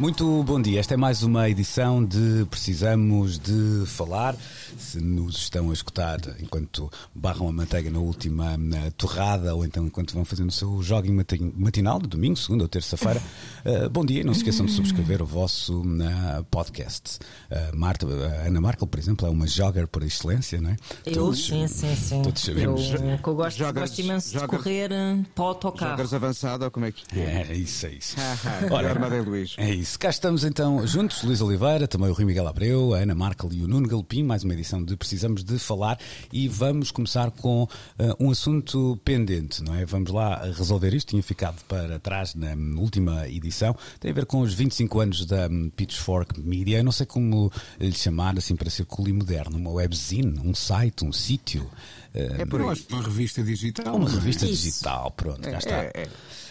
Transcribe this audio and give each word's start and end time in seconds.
Muito 0.00 0.42
bom 0.44 0.58
dia. 0.58 0.80
Esta 0.80 0.94
é 0.94 0.96
mais 0.96 1.22
uma 1.22 1.50
edição 1.50 2.02
de 2.02 2.46
Precisamos 2.48 3.38
de 3.38 3.84
Falar. 3.84 4.34
Se 4.78 5.00
nos 5.00 5.36
estão 5.36 5.70
a 5.70 5.72
escutar 5.72 6.18
enquanto 6.40 6.90
barram 7.14 7.48
a 7.48 7.52
manteiga 7.52 7.90
na 7.90 7.98
última 7.98 8.56
na 8.56 8.90
torrada 8.92 9.54
ou 9.54 9.64
então 9.64 9.86
enquanto 9.86 10.12
vão 10.14 10.24
fazendo 10.24 10.48
o 10.48 10.52
seu 10.52 10.82
jogging 10.82 11.12
mati- 11.12 11.52
matinal 11.56 12.00
de 12.00 12.08
domingo, 12.08 12.36
segunda 12.36 12.64
ou 12.64 12.68
terça-feira, 12.68 13.22
eh, 13.64 13.88
bom 13.88 14.04
dia. 14.04 14.24
Não 14.24 14.32
se 14.34 14.40
esqueçam 14.40 14.66
de 14.66 14.72
subscrever 14.72 15.22
o 15.22 15.26
vosso 15.26 15.82
na 15.84 16.42
podcast. 16.50 17.18
Eh, 17.50 17.70
Marta, 17.74 18.06
a 18.06 18.46
Ana 18.48 18.60
Markel, 18.60 18.86
por 18.86 18.98
exemplo, 18.98 19.26
é 19.26 19.30
uma 19.30 19.46
jogger 19.46 19.86
por 19.86 20.02
excelência, 20.02 20.60
não 20.60 20.70
é? 20.70 20.76
Eu 21.06 21.12
Todos- 21.14 21.46
sim, 21.46 21.66
sim, 21.66 21.94
sim. 21.96 22.22
Todos 22.22 22.42
sabemos. 22.42 22.90
Eu, 22.90 23.18
que 23.18 23.28
eu 23.28 23.34
gosto, 23.34 23.58
Jogas- 23.58 23.88
gosto 23.90 23.98
imenso 24.00 24.32
jogas- 24.32 24.50
de 24.50 24.56
correr 24.56 24.92
eh, 24.92 25.18
para 25.34 25.44
o 25.44 25.48
autocarro. 25.48 25.90
Jogares 25.92 26.14
avançado 26.14 26.64
ou 26.64 26.70
como 26.70 26.86
é 26.86 26.92
que 26.92 27.00
isto 27.02 27.14
é? 27.16 27.46
É, 27.50 27.54
isso, 27.54 27.86
é 27.86 27.92
isso. 27.94 28.16
Ora, 28.70 28.90
Armada 28.90 29.20
Luís. 29.22 29.54
É 29.58 29.70
isso. 29.74 29.98
Cá 29.98 30.10
estamos 30.10 30.44
então 30.44 30.86
juntos, 30.86 31.22
Luís 31.22 31.40
Oliveira, 31.40 31.86
também 31.88 32.08
o 32.08 32.12
Rui 32.12 32.24
Miguel 32.24 32.46
Abreu, 32.48 32.94
a 32.94 32.98
Ana 32.98 33.14
Markel 33.14 33.50
e 33.52 33.62
o 33.62 33.68
Nuno 33.68 33.88
Galopim, 33.88 34.22
mais 34.22 34.42
uma 34.44 34.54
edição 34.60 34.82
de 34.82 34.96
Precisamos 34.96 35.42
de 35.42 35.58
Falar 35.58 35.98
e 36.32 36.46
vamos 36.46 36.90
começar 36.90 37.30
com 37.30 37.66
eh, 37.98 38.14
um 38.20 38.30
assunto 38.30 39.00
pendente, 39.04 39.62
não 39.62 39.74
é? 39.74 39.84
Vamos 39.84 40.10
lá 40.10 40.44
resolver 40.44 40.94
isto, 40.94 41.08
tinha 41.08 41.22
ficado 41.22 41.62
para 41.64 41.98
trás 41.98 42.34
na 42.34 42.52
hum, 42.54 42.76
última 42.78 43.26
edição, 43.28 43.74
tem 43.98 44.10
a 44.10 44.14
ver 44.14 44.26
com 44.26 44.40
os 44.40 44.52
25 44.54 45.00
anos 45.00 45.26
da 45.26 45.48
hum, 45.48 45.70
Pitchfork 45.74 46.40
Media, 46.40 46.78
eu 46.78 46.84
não 46.84 46.92
sei 46.92 47.06
como 47.06 47.50
lhe 47.78 47.92
chamar 47.92 48.36
assim 48.38 48.54
para 48.54 48.70
ser 48.70 48.84
cool 48.84 49.08
e 49.08 49.12
moderno, 49.12 49.56
uma 49.56 49.70
webzine, 49.70 50.38
um 50.44 50.54
site, 50.54 51.04
um 51.04 51.12
sítio, 51.12 51.68
eh, 52.14 52.36
É 52.40 52.46
por 52.46 52.60
uma 52.60 52.74
revista 53.02 53.42
digital. 53.42 53.96
uma 53.96 54.08
é? 54.08 54.12
revista 54.12 54.44
Isso. 54.46 54.64
digital, 54.64 55.10
pronto, 55.12 55.40
cá 55.40 55.58
está. 55.58 55.76
É, 55.76 55.92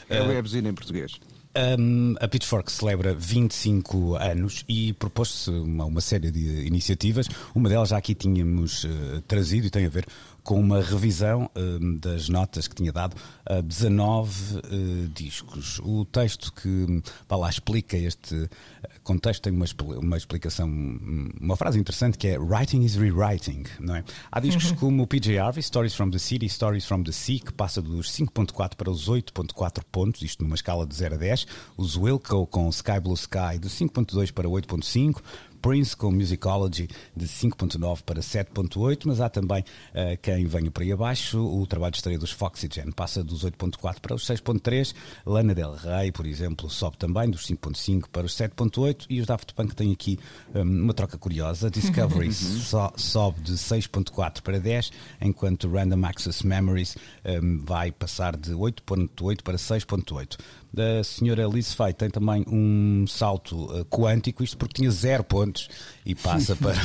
é, 0.10 0.18
é 0.18 0.22
o 0.22 0.28
webzine 0.28 0.70
em 0.70 0.74
português. 0.74 1.20
Um, 1.60 2.16
a 2.22 2.28
Pitchfork 2.28 2.72
celebra 2.72 3.14
25 3.14 4.16
anos 4.16 4.64
e 4.70 4.94
propôs-se 4.94 5.50
uma, 5.50 5.84
uma 5.84 6.00
série 6.00 6.32
de 6.32 6.66
iniciativas. 6.66 7.28
Uma 7.54 7.68
delas 7.68 7.90
já 7.90 7.98
aqui 7.98 8.16
tínhamos 8.16 8.86
eh, 8.86 9.22
trazido 9.28 9.68
e 9.68 9.70
tem 9.70 9.86
a 9.86 9.90
ver 9.90 10.08
com 10.50 10.60
uma 10.60 10.82
revisão 10.82 11.50
um, 11.56 11.98
das 11.98 12.28
notas 12.28 12.68
que 12.68 12.76
tinha 12.76 12.92
dado 12.92 13.16
a 13.46 13.62
19 13.62 14.58
eh, 14.58 15.08
discos. 15.14 15.80
O 15.84 16.06
texto 16.06 16.52
que 16.54 17.04
vá 17.28 17.36
lá 17.36 17.50
explica 17.50 17.96
este 17.98 18.50
eh, 18.82 18.90
contexto 19.04 19.44
tem 19.44 19.54
uma, 19.54 19.66
uma 19.98 20.18
explicação, 20.18 20.68
hum, 20.68 21.30
uma 21.40 21.56
frase 21.56 21.80
interessante 21.80 22.18
que 22.18 22.28
é 22.28 22.40
Writing 22.40 22.84
is 22.84 22.96
rewriting, 22.96 23.64
não 23.80 23.96
é? 23.96 24.04
Há 24.32 24.40
discos 24.40 24.72
como 24.72 25.04
o 25.04 25.08
PJ 25.08 25.38
Harvey, 25.38 25.62
Stories 25.62 25.94
from 25.94 26.10
the 26.10 26.20
City, 26.20 26.50
Stories 26.50 26.86
from 26.86 27.04
the 27.04 27.12
Sea, 27.12 27.40
que 27.40 27.54
passa 27.54 27.82
dos 27.82 28.12
5.4 28.12 28.76
para 28.76 28.90
os 28.90 29.08
8.4 29.08 29.84
pontos, 29.92 30.22
isto 30.22 30.44
numa 30.44 30.56
escala 30.56 30.86
de 30.88 30.96
0 30.96 31.16
a 31.16 31.18
10. 31.18 31.46
Os 31.78 31.96
Wilco 31.98 32.46
com 32.48 32.70
Sky 32.70 33.00
Blue 33.02 33.14
Sky 33.16 33.58
de 33.60 33.70
5.2 33.70 34.32
para 34.32 34.48
8.5. 34.48 35.22
Prince 35.62 35.94
com 35.94 36.10
Musicology 36.10 36.88
de 37.14 37.26
5.9 37.28 38.02
para 38.04 38.22
7.8, 38.22 39.02
mas 39.04 39.20
há 39.20 39.28
também 39.28 39.62
eh, 39.94 40.16
quem 40.16 40.46
venha 40.46 40.72
por 40.72 40.82
aí 40.82 40.94
abaixo. 40.94 41.38
O 41.38 41.68
trabalho 41.68 41.92
de 41.92 41.98
estreia 41.98 42.18
dos 42.18 42.32
Foxygen 42.32 42.94
passa 42.94 43.22
dos 43.22 43.44
8.4 43.44 44.00
para 44.00 44.16
os 44.16 44.26
6.3. 44.26 44.96
Lana 45.26 45.54
Del 45.54 45.74
Rey, 45.74 46.14
por 46.14 46.26
exemplo, 46.26 46.70
sobe 46.70 46.98
também 46.98 47.30
dos 47.30 47.46
5.5 47.46 48.06
para 48.10 48.26
os 48.26 48.38
7.8 48.38 49.06
e 49.10 49.20
os 49.20 49.28
Daft 49.28 49.54
Punk 49.54 49.76
têm 49.76 49.92
aqui 49.92 50.18
hum, 50.56 50.62
uma 50.84 50.94
troca 50.94 51.18
curiosa. 51.18 51.70
Discovery 51.70 52.32
so- 52.32 52.94
sobe 52.96 53.42
de 53.42 53.56
6.4 53.56 54.42
para 54.42 54.62
10, 54.62 54.92
enquanto 55.20 55.70
Random 55.70 56.06
Access 56.06 56.48
Memories 56.48 56.96
hum, 57.26 57.62
vai 57.66 57.92
passar 57.92 58.38
de 58.38 58.54
8.8 58.54 59.42
para 59.44 59.58
6.8. 59.58 60.38
A 60.78 61.04
senhora 61.04 61.46
Liz 61.48 61.74
Fay 61.74 61.94
tem 61.94 62.10
também 62.10 62.46
um 62.48 63.06
salto 63.08 63.68
eh, 63.76 63.84
quântico, 63.90 64.44
isto 64.44 64.56
porque 64.56 64.76
tinha 64.76 64.92
zero 64.92 65.24
pontos 65.24 65.68
e 66.06 66.14
passa 66.14 66.56
para, 66.62 66.78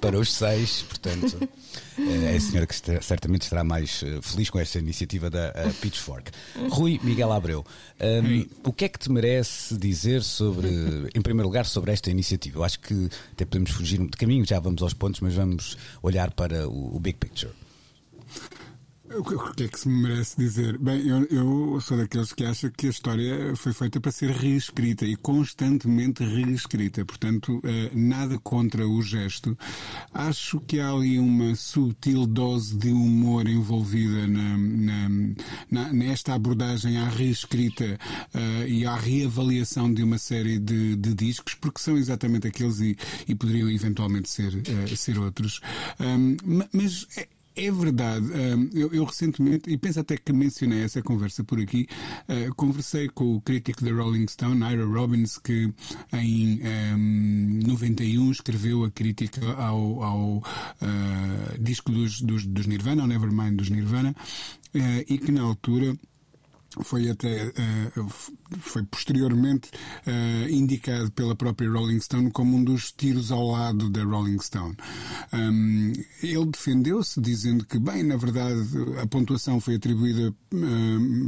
para 0.00 0.18
os 0.18 0.32
6, 0.32 0.82
portanto 0.88 1.48
é 1.98 2.36
a 2.36 2.40
senhora 2.40 2.66
que 2.66 2.72
estará- 2.74 3.02
certamente 3.02 3.42
estará 3.42 3.62
mais 3.62 4.02
eh, 4.02 4.18
feliz 4.22 4.48
com 4.48 4.58
esta 4.58 4.78
iniciativa 4.78 5.28
da 5.28 5.52
eh, 5.54 5.70
Pitchfork. 5.80 6.30
Rui 6.70 6.98
Miguel 7.04 7.30
Abreu, 7.30 7.64
hum, 8.00 8.46
o 8.64 8.72
que 8.72 8.86
é 8.86 8.88
que 8.88 8.98
te 8.98 9.10
merece 9.12 9.76
dizer 9.76 10.22
sobre, 10.22 10.68
em 11.14 11.20
primeiro 11.20 11.46
lugar, 11.48 11.66
sobre 11.66 11.92
esta 11.92 12.10
iniciativa? 12.10 12.58
Eu 12.60 12.64
acho 12.64 12.80
que 12.80 13.08
até 13.32 13.44
podemos 13.44 13.70
fugir 13.72 13.98
de 14.00 14.08
caminho, 14.16 14.44
já 14.46 14.58
vamos 14.58 14.82
aos 14.82 14.94
pontos, 14.94 15.20
mas 15.20 15.34
vamos 15.34 15.76
olhar 16.02 16.32
para 16.32 16.66
o, 16.68 16.96
o 16.96 16.98
big 16.98 17.18
picture. 17.18 17.52
O 19.16 19.22
que, 19.54 19.64
é 19.64 19.68
que 19.68 19.80
se 19.80 19.88
me 19.88 20.02
merece 20.02 20.36
dizer? 20.36 20.76
Bem, 20.78 21.06
eu, 21.08 21.24
eu 21.30 21.80
sou 21.80 21.96
daqueles 21.96 22.32
que 22.32 22.44
acham 22.44 22.70
que 22.70 22.86
a 22.86 22.90
história 22.90 23.56
foi 23.56 23.72
feita 23.72 23.98
para 24.00 24.12
ser 24.12 24.30
reescrita 24.30 25.06
e 25.06 25.16
constantemente 25.16 26.22
reescrita. 26.22 27.04
Portanto, 27.06 27.58
eh, 27.64 27.90
nada 27.94 28.38
contra 28.38 28.86
o 28.86 29.00
gesto. 29.02 29.56
Acho 30.12 30.60
que 30.60 30.78
há 30.78 30.90
ali 30.92 31.18
uma 31.18 31.54
sutil 31.54 32.26
dose 32.26 32.76
de 32.76 32.90
humor 32.90 33.48
envolvida 33.48 34.26
na, 34.28 34.56
na- 34.58 35.08
na- 35.70 35.92
nesta 35.92 36.34
abordagem 36.34 36.98
à 36.98 37.08
reescrita 37.08 37.98
eh, 38.34 38.68
e 38.68 38.84
à 38.86 38.94
reavaliação 38.94 39.92
de 39.92 40.02
uma 40.02 40.18
série 40.18 40.58
de, 40.58 40.94
de 40.96 41.14
discos, 41.14 41.54
porque 41.54 41.80
são 41.80 41.96
exatamente 41.96 42.46
aqueles 42.46 42.78
e, 42.80 42.96
e 43.26 43.34
poderiam 43.34 43.70
eventualmente 43.70 44.28
ser, 44.28 44.54
eh, 44.68 44.94
ser 44.94 45.18
outros. 45.18 45.60
Ma- 46.44 46.68
mas. 46.72 47.06
é- 47.16 47.26
é 47.66 47.70
verdade. 47.72 48.26
Eu, 48.72 48.92
eu 48.92 49.04
recentemente, 49.04 49.68
e 49.70 49.76
penso 49.76 50.00
até 50.00 50.16
que 50.16 50.32
mencionei 50.32 50.82
essa 50.82 51.02
conversa 51.02 51.42
por 51.44 51.60
aqui, 51.60 51.86
uh, 52.28 52.54
conversei 52.54 53.08
com 53.08 53.34
o 53.36 53.40
crítico 53.40 53.84
da 53.84 53.92
Rolling 53.92 54.26
Stone, 54.28 54.62
Ira 54.64 54.84
Robbins, 54.86 55.38
que 55.38 55.72
em 56.12 56.60
hum, 56.96 57.60
91 57.66 58.30
escreveu 58.30 58.84
a 58.84 58.90
crítica 58.90 59.44
ao, 59.54 60.02
ao, 60.02 60.36
uh, 60.38 60.42
disco 61.60 61.90
dos, 61.92 62.20
dos, 62.20 62.46
dos 62.46 62.66
Nirvana, 62.66 63.02
ao 63.02 63.08
Nevermind 63.08 63.56
dos 63.56 63.70
Nirvana, 63.70 64.14
uh, 64.74 65.04
e 65.08 65.18
que 65.18 65.32
na 65.32 65.42
altura 65.42 65.96
foi 66.82 67.08
até 67.10 67.46
f- 67.96 68.32
foi 68.60 68.82
posteriormente 68.84 69.70
eh, 70.06 70.46
indicado 70.50 71.10
pela 71.12 71.34
própria 71.34 71.70
Rolling 71.70 72.00
Stone 72.00 72.30
como 72.30 72.56
um 72.56 72.64
dos 72.64 72.92
tiros 72.92 73.30
ao 73.30 73.46
lado 73.50 73.88
da 73.90 74.02
Rolling 74.04 74.38
Stone. 74.40 74.74
Hum, 75.32 75.92
ele 76.22 76.46
defendeu-se 76.46 77.20
dizendo 77.20 77.64
que, 77.64 77.78
bem, 77.78 78.02
na 78.02 78.16
verdade, 78.16 78.60
a 79.02 79.06
pontuação 79.06 79.60
foi 79.60 79.74
atribuída, 79.76 80.34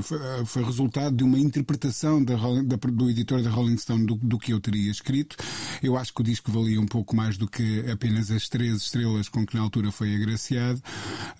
foi, 0.02 0.18
foi 0.46 0.64
resultado 0.64 1.16
de 1.16 1.24
uma 1.24 1.38
interpretação 1.38 2.22
da, 2.22 2.34
da- 2.36 2.76
do 2.90 3.10
editor 3.10 3.42
da 3.42 3.50
Rolling 3.50 3.76
Stone 3.78 4.06
do, 4.06 4.14
do 4.16 4.38
que 4.38 4.52
eu 4.52 4.60
teria 4.60 4.90
escrito. 4.90 5.36
Eu 5.82 5.96
acho 5.96 6.12
que 6.14 6.20
o 6.20 6.24
disco 6.24 6.50
valia 6.50 6.80
um 6.80 6.86
pouco 6.86 7.14
mais 7.14 7.36
do 7.36 7.46
que 7.48 7.84
apenas 7.90 8.30
as 8.30 8.48
três 8.48 8.76
estrelas 8.76 9.28
com 9.28 9.44
que 9.46 9.54
na 9.56 9.62
altura 9.62 9.92
foi 9.92 10.14
agraciado. 10.14 10.82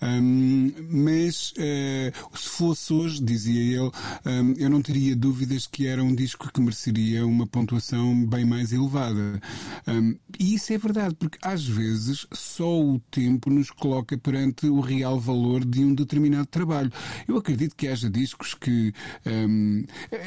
Hum, 0.01 0.71
mas 0.89 1.53
eh, 1.57 2.11
se 2.35 2.49
fosse 2.49 2.93
hoje, 2.93 3.21
dizia 3.23 3.61
ele, 3.61 3.91
eu 4.57 4.69
não 4.69 4.81
teria 4.81 5.15
dúvidas 5.15 5.67
que 5.71 5.87
era 5.87 6.03
um 6.03 6.13
disco 6.13 6.51
que 6.51 6.59
mereceria 6.59 7.25
uma 7.25 7.47
pontuação 7.47 8.25
bem 8.25 8.45
mais 8.45 8.73
elevada. 8.73 9.39
Hum, 9.87 10.17
e 10.39 10.55
isso 10.55 10.73
é 10.73 10.77
verdade, 10.77 11.15
porque 11.15 11.37
às 11.41 11.65
vezes 11.65 12.27
só 12.31 12.81
o 12.81 12.99
tempo 13.11 13.49
nos 13.49 13.71
coloca 13.71 14.17
perante 14.17 14.67
o 14.67 14.79
real 14.81 15.19
valor 15.19 15.63
de 15.63 15.83
um 15.83 15.95
determinado 15.95 16.47
trabalho. 16.47 16.91
Eu 17.27 17.37
acredito 17.37 17.75
que 17.75 17.87
haja 17.87 18.09
discos 18.09 18.53
que 18.53 18.93
hum, 19.25 19.83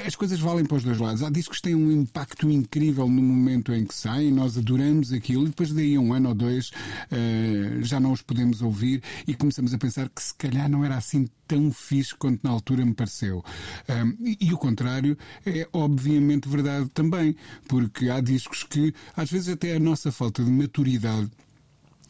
as 0.06 0.16
coisas 0.16 0.40
valem 0.40 0.64
para 0.64 0.78
os 0.78 0.84
dois 0.84 0.98
lados. 0.98 1.22
Há 1.22 1.30
discos 1.30 1.58
que 1.58 1.64
têm 1.64 1.74
um 1.74 1.90
impacto 1.90 2.50
incrível 2.50 3.06
no 3.08 3.22
momento 3.22 3.72
em 3.72 3.84
que 3.84 3.94
saem, 3.94 4.32
nós 4.32 4.56
adoramos 4.56 5.12
aquilo 5.12 5.44
e 5.44 5.48
depois 5.48 5.72
daí 5.72 5.96
a 5.96 6.00
um 6.00 6.12
ano 6.12 6.30
ou 6.30 6.34
dois 6.34 6.70
eh, 7.10 7.78
já 7.82 8.00
não 8.00 8.12
os 8.12 8.22
podemos 8.22 8.62
ouvir 8.62 9.02
e 9.26 9.34
começamos 9.34 9.74
a 9.74 9.78
pensar 9.78 10.08
que 10.08 10.22
se 10.22 10.34
calhar 10.34 10.68
não 10.68 10.84
era 10.84 10.96
assim 10.96 11.26
tão 11.46 11.70
fixe 11.70 12.14
quanto 12.14 12.42
na 12.42 12.50
altura 12.50 12.84
me 12.84 12.94
pareceu. 12.94 13.44
Um, 13.88 14.16
e, 14.26 14.38
e 14.40 14.54
o 14.54 14.58
contrário 14.58 15.16
é 15.46 15.68
obviamente 15.72 16.48
verdade 16.48 16.88
também, 16.90 17.36
porque 17.68 18.08
há 18.08 18.20
discos 18.20 18.62
que 18.62 18.94
às 19.16 19.30
vezes 19.30 19.48
até 19.48 19.76
a 19.76 19.80
nossa 19.80 20.10
falta 20.12 20.42
de 20.42 20.50
maturidade 20.50 21.30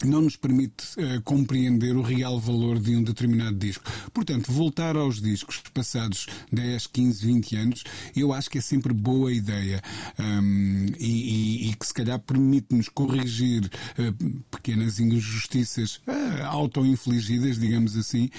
não 0.02 0.22
nos 0.22 0.36
permite 0.36 0.84
uh, 0.98 1.22
compreender 1.22 1.96
o 1.96 2.02
real 2.02 2.38
valor 2.38 2.78
de 2.78 2.96
um 2.96 3.02
determinado 3.02 3.56
disco. 3.56 3.84
Portanto, 4.12 4.50
voltar 4.50 4.96
aos 4.96 5.20
discos 5.20 5.62
passados 5.72 6.26
10, 6.52 6.86
15, 6.88 7.26
20 7.26 7.56
anos, 7.56 7.84
eu 8.16 8.32
acho 8.32 8.50
que 8.50 8.58
é 8.58 8.60
sempre 8.60 8.92
boa 8.92 9.32
ideia 9.32 9.82
um, 10.18 10.86
e, 10.98 11.66
e, 11.66 11.70
e, 11.70 11.74
que 11.74 11.86
se 11.86 11.94
calhar 11.94 12.18
permite-nos 12.18 12.88
corrigir 12.88 13.70
uh, 13.98 14.40
pequenas 14.50 14.98
injustiças 14.98 15.96
uh, 16.06 16.44
auto-infligidas, 16.46 17.58
digamos 17.58 17.96
assim, 17.96 18.30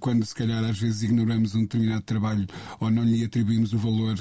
quando 0.00 0.24
se 0.24 0.34
calhar 0.34 0.64
às 0.64 0.78
vezes 0.78 1.02
ignoramos 1.02 1.54
um 1.54 1.62
determinado 1.62 2.02
trabalho 2.02 2.46
ou 2.80 2.90
não 2.90 3.04
lhe 3.04 3.24
atribuímos 3.24 3.72
o 3.72 3.78
valor 3.78 4.14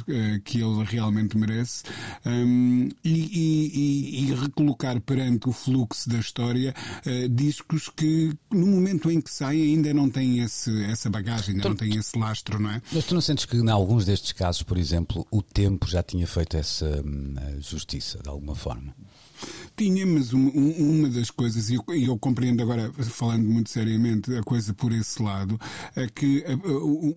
que 0.44 0.62
ele 0.62 0.84
realmente 0.84 1.38
merece 1.38 1.84
um, 2.26 2.90
e, 3.04 4.28
e 4.28 4.34
recolocar 4.34 5.00
perante 5.02 5.50
o 5.50 5.52
fluxo 5.52 6.10
da 6.10 6.20
história 6.20 6.74
uh, 7.06 7.30
discos 7.30 7.90
que 7.90 8.34
no 8.52 8.68
momento 8.68 9.10
em 9.10 9.22
que 9.22 9.32
saem 9.32 9.62
ainda 9.62 9.94
não 9.94 10.10
têm 10.10 10.40
esse, 10.40 10.84
essa 10.86 11.10
bagagem, 11.10 11.56
ainda 11.56 11.64
tu, 11.64 11.70
não 11.70 11.76
têm 11.76 11.96
esse 11.98 12.18
lastro, 12.18 12.60
não 12.60 12.72
é? 12.72 12.82
Mas 12.92 13.06
tu 13.06 13.14
não 13.14 13.22
sentes 13.22 13.46
que 13.46 13.58
em 13.58 13.70
alguns 13.70 14.06
destes 14.06 14.32
casos, 14.32 14.64
por 14.64 14.78
exemplo, 14.78 15.26
o 15.32 15.42
tempo 15.42 15.88
já 15.88 16.02
tinha 16.04 16.28
feito 16.28 16.58
essa 16.58 17.04
hum, 17.06 17.36
justiça 17.60 18.20
de 18.22 18.30
alguma 18.30 18.56
forma? 18.56 18.94
Tinha, 19.82 20.06
mas 20.06 20.32
uma, 20.32 20.52
uma 20.52 21.10
das 21.10 21.32
coisas, 21.32 21.72
e 21.72 21.74
eu, 21.74 21.84
eu, 21.88 22.16
compreendo 22.16 22.62
agora, 22.62 22.94
falando 22.94 23.50
muito 23.50 23.72
seriamente, 23.72 24.32
a 24.36 24.44
coisa 24.44 24.76
por 24.76 24.92
esse 24.92 25.20
lado, 25.20 25.60
é 25.96 26.06
que 26.06 26.46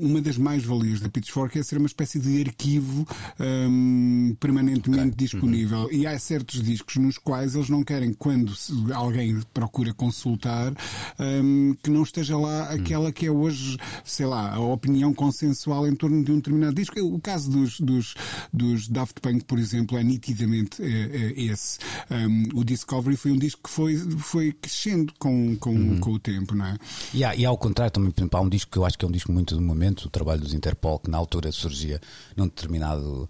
uma 0.00 0.18
das 0.18 0.38
mais-valias 0.38 0.98
da 0.98 1.10
Pitchfork 1.10 1.58
é 1.58 1.62
ser 1.62 1.76
uma 1.76 1.86
espécie 1.86 2.18
de 2.18 2.40
arquivo 2.40 3.06
um, 3.38 4.34
permanentemente 4.40 5.08
okay. 5.08 5.14
disponível. 5.14 5.80
Uhum. 5.80 5.92
E 5.92 6.06
há 6.06 6.18
certos 6.18 6.62
discos 6.62 6.96
nos 6.96 7.18
quais 7.18 7.54
eles 7.54 7.68
não 7.68 7.84
querem, 7.84 8.14
quando 8.14 8.54
alguém 8.94 9.38
procura 9.52 9.92
consultar, 9.92 10.72
um, 11.20 11.76
que 11.82 11.90
não 11.90 12.02
esteja 12.02 12.38
lá 12.38 12.70
uhum. 12.70 12.76
aquela 12.76 13.12
que 13.12 13.26
é 13.26 13.30
hoje, 13.30 13.76
sei 14.06 14.24
lá, 14.24 14.54
a 14.54 14.58
opinião 14.58 15.12
consensual 15.12 15.86
em 15.86 15.94
torno 15.94 16.24
de 16.24 16.32
um 16.32 16.36
determinado 16.36 16.76
disco. 16.76 16.98
O 16.98 17.20
caso 17.20 17.50
dos, 17.50 17.78
dos, 17.78 18.14
dos 18.50 18.88
Daft 18.88 19.20
Punk, 19.20 19.44
por 19.44 19.58
exemplo, 19.58 19.98
é 19.98 20.02
nitidamente 20.02 20.82
é, 20.82 20.86
é 20.86 21.42
esse. 21.42 21.78
Um, 22.10 22.53
o 22.54 22.64
Discovery 22.64 23.16
foi 23.16 23.32
um 23.32 23.36
disco 23.36 23.62
que 23.64 23.70
foi, 23.70 23.96
foi 23.96 24.52
crescendo 24.52 25.12
com, 25.18 25.56
com, 25.56 25.70
uhum. 25.70 25.98
com 25.98 26.12
o 26.12 26.18
tempo, 26.20 26.54
não 26.54 26.64
é? 26.64 26.78
E, 27.12 27.24
há, 27.24 27.34
e 27.34 27.44
ao 27.44 27.58
contrário, 27.58 27.90
também, 27.90 28.12
por 28.12 28.20
exemplo, 28.20 28.38
há 28.38 28.42
um 28.42 28.48
disco 28.48 28.70
que 28.70 28.78
eu 28.78 28.84
acho 28.84 28.96
que 28.96 29.04
é 29.04 29.08
um 29.08 29.10
disco 29.10 29.32
muito 29.32 29.56
do 29.56 29.60
momento, 29.60 30.04
o 30.04 30.10
trabalho 30.10 30.40
dos 30.40 30.54
Interpol, 30.54 31.00
que 31.00 31.10
na 31.10 31.18
altura 31.18 31.50
surgia 31.50 32.00
num 32.36 32.46
determinado 32.46 33.28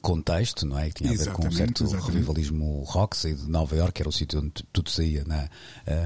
contexto, 0.00 0.66
não 0.66 0.78
é? 0.78 0.88
Que 0.88 1.02
tinha 1.02 1.12
a 1.12 1.16
ver 1.16 1.32
com 1.32 1.46
um 1.46 1.50
certo 1.50 1.84
exatamente. 1.84 2.12
revivalismo 2.12 2.82
rock, 2.84 3.16
sair 3.16 3.34
de 3.34 3.48
Nova 3.48 3.76
York, 3.76 4.00
era 4.00 4.08
o 4.08 4.12
sítio 4.12 4.40
onde 4.40 4.52
tudo 4.72 4.90
saía 4.90 5.24
na, 5.24 5.48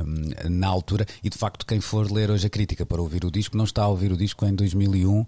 um, 0.02 0.50
na 0.50 0.68
altura, 0.68 1.06
e 1.22 1.30
de 1.30 1.38
facto, 1.38 1.64
quem 1.66 1.80
for 1.80 2.10
ler 2.10 2.30
hoje 2.30 2.46
a 2.46 2.50
crítica 2.50 2.84
para 2.84 3.00
ouvir 3.00 3.24
o 3.24 3.30
disco, 3.30 3.56
não 3.56 3.64
está 3.64 3.82
a 3.82 3.88
ouvir 3.88 4.12
o 4.12 4.16
disco 4.16 4.44
em 4.46 4.54
2001, 4.54 5.10
um, 5.10 5.26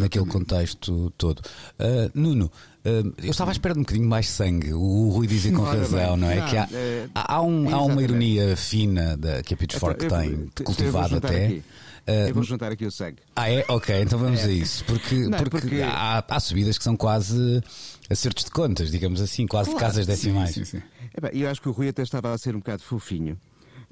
naquele 0.00 0.26
contexto 0.26 1.12
todo. 1.16 1.40
Uh, 1.78 2.10
Nuno. 2.14 2.50
Uh, 2.84 3.14
eu 3.22 3.30
estava 3.30 3.50
à 3.50 3.52
espera 3.52 3.72
de 3.72 3.80
um 3.80 3.82
bocadinho 3.82 4.06
mais 4.06 4.28
sangue. 4.28 4.74
O 4.74 5.08
Rui 5.08 5.26
dizia 5.26 5.50
com 5.52 5.62
razão, 5.64 6.18
não 6.18 6.30
é? 6.30 6.36
Não, 6.36 6.48
que 6.48 6.56
há, 6.58 6.68
é, 6.70 7.08
há, 7.14 7.40
um, 7.40 7.74
há, 7.74 7.82
uma 7.82 8.02
ironia 8.02 8.54
fina 8.58 9.16
da, 9.16 9.42
que 9.42 9.54
a 9.54 9.56
Pitchfork 9.56 10.04
então, 10.04 10.20
tem, 10.20 10.64
cultivada 10.64 11.16
até. 11.16 11.46
Aqui. 11.46 11.64
Uh, 12.06 12.28
eu 12.28 12.34
vou 12.34 12.42
juntar 12.42 12.70
aqui 12.70 12.84
o 12.84 12.90
sangue. 12.90 13.22
Ah, 13.34 13.50
é? 13.50 13.64
Ok, 13.68 13.98
então 14.02 14.18
vamos 14.18 14.40
é. 14.40 14.44
a 14.44 14.50
isso. 14.50 14.84
Porque, 14.84 15.14
não, 15.26 15.38
porque, 15.38 15.58
porque... 15.58 15.82
Há, 15.82 16.24
há, 16.28 16.40
subidas 16.40 16.76
que 16.76 16.84
são 16.84 16.96
quase 16.96 17.62
acertos 18.10 18.44
de 18.44 18.50
contas, 18.50 18.90
digamos 18.90 19.20
assim, 19.20 19.46
quase 19.46 19.70
claro, 19.70 19.86
casas 19.86 20.06
decimais. 20.06 20.54
Sim, 20.54 20.64
sim, 20.64 20.80
sim. 20.80 20.84
Eu 21.32 21.48
acho 21.48 21.62
que 21.62 21.68
o 21.68 21.72
Rui 21.72 21.88
até 21.88 22.02
estava 22.02 22.32
a 22.32 22.38
ser 22.38 22.54
um 22.54 22.58
bocado 22.58 22.82
fofinho 22.82 23.38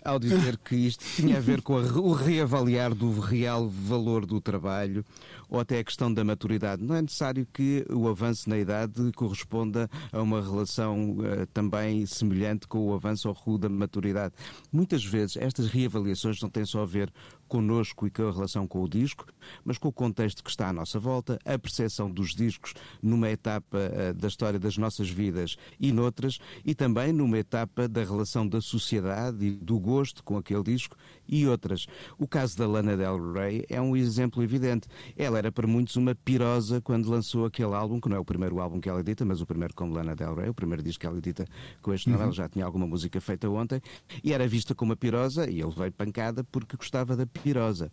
ao 0.05 0.19
dizer 0.19 0.57
que 0.59 0.75
isto 0.75 1.05
tinha 1.05 1.37
a 1.37 1.41
ver 1.41 1.63
com 1.63 1.77
a, 1.77 1.81
o 1.81 2.13
reavaliar 2.13 2.95
do 2.95 3.19
real 3.21 3.69
valor 3.69 4.27
do 4.27 4.41
trabalho 4.41 5.05
ou 5.49 5.61
até 5.61 5.79
a 5.79 5.85
questão 5.85 6.13
da 6.13 6.25
maturidade. 6.25 6.83
Não 6.83 6.95
é 6.95 7.03
necessário 7.03 7.47
que 7.53 7.85
o 7.91 8.09
avanço 8.09 8.49
na 8.49 8.59
idade 8.59 9.13
corresponda 9.15 9.89
a 10.11 10.21
uma 10.21 10.41
relação 10.41 11.13
uh, 11.13 11.47
também 11.53 12.05
semelhante 12.07 12.67
com 12.67 12.87
o 12.87 12.95
avanço 12.95 13.29
ao 13.29 13.35
rumo 13.35 13.59
da 13.59 13.69
maturidade. 13.69 14.35
Muitas 14.73 15.05
vezes 15.05 15.37
estas 15.37 15.67
reavaliações 15.69 16.41
não 16.41 16.49
têm 16.49 16.65
só 16.65 16.83
a 16.83 16.87
ver 16.87 17.13
connosco 17.53 18.07
e 18.07 18.11
com 18.11 18.27
a 18.27 18.33
relação 18.33 18.67
com 18.67 18.83
o 18.83 18.89
disco, 18.89 19.27
mas 19.63 19.77
com 19.77 19.89
o 19.89 19.93
contexto 19.93 20.43
que 20.43 20.49
está 20.49 20.71
à 20.71 20.73
nossa 20.73 20.99
volta, 20.99 21.39
a 21.45 21.59
percepção 21.59 22.11
dos 22.11 22.35
discos 22.35 22.73
numa 23.03 23.29
etapa 23.29 23.77
uh, 23.77 24.15
da 24.15 24.27
história 24.27 24.59
das 24.59 24.79
nossas 24.79 25.11
vidas 25.11 25.59
e 25.79 25.93
noutras, 25.93 26.39
e 26.65 26.75
também 26.75 27.13
numa 27.13 27.37
etapa 27.37 27.87
da 27.87 28.03
relação 28.03 28.49
da 28.49 28.63
sociedade 28.63 29.45
e 29.45 29.51
do 29.51 29.79
gosto 29.79 30.25
com 30.25 30.39
aquele 30.39 30.63
disco 30.63 30.97
e 31.33 31.47
outras. 31.47 31.87
O 32.19 32.29
caso 32.29 32.59
da 32.59 32.67
Lana 32.67 32.95
Del 32.95 33.33
Rey 33.33 33.65
é 33.71 33.81
um 33.81 33.97
exemplo 33.97 34.43
evidente. 34.43 34.87
Ela 35.17 35.39
era 35.39 35.51
para 35.51 35.67
muitos 35.67 35.97
uma 35.97 36.15
pirosa 36.15 36.79
quando 36.83 37.09
lançou 37.09 37.47
aquele 37.47 37.73
álbum, 37.73 37.99
que 37.99 38.09
não 38.09 38.19
é 38.19 38.21
o 38.21 38.25
primeiro 38.25 38.61
álbum 38.61 38.79
que 38.79 38.89
ela 38.89 39.01
edita, 39.01 39.25
mas 39.25 39.41
o 39.41 39.47
primeiro 39.47 39.75
com 39.75 39.91
Lana 39.91 40.15
Del 40.15 40.35
Rey, 40.35 40.51
o 40.51 40.55
primeiro 40.55 40.83
disco 40.83 41.01
que 41.01 41.07
ela 41.07 41.17
edita 41.17 41.47
com 41.81 41.95
este 41.95 42.09
uhum. 42.09 42.13
nome, 42.13 42.25
ela 42.25 42.33
já 42.33 42.49
tinha 42.51 42.67
alguma 42.67 42.87
música 42.87 43.19
feita 43.19 43.49
ontem, 43.49 43.81
e 44.23 44.35
era 44.35 44.47
vista 44.47 44.75
como 44.75 44.91
uma 44.91 44.97
pirosa, 44.97 45.49
e 45.49 45.63
ele 45.63 45.73
veio 45.75 45.93
pancada 45.93 46.45
porque 46.45 46.77
gostava 46.77 47.17
da 47.17 47.25
pirosa. 47.25 47.91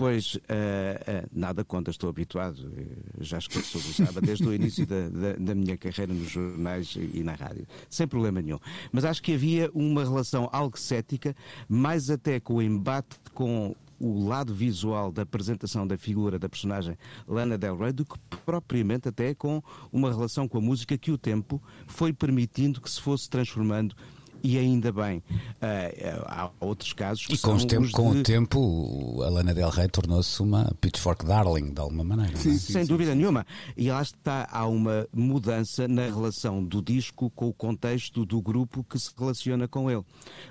Pois, 0.00 0.34
uh, 0.34 0.38
uh, 0.38 1.28
nada 1.30 1.62
conta, 1.62 1.90
estou 1.90 2.08
habituado, 2.08 2.72
já 3.20 3.36
esqueço 3.36 3.76
o 3.76 3.80
usava 3.82 4.18
desde 4.18 4.48
o 4.48 4.54
início 4.54 4.86
da, 4.86 5.10
da, 5.10 5.32
da, 5.34 5.54
minha 5.54 5.76
carreira 5.76 6.14
nos 6.14 6.30
jornais 6.30 6.96
e 6.96 7.22
na 7.22 7.34
rádio, 7.34 7.66
sem 7.90 8.08
problema 8.08 8.40
nenhum. 8.40 8.58
Mas 8.90 9.04
acho 9.04 9.22
que 9.22 9.34
havia 9.34 9.70
uma 9.74 10.02
relação 10.02 10.48
algo 10.54 10.78
cética, 10.78 11.36
mais 11.68 12.08
até 12.08 12.40
com 12.40 12.54
o 12.54 12.62
embate 12.62 13.18
com 13.34 13.76
o 14.00 14.26
lado 14.26 14.54
visual 14.54 15.12
da 15.12 15.20
apresentação 15.20 15.86
da 15.86 15.98
figura 15.98 16.38
da 16.38 16.48
personagem 16.48 16.96
Lana 17.28 17.58
Del 17.58 17.76
Rey 17.76 17.92
do 17.92 18.06
que 18.06 18.18
propriamente 18.46 19.06
até 19.06 19.34
com 19.34 19.62
uma 19.92 20.08
relação 20.08 20.48
com 20.48 20.56
a 20.56 20.62
música 20.62 20.96
que 20.96 21.12
o 21.12 21.18
tempo 21.18 21.62
foi 21.86 22.10
permitindo 22.10 22.80
que 22.80 22.90
se 22.90 23.02
fosse 23.02 23.28
transformando 23.28 23.94
e 24.42 24.58
ainda 24.58 24.92
bem. 24.92 25.18
Uh, 25.18 26.24
há 26.26 26.50
outros 26.60 26.92
casos 26.92 27.26
que 27.26 27.34
E 27.34 27.38
com, 27.38 27.56
tempo, 27.58 27.90
com 27.92 28.12
de... 28.12 28.18
o 28.18 28.22
tempo, 28.22 29.22
a 29.22 29.28
Lana 29.28 29.54
Del 29.54 29.68
Rey 29.70 29.88
tornou-se 29.88 30.42
uma 30.42 30.72
Pitchfork 30.80 31.24
Darling, 31.24 31.72
de 31.72 31.80
alguma 31.80 32.04
maneira. 32.04 32.36
Sim, 32.36 32.50
é? 32.50 32.52
sim, 32.52 32.72
sem 32.72 32.82
sim, 32.84 32.88
dúvida 32.88 33.14
nenhuma. 33.14 33.46
E 33.76 33.90
lá 33.90 34.02
está, 34.02 34.48
há 34.50 34.66
uma 34.66 35.06
mudança 35.12 35.86
na 35.86 36.04
relação 36.04 36.62
do 36.62 36.82
disco 36.82 37.30
com 37.30 37.48
o 37.48 37.52
contexto 37.52 38.24
do 38.24 38.40
grupo 38.40 38.84
que 38.84 38.98
se 38.98 39.10
relaciona 39.16 39.68
com 39.68 39.90
ele. 39.90 40.04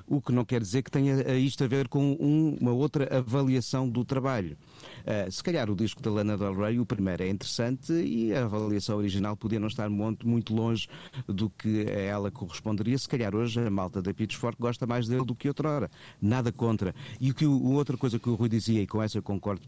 O 0.08 0.22
que 0.22 0.32
não 0.32 0.46
quer 0.46 0.62
dizer 0.62 0.84
que 0.84 0.92
tenha 0.92 1.16
isto 1.38 1.64
a 1.64 1.68
ver 1.68 1.88
com 1.88 2.18
um, 2.20 2.58
uma 2.60 2.72
outra 2.72 3.18
avaliação 3.18 3.90
do 3.90 4.04
trabalho. 4.04 4.58
Uh, 4.80 5.32
se 5.32 5.44
calhar 5.44 5.70
o 5.70 5.76
disco 5.76 6.02
da 6.02 6.12
Lana 6.12 6.38
Del 6.38 6.54
Rey, 6.54 6.80
o 6.80 6.86
primeiro 6.86 7.24
é 7.24 7.30
interessante 7.30 7.94
e 7.94 8.34
a 8.34 8.46
avaliação 8.46 8.98
original 8.98 9.36
podia 9.36 9.60
não 9.60 9.68
estar 9.68 9.90
muito, 9.90 10.28
muito 10.28 10.54
longe 10.54 10.88
do 11.28 11.50
que 11.50 11.86
a 11.88 12.00
ela 12.00 12.32
corresponderia. 12.32 12.98
Se 12.98 13.08
calhar 13.08 13.36
hoje 13.36 13.60
a 13.60 13.70
malta 13.70 14.02
da 14.02 14.14
Pitchfork 14.14 14.60
gosta 14.60 14.86
mais 14.86 15.08
dele 15.08 15.26
do 15.26 15.36
que 15.36 15.48
outrora. 15.48 15.90
Nada 16.22 16.52
contra. 16.52 16.94
E 17.20 17.32
o 17.32 17.34
que 17.34 17.46
o, 17.46 17.72
outra 17.74 17.98
coisa 17.98 18.20
que 18.20 18.30
o 18.30 18.36
Rui 18.36 18.50
dizia, 18.50 18.82
e 18.82 18.88
com 18.88 19.02
essa 19.02 19.18
eu 19.18 19.24
concordo 19.24 19.62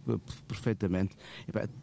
perfeitamente, 0.47 1.15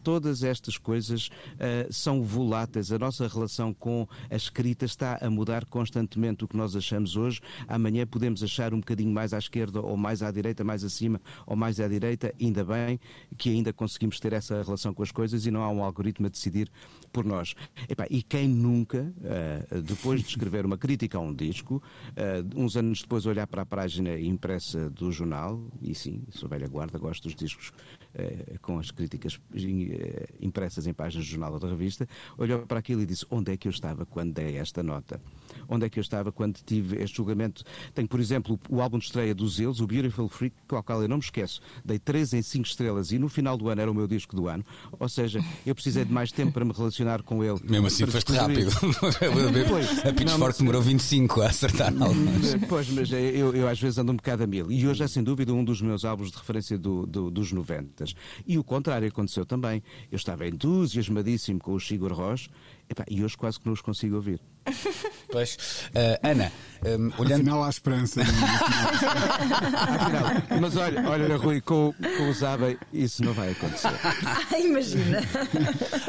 todas 0.03 0.43
estas 0.43 0.77
coisas 0.77 1.27
uh, 1.27 1.91
são 1.91 2.21
voláteis. 2.23 2.91
A 2.91 2.99
nossa 2.99 3.27
relação 3.27 3.73
com 3.73 4.07
a 4.29 4.35
escrita 4.35 4.85
está 4.85 5.17
a 5.21 5.29
mudar 5.29 5.65
constantemente. 5.65 6.43
O 6.43 6.47
que 6.47 6.57
nós 6.57 6.75
achamos 6.75 7.15
hoje, 7.15 7.41
amanhã 7.67 8.05
podemos 8.05 8.43
achar 8.43 8.73
um 8.73 8.79
bocadinho 8.79 9.11
mais 9.11 9.33
à 9.33 9.37
esquerda 9.37 9.81
ou 9.81 9.97
mais 9.97 10.21
à 10.21 10.31
direita, 10.31 10.63
mais 10.63 10.83
acima 10.83 11.21
ou 11.45 11.55
mais 11.55 11.79
à 11.79 11.87
direita, 11.87 12.33
ainda 12.39 12.63
bem 12.63 12.99
que 13.37 13.49
ainda 13.49 13.71
conseguimos 13.71 14.19
ter 14.19 14.33
essa 14.33 14.61
relação 14.61 14.93
com 14.93 15.03
as 15.03 15.11
coisas 15.11 15.45
e 15.45 15.51
não 15.51 15.63
há 15.63 15.69
um 15.69 15.83
algoritmo 15.83 16.27
a 16.27 16.29
decidir 16.29 16.69
por 17.11 17.25
nós. 17.25 17.55
e 18.09 18.23
quem 18.23 18.47
nunca, 18.47 19.13
uh, 19.71 19.81
depois 19.81 20.21
de 20.21 20.27
escrever 20.27 20.65
uma 20.65 20.77
crítica 20.77 21.17
a 21.17 21.21
um 21.21 21.33
disco, 21.33 21.81
uh, 22.11 22.61
uns 22.61 22.75
anos 22.75 23.01
depois 23.01 23.25
olhar 23.25 23.47
para 23.47 23.63
a 23.63 23.65
página 23.65 24.19
impressa 24.19 24.89
do 24.89 25.11
jornal, 25.11 25.61
e 25.81 25.93
sim, 25.95 26.23
sou 26.31 26.49
velha 26.49 26.67
guarda, 26.67 26.97
gosto 26.97 27.23
dos 27.23 27.35
discos 27.35 27.71
com 28.61 28.79
as 28.79 28.91
críticas 28.91 29.39
impressas 30.39 30.87
em 30.87 30.93
páginas 30.93 31.25
do 31.25 31.29
jornal 31.29 31.53
ou 31.53 31.59
da 31.59 31.67
revista, 31.67 32.07
olhou 32.37 32.59
para 32.65 32.79
aquilo 32.79 33.01
e 33.01 33.05
disse: 33.05 33.25
onde 33.29 33.51
é 33.51 33.57
que 33.57 33.67
eu 33.67 33.71
estava 33.71 34.05
quando 34.05 34.33
dei 34.33 34.57
esta 34.57 34.81
nota? 34.83 35.21
Onde 35.67 35.85
é 35.85 35.89
que 35.89 35.99
eu 35.99 36.01
estava 36.01 36.31
quando 36.31 36.59
tive 36.65 37.01
este 37.01 37.17
julgamento? 37.17 37.63
Tenho, 37.93 38.07
por 38.07 38.19
exemplo, 38.19 38.59
o 38.69 38.81
álbum 38.81 38.97
de 38.97 39.05
estreia 39.05 39.33
dos 39.33 39.59
Eles, 39.59 39.79
o 39.79 39.87
Beautiful 39.87 40.27
Freak, 40.29 40.55
ao 40.69 40.83
qual 40.83 41.01
eu 41.01 41.07
não 41.07 41.17
me 41.17 41.23
esqueço, 41.23 41.61
dei 41.83 41.99
3 41.99 42.33
em 42.33 42.41
5 42.41 42.65
estrelas 42.65 43.11
e 43.11 43.19
no 43.19 43.29
final 43.29 43.57
do 43.57 43.69
ano 43.69 43.81
era 43.81 43.91
o 43.91 43.93
meu 43.93 44.07
disco 44.07 44.35
do 44.35 44.47
ano, 44.47 44.65
ou 44.99 45.09
seja, 45.09 45.43
eu 45.65 45.73
precisei 45.75 46.05
de 46.05 46.11
mais 46.11 46.31
tempo 46.31 46.51
para 46.51 46.65
me 46.65 46.73
relacionar 46.73 47.23
com 47.23 47.43
ele. 47.43 47.59
Mesmo 47.63 47.87
assim 47.87 48.05
foste 48.05 48.31
rápido. 48.33 48.71
a 50.07 50.13
Pitchfork 50.13 50.59
demorou 50.59 50.81
25 50.81 51.41
a 51.41 51.47
acertar 51.47 51.93
algumas. 52.01 52.55
Pois, 52.67 52.89
mas 52.89 53.11
eu, 53.11 53.55
eu, 53.55 53.67
às 53.67 53.79
vezes 53.79 53.97
ando 53.97 54.11
um 54.11 54.15
bocado 54.15 54.43
a 54.43 54.47
mil. 54.47 54.71
E 54.71 54.87
hoje 54.87 55.03
é 55.03 55.07
sem 55.07 55.23
dúvida 55.23 55.53
um 55.53 55.63
dos 55.63 55.81
meus 55.81 56.05
álbuns 56.05 56.31
de 56.31 56.37
referência 56.37 56.77
do, 56.77 57.05
do, 57.05 57.31
dos 57.31 57.51
90. 57.51 57.98
E 58.45 58.57
o 58.57 58.63
contrário 58.63 59.07
aconteceu 59.07 59.45
também. 59.45 59.83
Eu 60.11 60.15
estava 60.15 60.47
entusiasmadíssimo 60.47 61.59
com 61.59 61.73
o 61.73 61.79
Sigur 61.79 62.13
Rós 62.13 62.49
e 63.09 63.23
hoje 63.23 63.37
quase 63.37 63.59
que 63.59 63.65
não 63.65 63.73
os 63.73 63.81
consigo 63.81 64.15
ouvir. 64.15 64.41
Pois, 65.31 65.57
uh, 65.95 66.27
Ana, 66.27 66.51
um, 66.85 67.11
olhando. 67.21 67.41
Afinal, 67.41 67.63
há 67.63 67.69
esperança. 67.69 68.21
Afinal, 68.21 70.31
mas 70.61 70.77
olha, 70.77 71.09
olha 71.09 71.37
Rui, 71.37 71.61
com, 71.61 71.93
com 72.17 72.29
o 72.29 72.33
Zaba 72.33 72.75
isso 72.93 73.23
não 73.23 73.33
vai 73.33 73.51
acontecer. 73.51 73.89
Ah, 74.51 74.59
imagina. 74.59 75.19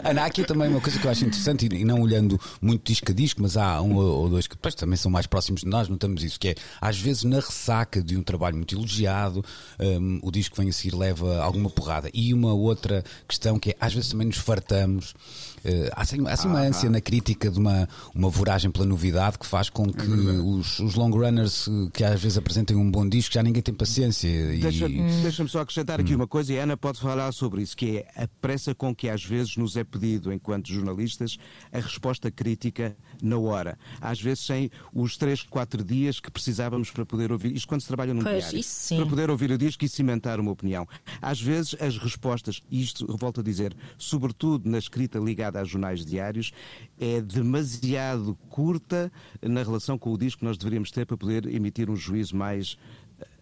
Ana, 0.05 0.23
há 0.23 0.27
aqui 0.27 0.45
também 0.45 0.69
uma 0.69 0.81
coisa 0.81 0.99
que 0.99 1.07
eu 1.07 1.11
acho 1.11 1.25
interessante, 1.25 1.69
e 1.71 1.85
não 1.85 2.01
olhando 2.01 2.41
muito 2.61 2.85
disco 2.85 3.11
a 3.11 3.15
disco, 3.15 3.43
mas 3.43 3.57
há 3.57 3.81
um 3.81 3.97
ou 3.97 4.29
dois 4.29 4.47
que 4.47 4.55
depois 4.55 4.75
também 4.75 4.97
são 4.97 5.11
mais 5.11 5.27
próximos 5.27 5.63
de 5.63 5.69
nós, 5.69 5.89
notamos 5.89 6.23
isso, 6.23 6.39
que 6.39 6.49
é 6.49 6.55
às 6.81 6.99
vezes 6.99 7.25
na 7.25 7.37
ressaca 7.37 8.03
de 8.03 8.17
um 8.17 8.23
trabalho 8.23 8.57
muito 8.57 8.75
elogiado, 8.75 9.45
um, 9.79 10.21
o 10.23 10.31
disco 10.31 10.55
que 10.55 10.61
vem 10.61 10.71
a 10.71 10.73
seguir 10.73 10.97
leva 10.97 11.43
alguma 11.43 11.71
porrada. 11.71 12.11
E 12.13 12.33
uma 12.33 12.53
outra 12.53 13.05
questão 13.29 13.59
que 13.59 13.71
é 13.71 13.77
às 13.81 13.93
vezes 13.93 14.11
também 14.11 14.27
nos 14.27 14.39
fartamos. 14.39 15.15
Uh, 15.65 15.91
há 15.93 16.03
assim, 16.03 16.27
há 16.27 16.33
assim 16.33 16.49
uma 16.49 16.61
ânsia 16.61 16.89
na 16.89 17.01
crítica 17.01 17.51
de 17.51 17.59
uma, 17.59 17.89
uma 18.15 18.31
voragem 18.31 18.71
pela 18.71 18.87
novidade 18.87 19.39
que 19.39 19.47
faz 19.47 19.69
com 19.69 19.93
que 19.93 20.07
os, 20.07 20.79
os 20.79 20.95
long 20.95 21.11
runners 21.11 21.67
uh, 21.67 21.91
que 21.93 22.03
às 22.03 22.21
vezes 22.21 22.39
apresentem 22.39 22.77
um 22.77 22.91
bom 22.91 23.09
disco 23.09 23.35
já 23.35 23.43
ninguém 23.43 23.63
tem 23.63 23.75
paciência. 23.75 24.29
E... 24.29 24.61
Deixa-me 24.61 25.23
deixa 25.23 25.47
só 25.49 25.61
acrescentar 25.61 26.01
aqui 26.01 26.15
uma 26.15 26.27
coisa, 26.27 26.53
e 26.53 26.59
a 26.59 26.63
Ana 26.63 26.77
pode 26.77 27.01
falar 27.01 27.33
sobre 27.33 27.63
isso, 27.63 27.77
que 27.77 27.99
é 27.99 28.25
a 28.25 28.29
pressa 28.41 28.75
com 28.75 28.95
que 28.95 29.09
às 29.09 29.25
vezes 29.25 29.57
nos 29.57 29.77
é 29.77 29.85
pedido, 29.85 30.33
enquanto 30.33 30.73
jornalistas, 30.73 31.37
a 31.73 31.79
resposta 31.79 32.31
crítica 32.31 32.97
na 33.23 33.39
hora. 33.39 33.79
Às 34.01 34.21
vezes 34.21 34.45
sem 34.47 34.71
os 34.93 35.17
3, 35.17 35.43
4 35.43 35.85
dias 35.85 36.21
que 36.21 36.31
precisávamos 36.31 36.91
para 36.91 37.05
poder 37.07 37.33
ouvir. 37.33 37.55
Isto 37.55 37.69
quando 37.69 37.81
se 37.81 37.89
trabalha 37.89 38.13
num 38.15 38.23
Pois, 38.23 38.39
diário. 38.39 38.59
isso 38.59 38.71
sim. 38.71 38.97
Para 38.97 39.07
poder 39.07 39.31
ouvir 39.31 39.51
o 39.51 39.59
disco 39.59 39.85
e 39.85 39.89
cimentar 39.89 40.39
uma 40.41 40.51
opinião. 40.51 40.87
Às 41.21 41.41
vezes 41.41 41.75
as 41.81 41.97
respostas, 41.99 42.61
e 42.71 42.83
isto 42.83 43.07
volto 43.17 43.41
a 43.41 43.43
dizer, 43.43 43.77
sobretudo 43.99 44.69
na 44.69 44.79
escrita 44.79 45.19
ligada 45.19 45.61
a 45.61 45.65
jornais 45.65 46.05
diários, 46.05 46.53
é 46.99 47.21
demasiado 47.21 48.37
curta 48.49 49.11
na 49.43 49.63
relação 49.63 49.99
com 49.99 50.13
o 50.13 50.19
disco 50.19 50.41
que 50.41 50.45
nós 50.45 50.57
deveríamos 50.59 50.91
ter 50.91 51.07
para 51.07 51.17
poder 51.17 51.47
emitir 51.47 51.91
um 51.91 51.97
juízo 51.97 52.37
mais 52.37 52.77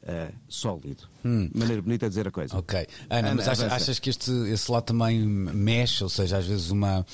eh, 0.02 0.30
sólido. 0.48 1.04
Maneira 1.22 1.82
bonita 1.82 2.06
de 2.06 2.10
dizer 2.10 2.26
a 2.26 2.30
coisa. 2.30 2.56
Ok. 2.56 2.86
Ana, 3.10 3.28
Ana, 3.28 3.34
mas 3.36 3.48
achas, 3.48 3.72
achas 3.72 3.98
que 3.98 4.08
este, 4.10 4.30
esse 4.50 4.70
lado 4.70 4.84
também 4.84 5.20
mexe, 5.20 6.02
ou 6.02 6.08
seja, 6.08 6.38
às 6.38 6.46
vezes 6.46 6.70
uma, 6.70 7.04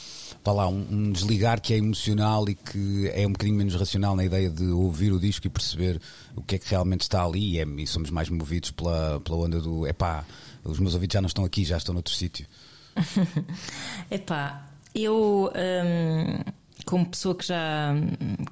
vá 0.45 0.53
lá, 0.53 0.69
um, 0.69 0.87
um 0.91 1.11
desligar 1.13 1.61
que 1.61 1.73
é 1.73 1.79
emocional 1.79 2.47
e 2.49 2.55
que 2.55 3.11
é 3.15 3.27
um 3.27 3.33
bocadinho 3.33 3.57
menos 3.57 3.75
racional 3.75 4.15
na 4.15 4.25
ideia 4.25 4.51
de 4.51 4.67
ouvir 4.67 5.13
o 5.13 5.19
disco 5.19 5.47
e 5.47 5.51
perceber 5.51 6.01
o 6.37 6.43
que 6.43 6.57
é 6.57 6.59
que 6.59 6.69
realmente 6.69 7.01
está 7.03 7.25
ali 7.25 7.55
e, 7.55 7.59
é- 7.61 7.65
e 7.65 7.87
somos 7.87 8.11
mais 8.11 8.29
movidos 8.29 8.71
pela, 8.71 9.21
pela 9.21 9.39
onda 9.39 9.61
do 9.61 9.87
epá, 9.87 10.25
os 10.63 10.79
meus 10.79 10.95
ouvidos 10.95 11.15
já 11.15 11.21
não 11.23 11.29
estão 11.29 11.45
aqui, 11.45 11.65
já 11.65 11.77
estão 11.79 11.93
noutro 11.95 12.13
sítio. 12.15 12.47
Epá, 14.11 14.69
eu, 14.95 15.51
hum, 15.55 16.53
como 16.85 17.07
pessoa 17.07 17.35
que 17.35 17.47
já, 17.47 17.95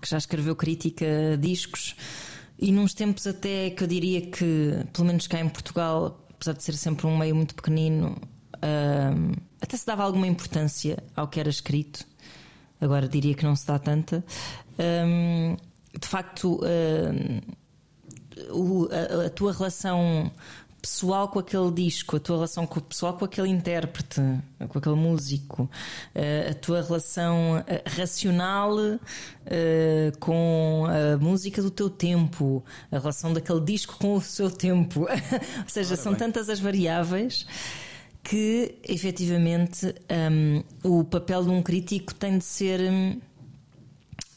que 0.00 0.08
já 0.08 0.18
escreveu 0.18 0.56
crítica 0.56 1.04
a 1.34 1.36
discos, 1.36 1.94
e 2.58 2.70
nos 2.72 2.94
tempos 2.94 3.26
até 3.26 3.70
que 3.70 3.82
eu 3.82 3.86
diria 3.88 4.20
que, 4.22 4.84
pelo 4.92 5.06
menos 5.06 5.26
cá 5.26 5.40
em 5.40 5.48
Portugal, 5.48 6.18
apesar 6.30 6.52
de 6.54 6.62
ser 6.62 6.74
sempre 6.74 7.06
um 7.06 7.16
meio 7.16 7.34
muito 7.34 7.54
pequenino, 7.54 8.16
hum, 8.62 9.32
até 9.60 9.76
se 9.76 9.86
dava 9.86 10.02
alguma 10.04 10.26
importância 10.26 11.02
ao 11.16 11.28
que 11.28 11.38
era 11.40 11.48
escrito. 11.48 12.04
Agora 12.80 13.08
diria 13.08 13.34
que 13.34 13.44
não 13.44 13.54
se 13.56 13.66
dá 13.66 13.78
tanta. 13.78 14.24
Hum, 14.78 15.56
de 16.00 16.08
facto, 16.08 16.60
hum, 16.64 17.40
o- 18.50 18.88
a, 18.90 19.26
a 19.26 19.30
tua 19.30 19.52
relação 19.52 20.30
pessoal 20.80 21.28
com 21.28 21.38
aquele 21.38 21.70
disco, 21.70 22.16
a 22.16 22.18
tua 22.18 22.34
relação 22.38 22.66
com, 22.66 22.80
pessoal 22.80 23.12
com 23.16 23.24
aquele 23.24 23.48
intérprete, 23.48 24.20
com 24.68 24.78
aquele 24.78 24.96
músico, 24.96 25.70
eh, 26.12 26.48
a 26.50 26.54
tua 26.54 26.82
relação 26.82 27.62
eh, 27.68 27.84
racional 27.86 28.74
eh, 29.46 30.10
com 30.18 30.84
a 30.88 31.16
música 31.18 31.62
do 31.62 31.70
teu 31.70 31.88
tempo, 31.88 32.64
a 32.90 32.98
relação 32.98 33.32
daquele 33.32 33.60
disco 33.60 33.96
com 33.96 34.16
o 34.16 34.20
seu 34.20 34.50
tempo. 34.50 35.02
Ou 35.62 35.68
seja, 35.68 35.94
são 35.94 36.16
tantas 36.16 36.48
as 36.48 36.58
variáveis 36.58 37.46
que 38.22 38.76
efetivamente 38.88 39.94
hum, 40.30 40.62
o 40.82 41.04
papel 41.04 41.44
de 41.44 41.50
um 41.50 41.62
crítico 41.62 42.14
tem 42.14 42.38
de 42.38 42.44
ser. 42.44 42.80
hum, 42.80 43.20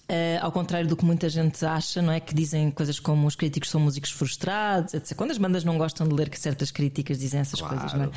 Uh, 0.08 0.38
ao 0.40 0.52
contrário 0.52 0.88
do 0.88 0.96
que 0.96 1.04
muita 1.04 1.28
gente 1.28 1.66
acha, 1.66 2.00
não 2.00 2.14
é? 2.14 2.20
Que 2.20 2.36
dizem 2.36 2.70
coisas 2.70 3.00
como 3.00 3.26
os 3.26 3.36
críticos 3.36 3.72
são 3.72 3.82
músicos 3.82 4.12
frustrados, 4.12 4.94
etc. 4.94 5.18
Quando 5.18 5.32
as 5.32 5.40
bandas 5.40 5.64
não 5.64 5.80
gostam 5.80 6.08
de 6.08 6.14
ler 6.14 6.30
que 6.30 6.40
certas 6.40 6.70
críticas 6.70 7.18
dizem 7.18 7.40
essas 7.40 7.60
coisas, 7.60 7.92
não 7.94 8.04
é? 8.04 8.10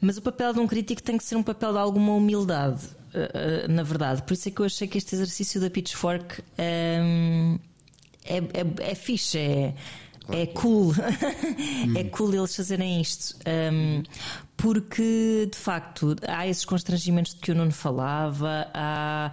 Mas 0.00 0.16
o 0.16 0.22
papel 0.22 0.54
de 0.54 0.60
um 0.60 0.66
crítico 0.66 1.02
tem 1.02 1.18
que 1.18 1.24
ser 1.24 1.36
um 1.36 1.42
papel 1.42 1.72
de 1.72 1.78
alguma 1.78 2.14
humildade, 2.14 2.86
uh, 2.86 3.68
uh, 3.68 3.70
na 3.70 3.82
verdade. 3.82 4.22
Por 4.22 4.32
isso 4.32 4.48
é 4.48 4.52
que 4.52 4.60
eu 4.60 4.64
achei 4.64 4.88
que 4.88 4.96
este 4.96 5.14
exercício 5.14 5.60
da 5.60 5.68
Pitchfork 5.68 6.42
um, 6.58 7.58
é, 8.24 8.38
é, 8.38 8.90
é 8.90 8.94
fixe, 8.94 9.38
é, 9.38 9.74
é 10.30 10.46
cool. 10.46 10.94
é 11.94 12.04
cool 12.04 12.34
eles 12.34 12.54
fazerem 12.54 13.00
isto. 13.00 13.36
Um, 13.46 14.02
porque, 14.62 15.48
de 15.50 15.58
facto, 15.58 16.14
há 16.24 16.46
esses 16.46 16.64
constrangimentos 16.64 17.34
de 17.34 17.40
que 17.40 17.50
o 17.50 17.54
Nuno 17.54 17.72
falava, 17.72 18.68
há 18.72 19.32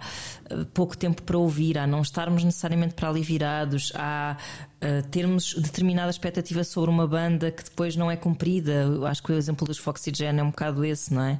uh, 0.50 0.66
pouco 0.74 0.98
tempo 0.98 1.22
para 1.22 1.38
ouvir, 1.38 1.78
há 1.78 1.86
não 1.86 2.02
estarmos 2.02 2.42
necessariamente 2.42 2.94
para 2.94 3.10
ali 3.10 3.22
virados, 3.22 3.92
há 3.94 4.36
uh, 4.82 5.08
termos 5.08 5.54
determinada 5.54 6.10
expectativa 6.10 6.64
sobre 6.64 6.90
uma 6.90 7.06
banda 7.06 7.52
que 7.52 7.62
depois 7.62 7.94
não 7.94 8.10
é 8.10 8.16
cumprida. 8.16 8.88
Acho 9.06 9.22
que 9.22 9.30
o 9.30 9.36
exemplo 9.36 9.64
dos 9.64 9.78
Foxygen 9.78 10.40
é 10.40 10.42
um 10.42 10.50
bocado 10.50 10.84
esse, 10.84 11.14
não 11.14 11.22
é? 11.22 11.38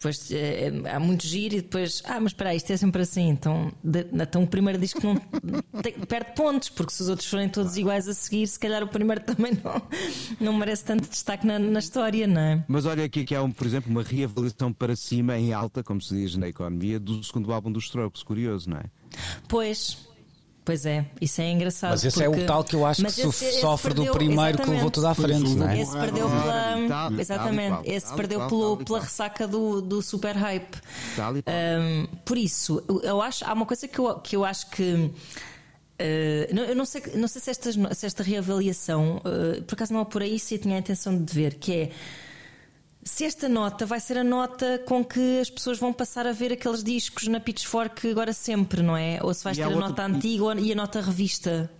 Depois 0.00 0.30
eh, 0.32 0.72
há 0.90 0.98
muito 0.98 1.26
giro 1.26 1.56
e 1.56 1.60
depois, 1.60 2.02
ah, 2.06 2.18
mas 2.18 2.32
espera 2.32 2.54
isto 2.54 2.72
é 2.72 2.76
sempre 2.78 3.02
assim. 3.02 3.28
Então, 3.28 3.70
de, 3.84 4.06
então 4.14 4.44
o 4.44 4.46
primeiro 4.46 4.78
disco 4.78 4.98
não 5.04 5.16
tem, 5.82 5.92
perde 5.92 6.34
pontos, 6.34 6.70
porque 6.70 6.90
se 6.90 7.02
os 7.02 7.10
outros 7.10 7.28
forem 7.28 7.50
todos 7.50 7.76
iguais 7.76 8.08
a 8.08 8.14
seguir, 8.14 8.46
se 8.46 8.58
calhar 8.58 8.82
o 8.82 8.88
primeiro 8.88 9.20
também 9.22 9.52
não, 9.62 9.82
não 10.40 10.52
merece 10.54 10.86
tanto 10.86 11.06
destaque 11.06 11.46
na, 11.46 11.58
na 11.58 11.80
história, 11.80 12.26
não 12.26 12.40
é? 12.40 12.64
Mas 12.66 12.86
olha 12.86 13.04
aqui 13.04 13.26
que 13.26 13.34
há, 13.34 13.42
um, 13.42 13.50
por 13.50 13.66
exemplo, 13.66 13.90
uma 13.90 14.02
reavaliação 14.02 14.72
para 14.72 14.96
cima, 14.96 15.36
em 15.36 15.52
alta, 15.52 15.84
como 15.84 16.00
se 16.00 16.14
diz 16.14 16.34
na 16.34 16.48
economia, 16.48 16.98
do 16.98 17.22
segundo 17.22 17.52
álbum 17.52 17.70
dos 17.70 17.84
Strokes. 17.84 18.22
Curioso, 18.22 18.70
não 18.70 18.78
é? 18.78 18.84
Pois. 19.48 20.09
Pois 20.70 20.86
é, 20.86 21.04
isso 21.20 21.40
é 21.40 21.50
engraçado. 21.50 21.90
Mas 21.90 22.04
esse 22.04 22.22
é 22.22 22.26
porque- 22.28 22.42
o 22.42 22.46
tal 22.46 22.62
que 22.62 22.76
eu 22.76 22.86
acho 22.86 22.98
que 22.98 23.02
Mas 23.02 23.12
esse- 23.18 23.22
sofre- 23.22 23.48
esse 23.48 23.60
sofre 23.60 23.88
do 23.92 23.96
perdeu- 24.04 24.12
primeiro 24.14 24.58
que 24.58 24.70
levou 24.70 24.88
tudo 24.88 25.06
à 25.08 25.14
frente, 25.16 25.50
não 25.56 25.68
é? 25.68 25.80
Esse 25.80 25.92
perdeu 25.98 26.28
pela. 26.28 26.76
exatamente, 27.20 27.90
esse 27.90 28.14
perdeu 28.14 28.46
pelo- 28.46 28.76
pela 28.76 29.00
ressaca 29.00 29.48
do, 29.48 29.80
do 29.82 30.00
super 30.00 30.36
hype. 30.36 30.76
Um, 31.48 32.06
por 32.24 32.38
isso, 32.38 32.80
eu- 33.02 33.20
acho, 33.20 33.44
há 33.44 33.52
uma 33.52 33.66
coisa 33.66 33.88
que 33.88 33.98
eu, 33.98 34.14
que 34.20 34.36
eu 34.36 34.44
acho 34.44 34.70
que. 34.70 34.82
uh, 36.00 36.54
não- 36.54 36.62
eu 36.64 36.76
não 36.76 36.84
sei, 36.84 37.02
não 37.16 37.26
sei 37.28 37.40
se, 37.42 37.50
estas- 37.50 37.74
se 37.98 38.06
esta 38.06 38.22
reavaliação, 38.22 39.16
uh, 39.24 39.60
por 39.64 39.74
acaso 39.74 39.92
não 39.92 40.00
é 40.02 40.04
por 40.04 40.22
aí, 40.22 40.38
se 40.38 40.54
eu 40.54 40.58
tinha 40.60 40.76
a 40.76 40.78
intenção 40.78 41.16
de 41.20 41.34
ver, 41.34 41.54
que 41.54 41.72
é 41.72 41.90
se 43.02 43.24
esta 43.24 43.48
nota 43.48 43.86
vai 43.86 43.98
ser 43.98 44.18
a 44.18 44.24
nota 44.24 44.78
com 44.86 45.04
que 45.04 45.40
as 45.40 45.48
pessoas 45.48 45.78
vão 45.78 45.92
passar 45.92 46.26
a 46.26 46.32
ver 46.32 46.52
aqueles 46.52 46.84
discos 46.84 47.28
na 47.28 47.40
Pitchfork 47.40 48.10
agora 48.10 48.32
sempre, 48.32 48.82
não 48.82 48.96
é? 48.96 49.18
Ou 49.22 49.32
se 49.32 49.42
vais 49.42 49.56
E 49.56 49.62
ter 49.62 49.66
a 49.66 49.76
nota 49.76 50.04
antiga 50.04 50.60
e 50.60 50.72
a 50.72 50.74
nota 50.74 51.00
revista. 51.00 51.70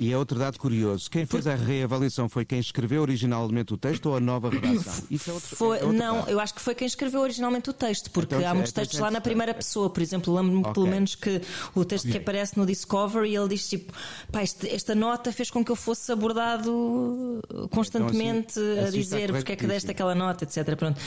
E 0.00 0.12
é 0.12 0.16
outro 0.16 0.38
dado 0.38 0.58
curioso. 0.60 1.10
Quem 1.10 1.26
fez 1.26 1.46
a 1.48 1.56
reavaliação 1.56 2.28
foi 2.28 2.44
quem 2.44 2.60
escreveu 2.60 3.02
originalmente 3.02 3.74
o 3.74 3.76
texto 3.76 4.06
ou 4.06 4.16
a 4.16 4.20
nova 4.20 4.48
redação? 4.48 4.94
Isso 5.10 5.28
é 5.28 5.32
outro, 5.32 5.56
Foi- 5.56 5.78
é 5.78 5.82
outro 5.82 5.92
não, 5.98 6.16
dado. 6.18 6.30
eu 6.30 6.38
acho 6.38 6.54
que 6.54 6.60
foi 6.60 6.74
quem 6.76 6.86
escreveu 6.86 7.20
originalmente 7.20 7.68
o 7.68 7.72
texto, 7.72 8.08
porque 8.12 8.32
Então, 8.36 8.48
há 8.48 8.54
muitos 8.54 8.70
então, 8.70 8.82
textos 8.82 9.00
lá 9.00 9.06
na 9.10 9.18
então, 9.18 9.22
primeira 9.22 9.52
pessoa. 9.52 9.90
Por 9.90 10.00
exemplo, 10.00 10.32
lembro-me 10.32 10.60
Ok. 10.60 10.72
pelo 10.74 10.86
menos 10.86 11.16
que 11.16 11.40
o 11.74 11.84
texto 11.84 12.08
que 12.08 12.16
aparece 12.16 12.56
no 12.56 12.64
Discovery 12.64 13.34
ele 13.34 13.48
diz 13.48 13.68
tipo: 13.68 13.92
pá, 14.30 14.42
este- 14.42 14.68
esta 14.68 14.94
nota 14.94 15.32
fez 15.32 15.50
com 15.50 15.64
que 15.64 15.70
eu 15.72 15.76
fosse 15.76 16.12
abordado 16.12 17.40
constantemente 17.70 18.52
Então, 18.60 18.72
assim- 18.72 18.80
a 18.80 18.82
assim 18.84 18.98
dizer 19.00 19.32
porque 19.32 19.52
é 19.52 19.56
que 19.56 19.66
deste 19.66 19.90
aquela 19.90 20.14
nota, 20.14 20.44
etc. 20.44 20.76
Pronto. 20.76 21.00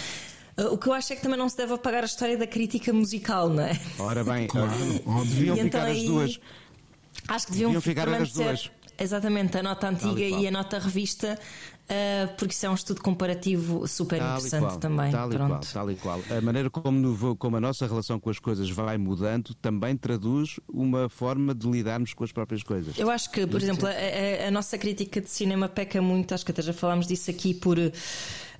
Uh, 0.57 0.73
O 0.73 0.77
que 0.77 0.87
eu 0.89 0.93
acho 0.93 1.13
é 1.13 1.15
que 1.15 1.21
também 1.21 1.37
não 1.37 1.47
se 1.47 1.55
deve 1.55 1.73
apagar 1.73 2.03
a 2.03 2.05
história 2.05 2.37
da 2.37 2.45
crítica 2.45 2.91
musical, 2.91 3.47
não 3.49 3.63
é? 3.63 3.79
Ora 3.97 4.21
bem, 4.21 4.47
Claro, 4.47 4.69
óbvio. 5.05 5.25
deviam 5.33 5.55
E 5.55 5.59
então 5.61 5.79
ficar 5.81 5.91
as 5.91 6.03
duas. 6.03 6.39
Acho 7.27 7.45
que 7.45 7.51
deviam, 7.53 7.69
Deviam 7.71 7.81
ficar 7.81 8.09
as 8.09 8.31
ser- 8.33 8.43
duas. 8.43 8.71
Exatamente, 9.01 9.57
a 9.57 9.63
nota 9.63 9.89
antiga 9.89 10.21
e 10.21 10.29
qual. 10.29 10.41
e 10.41 10.47
a 10.47 10.51
nota 10.51 10.79
revista, 10.79 11.37
uh, 11.89 12.35
porque 12.37 12.53
isso 12.53 12.65
é 12.65 12.69
um 12.69 12.73
estudo 12.75 13.01
comparativo 13.01 13.87
super 13.87 14.19
Tal 14.19 14.27
interessante 14.37 14.61
qual, 14.67 14.77
também. 14.77 15.11
Tal 15.11 15.31
e 15.31 15.35
qual, 15.35 15.47
Pronto. 15.49 15.67
tal 15.73 15.91
e 15.91 15.95
qual. 15.95 16.19
A 16.37 16.41
maneira 16.41 16.69
como, 16.69 17.35
como 17.37 17.57
a 17.57 17.59
nossa 17.61 17.87
relação 17.87 18.19
com 18.19 18.29
as 18.29 18.39
coisas 18.39 18.69
vai 18.69 18.97
mudando 18.97 19.53
também 19.55 19.95
traduz 19.97 20.59
uma 20.67 21.09
forma 21.09 21.53
de 21.55 21.67
lidarmos 21.69 22.13
com 22.13 22.23
as 22.23 22.31
próprias 22.31 22.63
coisas. 22.63 22.97
Eu 22.97 23.09
acho 23.09 23.31
que, 23.31 23.45
por 23.47 23.61
exemplo, 23.61 23.87
a, 23.87 23.91
a- 23.91 24.47
a 24.47 24.51
nossa 24.51 24.77
crítica 24.77 25.19
de 25.19 25.29
cinema 25.29 25.67
peca 25.67 26.01
muito, 26.01 26.33
acho 26.33 26.45
que 26.45 26.51
até 26.51 26.61
já 26.61 26.73
falámos 26.73 27.07
disso 27.07 27.29
aqui, 27.31 27.53
por 27.53 27.77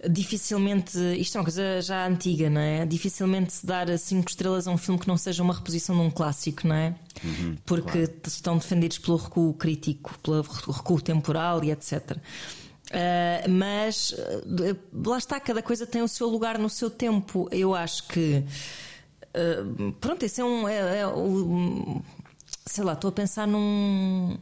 dificilmente. 0.10 0.98
Isto 1.17 1.38
é 1.38 1.39
uma 1.39 1.43
coisa 1.46 1.81
já 1.81 2.08
antiga, 2.08 2.50
não 2.50 2.62
é? 2.62 2.86
Dificilmente 2.86 3.53
se 3.53 3.65
dar 3.65 3.88
cinco 3.98 4.29
estrelas 4.29 4.67
a 4.67 4.72
um 4.72 4.77
filme 4.77 5.00
que 5.00 5.08
não 5.08 5.17
seja 5.17 5.43
uma 5.43 5.53
reposição 5.53 5.96
de 5.96 6.01
um 6.01 6.10
clássico, 6.12 6.67
não 6.67 6.75
é? 6.75 6.96
Uhum, 7.24 7.58
Porque 7.65 8.10
estão 8.25 8.58
defendidos 8.58 8.98
pelo 8.98 9.17
recuo 9.17 9.53
crítico, 9.53 10.17
pelo 10.24 10.41
recuo 10.41 11.01
temporal 11.01 11.63
e 11.63 11.72
etc. 11.72 12.17
Uh, 12.91 13.50
mas 13.50 14.12
uh, 14.12 15.08
lá 15.10 15.17
está, 15.17 15.39
cada 15.39 15.62
coisa 15.62 15.86
tem 15.88 16.01
o 16.01 16.08
seu 16.08 16.27
lugar 16.27 16.58
no 16.58 16.70
seu 16.70 16.89
tempo. 16.89 17.48
Eu 17.51 17.74
acho 17.74 18.08
que. 18.08 18.43
uh, 19.36 19.91
pronto, 19.93 20.24
esse 20.24 20.41
é 20.41 20.43
um. 20.43 20.67
É, 20.67 21.00
é 21.00 21.08
um- 21.08 22.01
sei 22.65 22.84
lá, 22.84 22.93
estou 22.93 23.10
a 23.10 23.12
pensar 23.12 23.48
num 23.48 24.38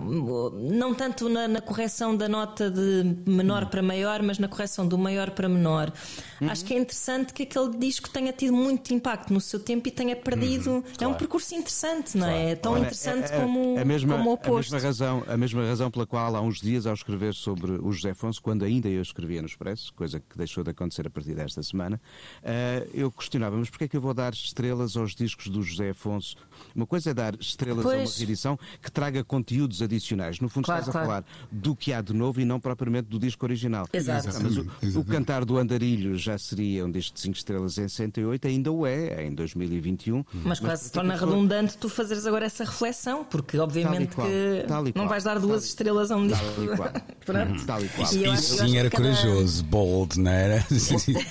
não 0.00 0.94
tanto 0.94 1.28
na, 1.28 1.46
na, 1.46 1.60
correção 1.60 2.16
da 2.16 2.28
nota 2.28 2.70
de 2.70 3.16
menor 3.26 3.66
para 3.66 3.82
maior, 3.82 4.22
mas 4.22 4.38
na 4.38 4.48
correção 4.48 4.86
do 4.86 4.96
maior 4.96 5.30
para 5.30 5.48
menor. 5.48 5.92
Uhum. 6.40 6.50
Acho 6.50 6.64
que 6.64 6.74
é 6.74 6.78
interessante 6.78 7.32
que 7.32 7.42
aquele 7.42 7.76
disco 7.76 8.08
tenha 8.08 8.32
tido 8.32 8.52
muito 8.52 8.92
impacto 8.92 9.32
no 9.32 9.40
seu 9.40 9.60
tempo 9.60 9.88
e 9.88 9.90
tenha 9.90 10.16
perdido. 10.16 10.70
Uhum. 10.70 10.84
É 11.00 11.06
um 11.06 11.14
percurso 11.14 11.54
interessante, 11.54 12.16
não 12.16 12.26
é? 12.26 12.52
É 12.52 12.56
tão 12.56 12.72
Olha, 12.72 12.80
interessante 12.80 13.30
é, 13.30 13.36
é, 13.36 13.40
como, 13.40 13.78
a 13.78 13.84
mesma, 13.84 14.16
como 14.16 14.30
o 14.30 14.32
oposto. 14.32 14.72
A 14.72 14.76
mesma, 14.76 14.88
razão, 14.88 15.24
a 15.26 15.36
mesma 15.36 15.66
razão 15.66 15.90
pela 15.90 16.06
qual, 16.06 16.34
há 16.36 16.40
uns 16.40 16.60
dias, 16.60 16.86
ao 16.86 16.94
escrever 16.94 17.34
sobre 17.34 17.72
o 17.72 17.92
José 17.92 18.10
Afonso, 18.10 18.40
quando 18.42 18.64
ainda 18.64 18.88
eu 18.88 19.02
escrevia 19.02 19.40
no 19.40 19.46
Expresso, 19.46 19.92
coisa 19.94 20.20
que 20.20 20.36
deixou 20.36 20.64
de 20.64 20.70
acontecer 20.70 21.06
a 21.06 21.10
partir 21.10 21.34
desta 21.34 21.62
semana, 21.62 22.00
uh, 22.42 22.90
eu 22.94 23.10
questionava, 23.10 23.56
mas 23.56 23.68
porquê 23.68 23.84
é 23.84 23.88
que 23.88 23.96
eu 23.96 24.00
vou 24.00 24.14
dar 24.14 24.32
estrelas 24.32 24.96
aos 24.96 25.14
discos 25.14 25.48
do 25.48 25.62
José 25.62 25.90
Afonso? 25.90 26.36
Uma 26.74 26.86
coisa 26.86 27.10
é 27.10 27.14
dar 27.14 27.34
estrelas 27.40 27.82
pois. 27.82 27.94
a 27.94 28.02
uma 28.02 28.18
reedição 28.18 28.58
que 28.80 28.90
traga 28.90 29.24
conteúdos 29.24 29.82
adicionais. 29.82 30.40
No 30.40 30.48
fundo, 30.48 30.64
claro, 30.64 30.80
estás 30.80 30.92
claro. 30.92 31.06
a 31.06 31.08
falar 31.08 31.24
do 31.50 31.74
que 31.76 31.92
há 31.92 32.00
de 32.00 32.12
novo 32.12 32.40
e 32.40 32.44
não 32.44 32.60
propriamente 32.60 33.08
do 33.08 33.18
disco 33.18 33.44
original. 33.44 33.88
Exato. 33.92 34.28
Mas 34.42 34.94
o, 34.94 35.00
o, 35.00 35.04
Cantar 35.04 35.44
do 35.44 35.58
Andarilho 35.58 36.16
já 36.16 36.38
seria 36.38 36.84
um 36.86 36.90
disco 36.90 37.14
de 37.14 37.20
5 37.20 37.36
estrelas 37.36 37.78
em 37.78 37.88
68, 37.88 38.48
ainda 38.48 38.72
o 38.72 38.86
é, 38.86 39.26
em 39.26 39.34
2021. 39.34 40.24
Mas, 40.32 40.44
mas 40.44 40.60
quase 40.60 40.84
se 40.84 40.92
torna 40.92 41.16
redundante 41.16 41.76
tu 41.76 41.88
fazeres 41.88 42.26
agora 42.26 42.46
essa 42.46 42.64
reflexão, 42.64 43.24
porque 43.24 43.58
obviamente 43.58 44.14
qual, 44.14 44.26
que 44.26 44.98
não 44.98 45.08
vais 45.08 45.24
dar 45.24 45.38
duas 45.38 45.64
estrelas 45.64 46.10
a 46.10 46.16
um 46.16 46.26
disco. 46.26 46.44
Tal 46.44 46.64
e 46.64 46.76
qual. 46.76 46.92
Pronto. 47.24 47.66
Tal 47.66 47.84
e 47.84 47.88
qual. 47.88 48.34
Isso 48.34 48.58
sim 48.58 48.76
era 48.76 48.90
cada... 48.90 49.04
corajoso, 49.04 49.64
bold, 49.64 50.20
não 50.20 50.30
era? 50.30 50.64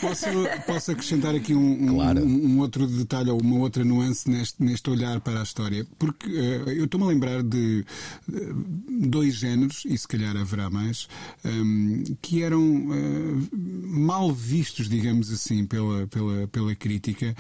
Posso, 0.01 0.29
posso 0.65 0.91
acrescentar 0.91 1.35
aqui 1.35 1.53
um, 1.53 1.95
claro. 1.95 2.23
um, 2.23 2.45
um, 2.45 2.59
outro 2.59 2.87
detalhe 2.87 3.29
ou 3.29 3.39
uma 3.39 3.59
outra 3.59 3.83
nuance 3.83 4.29
neste, 4.29 4.61
neste 4.63 4.89
olhar 4.89 5.19
para 5.21 5.39
a 5.39 5.43
história? 5.43 5.85
Porque 5.97 6.27
uh, 6.27 6.69
eu 6.69 6.85
estou-me 6.85 7.05
a 7.05 7.09
lembrar 7.09 7.43
de 7.43 7.85
uh, 8.29 9.07
dois 9.07 9.35
géneros, 9.35 9.83
e 9.85 9.97
se 9.97 10.07
calhar 10.07 10.35
haverá 10.35 10.69
mais, 10.69 11.07
um, 11.45 12.03
que 12.21 12.43
eram 12.43 12.61
uh, 12.61 13.49
mal 13.53 14.33
vistos, 14.33 14.89
digamos 14.89 15.31
assim, 15.31 15.65
pela, 15.65 16.07
pela, 16.07 16.47
pela 16.47 16.75
crítica 16.75 17.35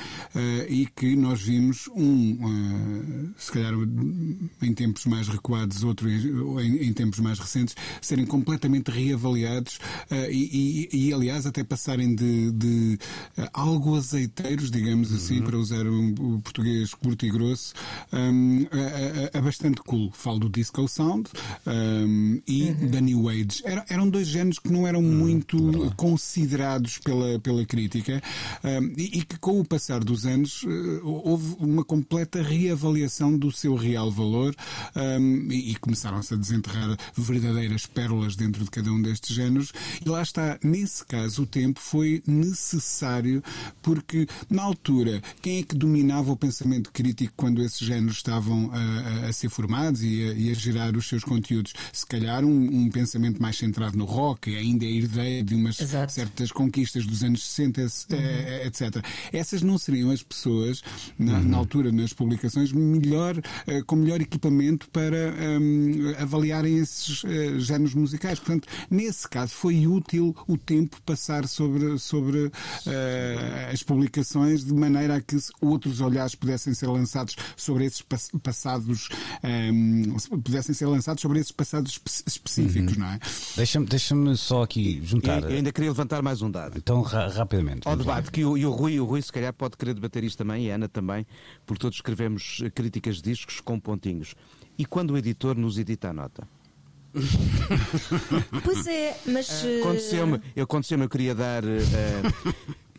e 0.69 0.85
que 0.85 1.15
nós 1.15 1.41
vimos 1.41 1.87
um, 1.95 3.31
se 3.37 3.51
calhar 3.51 3.73
em 4.61 4.73
tempos 4.73 5.05
mais 5.05 5.27
recuados, 5.27 5.83
outro 5.83 6.09
em, 6.09 6.87
em 6.87 6.93
tempos 6.93 7.19
mais 7.19 7.39
recentes, 7.39 7.75
serem 8.01 8.25
completamente 8.25 8.89
reavaliados 8.89 9.79
e, 10.29 10.89
e, 10.91 11.07
e, 11.07 11.13
aliás, 11.13 11.45
até 11.45 11.63
passarem 11.63 12.13
de, 12.15 12.51
de 12.51 12.99
algo 13.53 13.95
azeiteiros, 13.95 14.69
digamos 14.69 15.13
assim, 15.13 15.39
uhum. 15.39 15.45
para 15.45 15.57
usar 15.57 15.85
o, 15.87 16.35
o 16.35 16.41
português 16.41 16.93
curto 16.93 17.25
e 17.25 17.29
grosso, 17.29 17.60
um, 18.11 18.65
a, 18.71 19.37
a, 19.37 19.39
a, 19.39 19.41
bastante 19.41 19.81
cool. 19.81 20.11
Falo 20.11 20.39
do 20.39 20.49
Disco 20.49 20.87
Sound 20.87 21.29
um, 21.65 22.41
e 22.47 22.63
uhum. 22.63 22.91
da 22.91 23.01
New 23.01 23.29
Age. 23.29 23.61
Era, 23.63 23.85
eram 23.89 24.09
dois 24.09 24.27
géneros 24.27 24.59
que 24.59 24.71
não 24.71 24.87
eram 24.87 24.99
uhum. 24.99 25.11
muito 25.11 25.93
considerados 25.95 26.97
pela, 26.99 27.39
pela 27.39 27.65
crítica 27.65 28.21
um, 28.63 28.93
e, 28.97 29.19
e, 29.19 29.23
que, 29.23 29.37
com 29.39 29.59
o 29.59 29.65
passar 29.65 30.03
dos 30.03 30.25
anos, 30.25 30.63
uh, 30.63 31.01
houve 31.03 31.55
uma 31.59 31.83
completa 31.83 32.41
reavaliação 32.41 33.37
do 33.37 33.51
seu 33.51 33.75
real 33.75 34.11
valor 34.11 34.55
e, 35.49 35.71
e 35.71 35.75
começaram-se 35.75 36.33
a 36.33 36.37
desenterrar 36.37 36.97
verdadeiras 37.15 37.85
pérolas 37.85 38.35
dentro 38.35 38.63
de 38.63 38.69
cada 38.69 38.91
um 38.91 39.01
destes 39.01 39.35
géneros. 39.35 39.71
E 40.03 40.07
lá 40.07 40.21
está, 40.21 40.59
nesse 40.63 41.05
caso, 41.05 41.43
o 41.43 41.45
tempo 41.45 41.79
foi 41.79 42.23
necessário 42.25 43.43
porque, 43.81 44.27
na 44.49 44.63
altura, 44.63 45.21
quem 45.41 45.59
é 45.59 45.63
que 45.63 45.75
dominava 45.75 46.31
o 46.31 46.37
pensamento 46.37 46.91
crítico 46.91 47.33
quando 47.35 47.50
esses 47.59 47.79
géneros 47.79 48.17
estavam 48.17 48.71
a, 48.71 49.27
a 49.27 49.33
ser 49.33 49.49
formados 49.49 50.03
e 50.03 50.29
a, 50.29 50.33
e 50.33 50.51
a, 50.51 50.53
gerar 50.53 50.95
os 50.95 51.07
seus 51.07 51.23
conteúdos. 51.23 51.73
Se 51.91 52.05
calhar 52.05 52.45
um, 52.45 52.83
um, 52.83 52.89
pensamento 52.89 53.41
mais 53.41 53.57
centrado 53.57 53.97
no 53.97 54.05
rock, 54.05 54.55
ainda 54.55 54.85
é 54.85 54.91
herdeiro 54.91 55.45
de 55.45 55.55
umas 55.55 55.79
Exato. 55.79 56.11
certas 56.11 56.51
conquistas 56.51 57.05
dos 57.05 57.23
anos 57.23 57.43
60, 57.43 57.81
uhum. 57.81 57.87
Eh, 58.11 58.67
etc. 58.67 59.03
Essas 59.33 59.61
não 59.61 59.77
seriam 59.77 60.11
as 60.11 60.21
pessoas, 60.21 60.83
na, 61.17 61.39
uhum. 61.39 61.43
na 61.43 61.57
altura, 61.57 61.91
nas 61.91 62.13
publicações, 62.13 62.71
melhor, 62.71 63.37
uh, 63.37 63.85
com 63.85 63.95
melhor 63.95 64.21
equipamento 64.21 64.89
para 64.89 65.33
um, 65.59 66.13
avaliarem 66.19 66.77
esses 66.77 67.23
uh, 67.23 67.59
géneros 67.59 67.95
musicais. 67.95 68.39
Portanto, 68.39 68.67
nesse 68.89 69.27
caso, 69.27 69.53
foi 69.53 69.87
útil 69.87 70.35
o 70.47 70.57
tempo 70.57 71.01
passar 71.05 71.47
sobre, 71.47 71.97
sobre 71.97 72.45
uh, 72.45 72.51
as 73.71 73.81
publicações 73.83 74.63
de 74.63 74.73
maneira 74.73 75.15
a 75.15 75.21
que 75.21 75.37
outros 75.59 76.01
olhares 76.01 76.35
pudessem 76.35 76.73
ser 76.73 76.87
lançados 76.87 77.35
sobre 77.55 77.85
esses 77.85 78.03
passados 78.41 79.09
um, 79.43 79.47
ehm, 79.47 80.17
pudessem 80.43 80.73
ser 80.73 80.85
lançados 80.85 81.21
sobre 81.21 81.39
esses 81.39 81.51
passados 81.51 81.99
específicos, 82.25 82.93
uhum. 82.93 82.99
não 82.99 83.07
é? 83.07 83.19
Deixa-me 83.55 83.85
deixa 83.85 84.15
só 84.35 84.63
aqui 84.63 85.01
juntar. 85.03 85.43
Eu 85.43 85.57
ainda 85.57 85.71
queria 85.71 85.89
levantar 85.89 86.21
mais 86.21 86.41
um 86.41 86.49
dado. 86.49 86.77
Então, 86.77 87.01
ra 87.01 87.27
rapidamente. 87.27 87.87
Ao 87.87 87.95
debate, 87.95 88.31
que 88.31 88.43
o, 88.43 88.57
e 88.57 88.65
o 88.65 88.71
Rui, 88.71 88.99
o 88.99 89.05
Rui 89.05 89.21
se 89.21 89.31
calhar 89.31 89.53
pode 89.53 89.77
querer 89.77 89.93
debater 89.93 90.23
isto 90.23 90.37
também, 90.37 90.65
e 90.65 90.71
a 90.71 90.75
Ana 90.75 90.87
também, 90.87 91.25
porque 91.65 91.81
todos 91.81 91.97
escrevemos 91.97 92.63
críticas 92.73 93.17
de 93.17 93.23
discos 93.23 93.59
com 93.59 93.79
pontinhos. 93.79 94.35
E 94.77 94.85
quando 94.85 95.11
o 95.11 95.17
editor 95.17 95.55
nos 95.57 95.77
edita 95.77 96.09
a 96.09 96.13
nota? 96.13 96.47
pois 98.63 98.87
é, 98.87 99.17
mas. 99.25 99.63
Aconteceu-me, 99.81 100.41
aconteceu 100.59 100.99
eu 100.99 101.09
queria 101.09 101.35
dar. 101.35 101.63
Uh, 101.63 102.71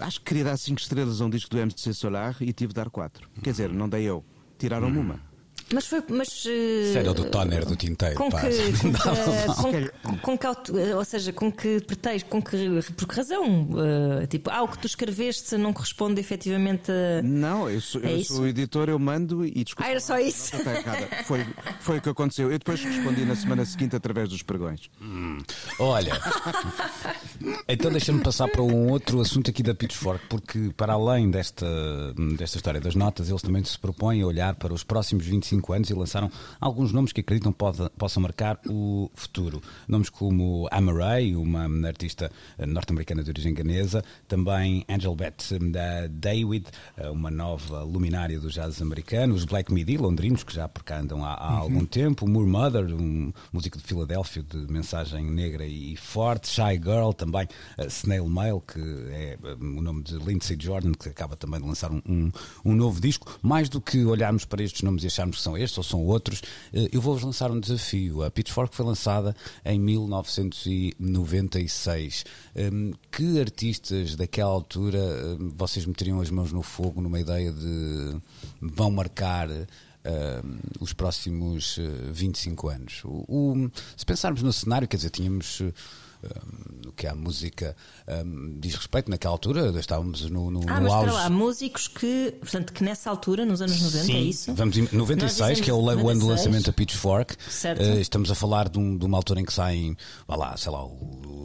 acho 0.00 0.20
que 0.20 0.26
queria 0.26 0.44
dar 0.44 0.56
5 0.56 0.80
estrelas 0.80 1.20
a 1.20 1.24
um 1.24 1.30
disco 1.30 1.50
do 1.50 1.58
MCC 1.58 1.94
Solar 1.94 2.36
e 2.40 2.52
tive 2.52 2.68
de 2.68 2.74
dar 2.74 2.90
4. 2.90 3.28
Quer 3.42 3.50
dizer, 3.50 3.70
não 3.70 3.88
dei 3.88 4.04
eu. 4.04 4.24
Tiraram-me 4.58 4.98
uma. 4.98 5.31
Mas 5.72 5.86
foi. 5.86 6.02
Mas, 6.08 6.44
uh, 6.44 6.92
Sério 6.92 7.14
do 7.14 7.24
toner 7.24 7.64
do 7.64 7.76
tinteiro. 7.76 8.16
Com 8.16 8.28
que, 8.30 8.38
com, 8.78 9.72
que, 9.72 9.90
com, 10.02 10.18
com, 10.18 10.38
que, 10.38 10.72
ou 10.94 11.04
seja, 11.04 11.32
com 11.32 11.52
que 11.52 11.80
pretexto, 11.80 12.28
com 12.28 12.42
que. 12.42 12.80
Por 12.96 13.08
que 13.08 13.16
razão? 13.16 13.68
Uh, 13.70 14.26
tipo, 14.26 14.50
ah, 14.50 14.62
o 14.62 14.68
que 14.68 14.78
tu 14.78 14.86
escreveste 14.86 15.56
não 15.56 15.72
corresponde 15.72 16.20
efetivamente 16.20 16.90
a. 16.90 17.22
Não, 17.22 17.68
eu 17.68 17.80
sou, 17.80 18.02
é 18.02 18.14
eu 18.14 18.24
sou 18.24 18.46
editor, 18.46 18.88
eu 18.88 18.98
mando 18.98 19.44
e 19.44 19.64
desculpa. 19.64 19.88
Ah, 19.88 19.90
era 19.90 20.00
só 20.00 20.18
isso? 20.18 20.52
Foi, 21.24 21.46
foi 21.80 21.98
o 21.98 22.02
que 22.02 22.08
aconteceu. 22.08 22.50
Eu 22.50 22.58
depois 22.58 22.82
respondi 22.82 23.24
na 23.24 23.34
semana 23.34 23.64
seguinte 23.64 23.96
através 23.96 24.28
dos 24.28 24.42
pregões. 24.42 24.90
Hum, 25.00 25.38
olha. 25.78 26.20
então 27.68 27.90
deixa-me 27.90 28.22
passar 28.22 28.48
para 28.48 28.62
um 28.62 28.90
outro 28.90 29.20
assunto 29.20 29.50
aqui 29.50 29.62
da 29.62 29.74
Pitchfork, 29.74 30.26
porque 30.28 30.70
para 30.76 30.94
além 30.94 31.30
desta, 31.30 31.66
desta 32.36 32.56
história 32.56 32.80
das 32.80 32.94
notas, 32.94 33.28
eles 33.28 33.42
também 33.42 33.62
se 33.64 33.78
propõem 33.78 34.22
a 34.22 34.26
olhar 34.26 34.54
para 34.54 34.72
os 34.72 34.82
próximos 34.82 35.26
25 35.26 35.51
25 35.52 35.72
anos 35.72 35.90
e 35.90 35.94
lançaram 35.94 36.30
alguns 36.60 36.92
nomes 36.92 37.12
que 37.12 37.20
acreditam 37.20 37.52
pode, 37.52 37.88
possam 37.98 38.22
marcar 38.22 38.58
o 38.66 39.10
futuro. 39.14 39.62
Nomes 39.86 40.08
como 40.08 40.68
Amaray, 40.70 41.36
uma 41.36 41.66
artista 41.86 42.30
norte-americana 42.58 43.22
de 43.22 43.30
origem 43.30 43.52
ganesa, 43.54 44.02
também 44.26 44.84
Angel 44.88 45.14
Beth 45.14 45.58
David, 46.10 46.66
uma 47.10 47.30
nova 47.30 47.82
luminária 47.82 48.38
do 48.38 48.48
jazz 48.48 48.80
americano, 48.80 49.34
os 49.34 49.44
Black 49.44 49.72
Midi, 49.72 49.96
londrinos, 49.96 50.42
que 50.42 50.54
já 50.54 50.68
por 50.68 50.82
cá 50.82 51.00
andam 51.00 51.24
há, 51.24 51.34
há 51.34 51.50
uhum. 51.50 51.58
algum 51.58 51.84
tempo, 51.84 52.28
Moore 52.28 52.48
Mother, 52.48 52.94
um 52.94 53.32
músico 53.52 53.78
de 53.78 53.84
Filadélfia 53.84 54.42
de 54.42 54.56
mensagem 54.70 55.24
negra 55.30 55.66
e 55.66 55.96
forte, 55.96 56.48
Shy 56.48 56.80
Girl, 56.82 57.12
também 57.12 57.46
uh, 57.78 57.86
Snail 57.86 58.28
Mail, 58.28 58.60
que 58.60 58.80
é 58.80 59.38
o 59.60 59.82
nome 59.82 60.02
de 60.02 60.16
Lindsay 60.16 60.56
Jordan, 60.58 60.92
que 60.92 61.08
acaba 61.08 61.36
também 61.36 61.60
de 61.60 61.66
lançar 61.66 61.90
um, 61.90 62.02
um, 62.08 62.32
um 62.64 62.74
novo 62.74 63.00
disco. 63.00 63.38
Mais 63.42 63.68
do 63.68 63.80
que 63.80 64.04
olharmos 64.04 64.44
para 64.44 64.62
estes 64.62 64.82
nomes 64.82 65.04
e 65.04 65.06
acharmos 65.06 65.41
são 65.42 65.56
estes 65.56 65.78
ou 65.78 65.84
são 65.84 66.04
outros, 66.04 66.42
eh, 66.72 66.88
eu 66.92 67.00
vou-vos 67.00 67.22
lançar 67.22 67.50
um 67.50 67.58
desafio. 67.58 68.22
A 68.22 68.30
Pitchfork 68.30 68.72
foi 68.74 68.84
lançada 68.86 69.34
em 69.64 69.78
1996. 69.78 72.24
Ehm, 72.54 72.92
que 73.10 73.40
artistas 73.40 74.14
daquela 74.16 74.50
altura 74.50 74.98
ehm, 74.98 75.48
vocês 75.56 75.86
meteriam 75.86 76.20
as 76.20 76.28
mãos 76.30 76.52
no 76.52 76.62
fogo 76.62 77.00
numa 77.00 77.18
ideia 77.20 77.50
de 77.52 78.20
vão 78.60 78.90
marcar 78.90 79.48
uh, 79.50 79.64
os 80.80 80.92
próximos 80.92 81.78
uh, 81.78 81.82
eh, 81.82 82.10
25 82.12 82.68
anos. 82.68 83.02
O, 83.04 83.24
o, 83.28 83.70
se 83.96 84.04
pensarmos 84.04 84.42
no 84.42 84.52
cenário, 84.52 84.88
quer 84.88 84.96
dizer, 84.96 85.10
tínhamos 85.10 85.62
no 86.84 86.92
que 86.92 87.06
a 87.06 87.14
música 87.14 87.76
um, 88.24 88.58
diz 88.58 88.74
respeito, 88.74 89.10
naquela 89.10 89.34
altura 89.34 89.72
estávamos 89.78 90.28
no, 90.30 90.50
no, 90.50 90.60
ah, 90.68 90.80
no 90.80 90.82
mas 90.82 90.92
auge. 90.92 91.12
Lá, 91.12 91.26
há 91.26 91.30
músicos 91.30 91.88
que, 91.88 92.34
portanto, 92.40 92.72
que 92.72 92.84
nessa 92.84 93.10
altura, 93.10 93.44
nos 93.44 93.60
anos 93.60 93.80
90, 93.80 94.04
Sim, 94.04 94.14
é 94.14 94.20
isso? 94.20 94.54
Vamos 94.54 94.76
em 94.76 94.88
96, 94.92 95.60
que 95.60 95.70
é 95.70 95.72
o, 95.72 95.82
96. 95.82 96.04
o 96.04 96.10
ano 96.10 96.20
do 96.20 96.26
lançamento 96.26 96.66
da 96.66 96.72
Pitchfork. 96.72 97.34
Uh, 97.34 97.98
estamos 98.00 98.30
a 98.30 98.34
falar 98.34 98.68
de, 98.68 98.78
um, 98.78 98.96
de, 98.96 99.04
uma 99.04 99.16
altura 99.16 99.40
em 99.40 99.44
que 99.44 99.52
saem, 99.52 99.96
vá 100.26 100.36
lá, 100.36 100.56
sei 100.56 100.70
lá, 100.70 100.84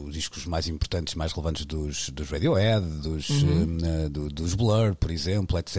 os 0.08 0.14
discos 0.14 0.46
mais 0.46 0.66
importantes, 0.68 1.14
mais 1.14 1.32
relevantes 1.32 1.64
dos, 1.64 2.10
dos 2.10 2.30
Radiohead, 2.30 2.84
dos, 3.00 3.28
uhum. 3.30 3.76
uh, 3.76 4.10
do, 4.10 4.28
dos 4.28 4.54
Blur, 4.54 4.94
por 4.94 5.10
exemplo, 5.10 5.58
etc. 5.58 5.76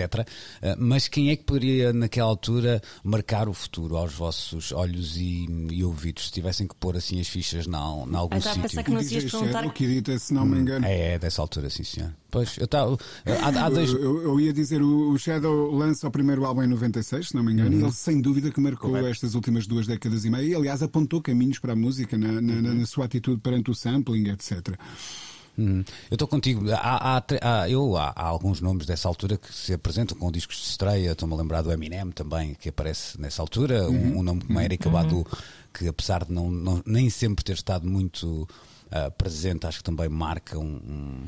Uh, 0.62 0.76
mas 0.78 1.08
quem 1.08 1.30
é 1.30 1.36
que 1.36 1.44
poderia, 1.44 1.92
naquela 1.92 2.30
altura, 2.30 2.82
marcar 3.04 3.50
o 3.50 3.54
futuro 3.54 3.98
aos 3.98 4.14
vossos 4.14 4.72
olhos 4.72 5.18
e, 5.18 5.46
e 5.72 5.84
ouvidos, 5.84 6.26
se 6.26 6.32
tivessem 6.32 6.68
que 6.68 6.76
pôr 6.76 6.96
assim 6.96 7.20
as 7.20 7.28
fichas 7.28 7.68
na, 7.68 7.80
na 8.06 8.20
algum 8.20 8.38
ah, 8.38 8.42
sítio? 8.42 8.84
que 8.84 8.92
nos 8.92 9.12
ias 9.12 9.26
perguntar. 9.26 9.66
O 9.66 9.72
que 9.72 9.84
edita, 9.84 10.18
se 10.18 10.34
não 10.34 10.46
me 10.46 10.58
engano. 10.58 10.86
É, 10.86 11.14
é 11.14 11.20
dessa 11.20 11.42
altura, 11.42 11.70
sim, 11.70 11.84
senhor. 11.84 12.14
Pois, 12.32 12.58
eu, 12.58 12.68
tava, 12.68 12.98
há, 13.26 13.66
há 13.66 13.70
dois... 13.70 13.92
eu, 13.92 14.22
eu, 14.22 14.40
ia 14.40 14.54
dizer, 14.54 14.82
o 14.82 15.18
Shadow 15.18 15.72
lança 15.72 16.08
o 16.08 16.12
primeiro 16.12 16.46
álbum 16.46 16.62
em 16.62 16.68
96, 16.68 17.30
se 17.30 17.36
não 17.36 17.44
me 17.44 17.54
engano, 17.54 17.72
uhum. 17.72 17.82
e 17.82 17.84
ele 17.84 17.92
sem 17.92 18.22
dúvida 18.22 18.52
que 18.52 18.62
marcou 18.62 18.92
Correto. 18.92 19.08
estas 19.08 19.34
últimas 19.34 19.66
duas 19.66 19.88
décadas 19.88 20.26
e 20.26 20.30
meia, 20.30 20.44
e 20.44 20.54
aliás 20.56 20.84
apontou 20.84 21.22
caminhos 21.22 21.58
para 21.58 21.74
a 21.74 21.76
música 21.76 22.18
na, 22.18 22.40
na, 22.40 22.54
uhum. 22.54 22.76
na 22.76 22.86
sua 22.86 23.06
atitude 23.06 23.42
perante 23.42 23.72
o 23.72 23.76
sampling, 23.76 24.30
etc. 24.30 24.78
Hum, 25.60 25.84
eu 26.10 26.16
estou 26.16 26.28
contigo. 26.28 26.72
Há, 26.72 27.18
há, 27.18 27.24
há 27.42 27.70
eu, 27.70 27.98
há, 27.98 28.14
há, 28.16 28.24
alguns 28.24 28.62
nomes 28.62 28.86
dessa 28.86 29.10
altura 29.10 29.38
que 29.38 29.54
se 29.54 29.74
apresentam 29.74 30.18
com 30.18 30.32
discos 30.32 30.58
de 30.58 30.64
estreia. 30.64 31.12
Estou-me 31.12 31.34
a 31.34 31.38
lembrar 31.38 31.62
do 31.62 31.72
Eminem 31.72 32.12
também, 32.12 32.54
que 32.54 32.70
aparece 32.70 33.20
nessa 33.20 33.42
altura. 33.42 33.90
Uhum. 33.90 34.16
Um, 34.16 34.20
um, 34.20 34.24
nome 34.24 34.42
como 34.46 34.62
Erika 34.62 34.88
uhum. 34.88 34.94
Badu, 34.94 35.28
que 35.74 35.88
apesar 35.88 36.24
de 36.24 36.32
não, 36.32 36.50
não, 36.50 36.82
nem 36.86 37.10
sempre 37.10 37.44
ter 37.44 37.54
estado 37.54 37.86
muito 37.86 38.48
uh, 38.88 39.12
presente, 39.18 39.68
acho 39.68 39.80
que 39.80 39.84
também 39.84 40.08
marca 40.08 40.58
um, 40.58 40.64
um 40.64 41.26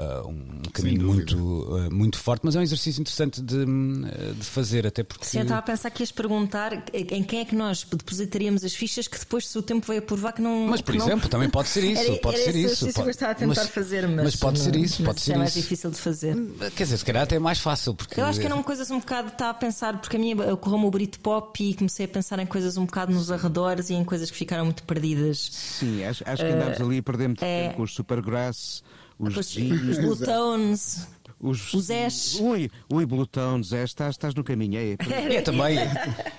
uh, 0.00 0.28
um 0.28 0.62
caminho 0.72 1.06
muito, 1.06 1.36
uh, 1.36 1.92
muito 1.92 2.18
forte, 2.18 2.42
mas 2.44 2.56
é 2.56 2.60
um 2.60 2.62
exercício 2.62 3.00
interessante 3.00 3.42
de, 3.42 3.56
uh, 3.56 4.34
de 4.34 4.44
fazer, 4.44 4.86
até 4.86 5.02
porque. 5.02 5.24
Sim, 5.24 5.38
eu 5.38 5.42
estava 5.42 5.60
a 5.60 5.62
pensar 5.62 5.90
que 5.90 6.02
ias 6.02 6.10
perguntar 6.10 6.84
em 6.92 7.22
quem 7.22 7.40
é 7.40 7.44
que 7.44 7.54
nós 7.54 7.84
depositaríamos 7.84 8.64
as 8.64 8.74
fichas 8.74 9.06
que 9.06 9.18
depois, 9.18 9.46
se 9.46 9.58
o 9.58 9.62
tempo 9.62 9.86
veio 9.86 10.00
a 10.00 10.02
provar 10.02 10.32
que 10.32 10.42
não. 10.42 10.66
Mas, 10.66 10.80
por 10.80 10.94
exemplo, 10.94 11.22
não... 11.22 11.28
também 11.28 11.50
pode 11.50 11.68
ser 11.68 11.84
isso. 11.84 12.02
Era, 12.02 12.16
pode 12.18 12.40
era 12.40 12.52
ser 12.52 12.58
isso. 12.58 12.86
Pode... 12.86 12.94
que 12.94 13.00
eu 13.00 13.10
estava 13.10 13.32
a 13.32 13.34
tentar 13.34 13.62
mas, 13.62 13.68
fazer, 13.70 14.08
mas. 14.08 14.24
Mas 14.24 14.36
pode 14.36 14.58
não, 14.58 14.64
ser 14.64 14.76
isso, 14.76 15.02
pode 15.02 15.20
ser 15.20 15.32
é 15.32 15.38
mais 15.38 15.50
isso. 15.50 15.60
difícil 15.60 15.90
de 15.90 15.98
fazer. 15.98 16.36
Quer 16.74 16.84
dizer, 16.84 16.96
se 16.96 17.04
calhar 17.04 17.22
até 17.22 17.36
é 17.36 17.38
mais 17.38 17.58
fácil. 17.58 17.94
Porque... 17.94 18.20
Eu 18.20 18.24
acho 18.24 18.40
que 18.40 18.46
eram 18.46 18.62
coisas 18.62 18.90
um 18.90 18.98
bocado. 18.98 19.28
Estava 19.28 19.50
a 19.50 19.54
pensar, 19.54 20.00
porque 20.00 20.16
a 20.16 20.18
minha 20.18 20.52
ocorreu-me 20.52 20.86
o 20.86 20.90
Britpop 20.90 21.62
e 21.62 21.74
comecei 21.74 22.06
a 22.06 22.08
pensar 22.08 22.38
em 22.38 22.46
coisas 22.46 22.76
um 22.76 22.86
bocado 22.86 23.12
nos 23.12 23.30
arredores 23.30 23.90
e 23.90 23.94
em 23.94 24.04
coisas 24.04 24.30
que 24.30 24.36
ficaram 24.36 24.64
muito 24.64 24.82
perdidas. 24.82 25.50
Sim, 25.52 26.04
acho, 26.04 26.22
acho 26.26 26.44
que 26.44 26.50
andámos 26.50 26.80
ali 26.80 26.98
a 26.98 27.02
perder 27.02 27.28
muito 27.28 27.44
é... 27.44 27.64
tempo 27.64 27.76
com 27.76 27.82
os 27.82 27.94
Supergrass 27.94 28.82
os, 29.28 29.36
os, 29.36 29.56
os 29.56 29.98
Blue 29.98 30.16
Tones. 30.16 31.06
Os, 31.40 31.72
os 31.72 31.90
Ash. 31.90 32.38
Ui, 32.38 32.70
ui, 32.90 33.06
Blutão, 33.06 33.62
Zé, 33.62 33.82
estás, 33.84 34.10
estás 34.10 34.34
no 34.34 34.44
caminho. 34.44 34.78
É, 34.78 34.96
é 35.36 35.40
também. 35.40 35.78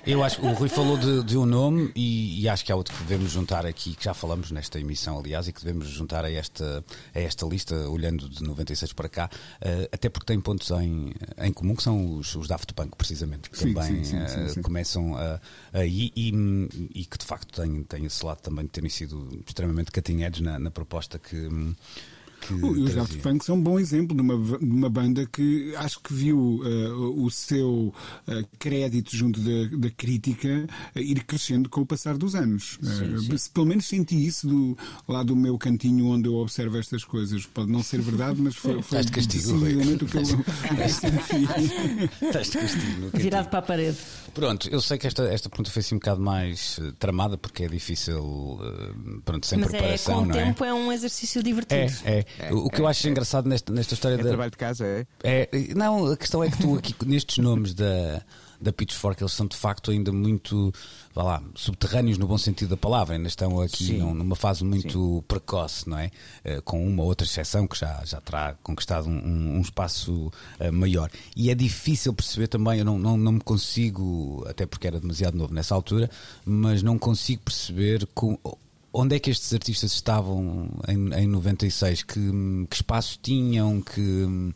Eu 0.05 0.23
acho 0.23 0.39
que 0.39 0.45
o 0.45 0.53
Rui 0.53 0.69
falou 0.69 0.95
de, 0.95 1.23
de 1.23 1.37
um 1.37 1.45
nome 1.45 1.91
e, 1.95 2.41
e, 2.41 2.47
acho 2.47 2.63
que 2.63 2.71
há 2.71 2.75
outro 2.75 2.95
que 2.95 3.03
devemos 3.03 3.31
juntar 3.31 3.65
aqui, 3.65 3.95
que 3.95 4.05
já 4.05 4.13
falamos 4.13 4.51
nesta 4.51 4.79
emissão, 4.79 5.17
aliás, 5.17 5.47
e 5.47 5.53
que 5.53 5.59
devemos 5.59 5.87
juntar 5.87 6.23
a 6.23 6.31
esta, 6.31 6.85
a 7.15 7.19
esta 7.19 7.47
lista, 7.47 7.75
olhando 7.89 8.29
de 8.29 8.43
96 8.43 8.93
para 8.93 9.09
cá, 9.09 9.29
uh, 9.33 9.89
até 9.91 10.07
porque 10.07 10.27
tem 10.27 10.39
pontos 10.39 10.69
em, 10.69 11.11
em 11.39 11.51
comum, 11.51 11.75
que 11.75 11.81
são 11.81 12.17
os, 12.17 12.35
os 12.35 12.47
Daft 12.47 12.71
Punk, 12.75 12.95
precisamente, 12.95 13.49
que 13.49 13.57
sim, 13.57 13.73
também 13.73 14.03
sim, 14.03 14.27
sim, 14.27 14.59
uh, 14.59 14.61
começam 14.61 15.15
aí 15.73 16.11
e, 16.15 16.31
e, 16.93 17.05
que 17.05 17.17
de 17.17 17.25
facto 17.25 17.59
têm, 17.59 17.83
têm 17.83 18.05
esse 18.05 18.23
lado 18.23 18.41
também 18.41 18.65
de 18.65 18.71
terem 18.71 18.89
sido 18.89 19.41
extremamente 19.47 19.91
cutting 19.91 20.21
edge 20.21 20.43
na, 20.43 20.59
na 20.59 20.69
proposta 20.69 21.17
que 21.17 21.49
que. 22.41 22.53
E 22.53 22.83
os 22.83 22.95
Daft 22.95 23.17
Punk 23.19 23.45
são 23.45 23.55
um 23.55 23.61
bom 23.61 23.79
exemplo 23.79 24.15
de 24.15 24.21
uma, 24.21 24.37
de 24.57 24.65
uma 24.65 24.89
banda 24.89 25.25
que 25.25 25.73
acho 25.75 25.99
que 26.01 26.13
viu 26.13 26.37
uh, 26.37 27.23
o 27.23 27.29
seu 27.29 27.93
uh, 28.27 28.47
crédito 28.59 29.15
junto 29.15 29.39
da, 29.39 29.77
da 29.77 29.89
crítica 29.91 30.67
uh, 30.95 30.99
ir 30.99 31.23
crescendo 31.23 31.69
com 31.69 31.81
o 31.81 31.85
passar 31.85 32.17
dos 32.17 32.35
anos. 32.35 32.77
Sim, 32.81 33.37
sim. 33.37 33.49
Pelo 33.53 33.65
menos 33.65 33.85
senti 33.85 34.25
isso 34.25 34.47
do, 34.47 34.77
lá 35.07 35.23
do 35.23 35.35
meu 35.35 35.57
cantinho 35.57 36.07
onde 36.07 36.27
eu 36.27 36.35
observo 36.35 36.77
estas 36.77 37.03
coisas. 37.03 37.45
Pode 37.45 37.71
não 37.71 37.83
ser 37.83 38.01
verdade, 38.01 38.41
mas 38.41 38.55
foi, 38.55 38.81
foi 38.81 39.03
de 39.03 39.11
castigo, 39.11 39.57
o 39.57 40.07
que 40.07 40.17
eu 40.17 40.25
senti. 40.25 40.43
Estás 42.21 42.51
de 42.51 42.57
castigo. 42.57 43.09
Virado 43.13 43.49
para 43.49 43.59
a 43.59 43.61
parede. 43.61 43.97
Pronto, 44.33 44.69
eu 44.69 44.81
sei 44.81 44.97
que 44.97 45.07
esta, 45.07 45.23
esta 45.23 45.49
pergunta 45.49 45.69
foi 45.69 45.81
assim 45.81 45.95
um 45.95 45.99
bocado 45.99 46.21
mais 46.21 46.79
tramada 46.97 47.37
porque 47.37 47.63
é 47.63 47.67
difícil, 47.67 48.59
pronto, 49.25 49.45
sem 49.45 49.59
mas 49.59 49.69
preparação. 49.69 50.25
Mas 50.25 50.35
é, 50.35 50.39
com 50.39 50.41
o 50.41 50.45
tempo 50.45 50.65
é? 50.65 50.67
é 50.69 50.73
um 50.73 50.91
exercício 50.91 51.43
divertido. 51.43 51.93
É, 52.05 52.19
é. 52.19 52.25
É, 52.39 52.53
o 52.53 52.69
que 52.69 52.81
eu 52.81 52.87
acho 52.87 53.07
engraçado 53.07 53.47
nesta, 53.47 53.71
nesta 53.71 53.93
história 53.93 54.15
é 54.15 54.17
da. 54.17 54.29
trabalho 54.29 54.51
de 54.51 54.57
casa, 54.57 54.85
é? 54.85 55.05
é? 55.23 55.49
Não, 55.75 56.11
a 56.11 56.17
questão 56.17 56.43
é 56.43 56.49
que 56.49 56.57
tu 56.57 56.75
aqui, 56.75 56.95
nestes 57.05 57.37
nomes 57.37 57.73
da, 57.73 58.21
da 58.61 58.71
Pitchfork, 58.71 59.21
eles 59.21 59.33
são 59.33 59.47
de 59.47 59.57
facto 59.57 59.91
ainda 59.91 60.11
muito, 60.11 60.71
vá 61.13 61.23
lá, 61.23 61.43
subterrâneos 61.55 62.17
no 62.17 62.27
bom 62.27 62.37
sentido 62.37 62.69
da 62.69 62.77
palavra, 62.77 63.15
ainda 63.15 63.27
estão 63.27 63.59
aqui 63.59 63.93
num, 63.93 64.13
numa 64.13 64.35
fase 64.35 64.63
muito 64.63 65.17
Sim. 65.17 65.23
precoce, 65.27 65.89
não 65.89 65.97
é? 65.97 66.11
Uh, 66.45 66.61
com 66.61 66.85
uma 66.85 67.03
outra 67.03 67.25
exceção 67.25 67.67
que 67.67 67.77
já, 67.77 68.01
já 68.05 68.21
terá 68.21 68.55
conquistado 68.61 69.09
um, 69.09 69.57
um 69.57 69.61
espaço 69.61 70.31
uh, 70.59 70.71
maior. 70.71 71.09
E 71.35 71.49
é 71.49 71.55
difícil 71.55 72.13
perceber 72.13 72.47
também, 72.47 72.79
eu 72.79 72.85
não, 72.85 72.99
não, 72.99 73.17
não 73.17 73.31
me 73.33 73.41
consigo, 73.41 74.45
até 74.47 74.65
porque 74.65 74.87
era 74.87 74.99
demasiado 74.99 75.35
novo 75.35 75.53
nessa 75.53 75.73
altura, 75.73 76.09
mas 76.45 76.83
não 76.83 76.97
consigo 76.97 77.41
perceber 77.43 78.07
com 78.13 78.37
onde 78.93 79.15
é 79.15 79.19
que 79.19 79.29
estes 79.29 79.53
artistas 79.53 79.91
estavam 79.93 80.69
em, 80.87 81.23
em 81.23 81.27
96? 81.27 82.03
Que, 82.03 82.19
que 82.69 82.75
espaço 82.75 83.19
tinham? 83.21 83.81
Que 83.81 84.01
uh, 84.01 84.53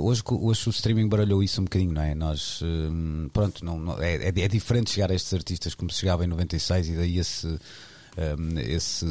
hoje, 0.00 0.22
hoje 0.26 0.68
o 0.68 0.70
streaming 0.70 1.08
baralhou 1.08 1.42
isso 1.42 1.60
um 1.60 1.64
bocadinho, 1.64 1.92
não 1.92 2.02
é? 2.02 2.14
Nós 2.14 2.60
uh, 2.62 3.30
pronto, 3.32 3.64
não, 3.64 3.78
não 3.78 4.02
é, 4.02 4.16
é, 4.16 4.28
é, 4.28 4.48
diferente 4.48 4.90
chegar 4.90 5.10
a 5.10 5.14
estes 5.14 5.32
artistas 5.32 5.74
como 5.74 5.90
se 5.90 6.00
chegava 6.00 6.24
em 6.24 6.28
96 6.28 6.88
e 6.88 6.96
daí 6.96 7.18
esse 7.18 7.58
eh, 8.16 8.34
esse 8.74 9.06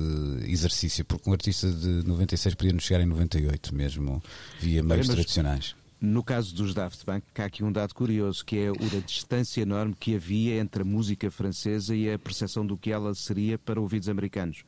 exercício, 0.45 1.05
porque 1.05 1.29
um 1.29 1.33
artista 1.33 1.71
de 1.71 2.05
96 2.05 2.55
podia 2.55 2.73
nos 2.73 2.83
chegar 2.83 3.01
em 3.01 3.05
98 3.05 3.73
mesmo, 3.73 4.21
via 4.59 4.83
meios 4.83 5.07
tradicionais. 5.07 5.75
No 6.01 6.23
caso 6.23 6.55
dos 6.55 6.73
Daft 6.73 7.03
Punk, 7.03 7.25
há 7.37 7.43
aqui 7.43 7.61
um 7.61 7.71
dado 7.71 7.93
curioso, 7.93 8.45
que 8.45 8.57
é 8.57 8.69
a 8.69 9.01
distância 9.05 9.61
enorme 9.61 9.93
que 9.99 10.15
havia 10.15 10.57
entre 10.57 10.81
a 10.81 10.85
música 10.85 11.29
francesa 11.29 11.93
e 11.93 12.09
a 12.09 12.17
percepção 12.17 12.65
do 12.65 12.77
que 12.77 12.89
ela 12.89 13.13
seria 13.13 13.57
para 13.57 13.81
ouvidos 13.81 14.07
americanos. 14.07 14.63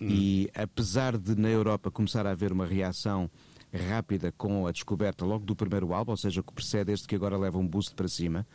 Hum. 0.00 0.06
E 0.08 0.50
apesar 0.54 1.18
de 1.18 1.34
na 1.34 1.48
Europa 1.48 1.90
começar 1.90 2.24
a 2.24 2.30
haver 2.30 2.52
uma 2.52 2.66
reação 2.66 3.28
rápida 3.88 4.32
com 4.32 4.66
a 4.66 4.72
descoberta 4.72 5.24
logo 5.24 5.44
do 5.44 5.56
primeiro 5.56 5.92
álbum, 5.92 6.12
ou 6.12 6.16
seja, 6.16 6.42
que 6.42 6.52
precede 6.52 6.92
este 6.92 7.08
que 7.08 7.16
agora 7.16 7.36
leva 7.36 7.58
um 7.58 7.66
boost 7.66 7.94
para 7.94 8.08
cima, 8.08 8.46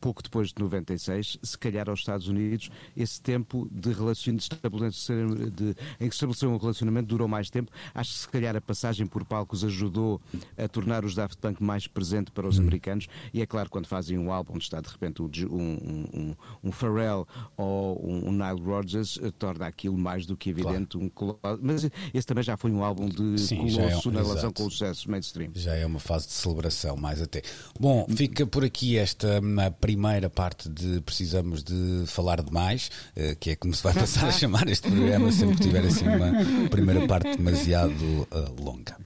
pouco 0.00 0.22
depois 0.22 0.48
de 0.48 0.60
96, 0.60 1.38
se 1.42 1.58
calhar 1.58 1.88
aos 1.88 2.00
Estados 2.00 2.28
Unidos, 2.28 2.70
esse 2.96 3.20
tempo 3.20 3.68
de 3.70 3.92
relacionamento 3.92 4.38
de, 4.38 5.50
de, 5.50 5.76
em 6.00 6.08
que 6.08 6.14
estabeleceu 6.14 6.50
um 6.50 6.56
relacionamento 6.56 7.08
durou 7.08 7.28
mais 7.28 7.50
tempo. 7.50 7.70
Acho 7.94 8.12
que 8.12 8.18
se 8.18 8.28
calhar 8.28 8.56
a 8.56 8.60
passagem 8.60 9.06
por 9.06 9.24
palcos 9.24 9.64
ajudou 9.64 10.20
a 10.56 10.68
tornar 10.68 11.04
os 11.04 11.14
Daft 11.14 11.38
Punk 11.38 11.62
mais 11.62 11.86
presente 11.86 12.30
para 12.30 12.46
os 12.46 12.58
hum. 12.58 12.62
americanos. 12.62 13.06
E 13.32 13.42
é 13.42 13.46
claro, 13.46 13.70
quando 13.70 13.86
fazem 13.86 14.18
um 14.18 14.32
álbum 14.32 14.54
onde 14.54 14.64
está 14.64 14.80
de 14.80 14.88
repente 14.88 15.22
um, 15.22 15.26
um, 15.26 16.06
um, 16.14 16.36
um 16.64 16.72
Pharrell 16.72 17.26
ou 17.56 18.04
um, 18.04 18.28
um 18.28 18.32
Nile 18.32 18.60
Rodgers, 18.60 19.18
eh, 19.22 19.30
torna 19.38 19.66
aquilo 19.66 19.96
mais 19.96 20.26
do 20.26 20.36
que 20.36 20.50
evidente 20.50 20.98
claro. 21.14 21.58
um 21.58 21.58
Mas 21.62 21.88
esse 22.12 22.26
também 22.26 22.44
já 22.44 22.56
foi 22.56 22.70
um 22.70 22.82
álbum 22.82 23.08
de 23.08 23.38
Sim, 23.38 23.56
colosso 23.56 24.08
é, 24.08 24.12
na 24.12 24.20
relação 24.20 24.48
exato. 24.48 24.62
com 24.62 24.66
o 24.66 24.70
sucesso 24.70 25.10
mainstream. 25.10 25.50
Já 25.54 25.74
é 25.74 25.86
uma 25.86 26.00
fase 26.00 26.26
de 26.26 26.32
celebração, 26.32 26.96
mais 26.96 27.20
até. 27.20 27.42
Bom, 27.78 28.06
fica 28.08 28.46
por 28.46 28.64
aqui 28.64 28.96
esta 28.96 29.40
primeira 29.70 30.28
parte 30.30 30.68
de 30.68 31.00
Precisamos 31.00 31.62
de 31.62 32.04
Falar 32.06 32.42
de 32.42 32.52
Mais, 32.52 32.90
eh, 33.16 33.34
que 33.38 33.50
é 33.50 33.56
como 33.56 33.74
se 33.74 33.82
vai 33.82 33.92
passar 33.94 34.28
a 34.28 34.32
chamar 34.32 34.68
este 34.68 34.90
programa 34.90 35.30
sempre 35.32 35.56
que 35.56 35.62
tiver 35.62 35.84
assim 35.84 36.06
uma 36.06 36.68
primeira 36.68 37.06
parte 37.06 37.36
demasiado 37.36 37.92
uh, 38.30 38.62
longa. 38.62 38.96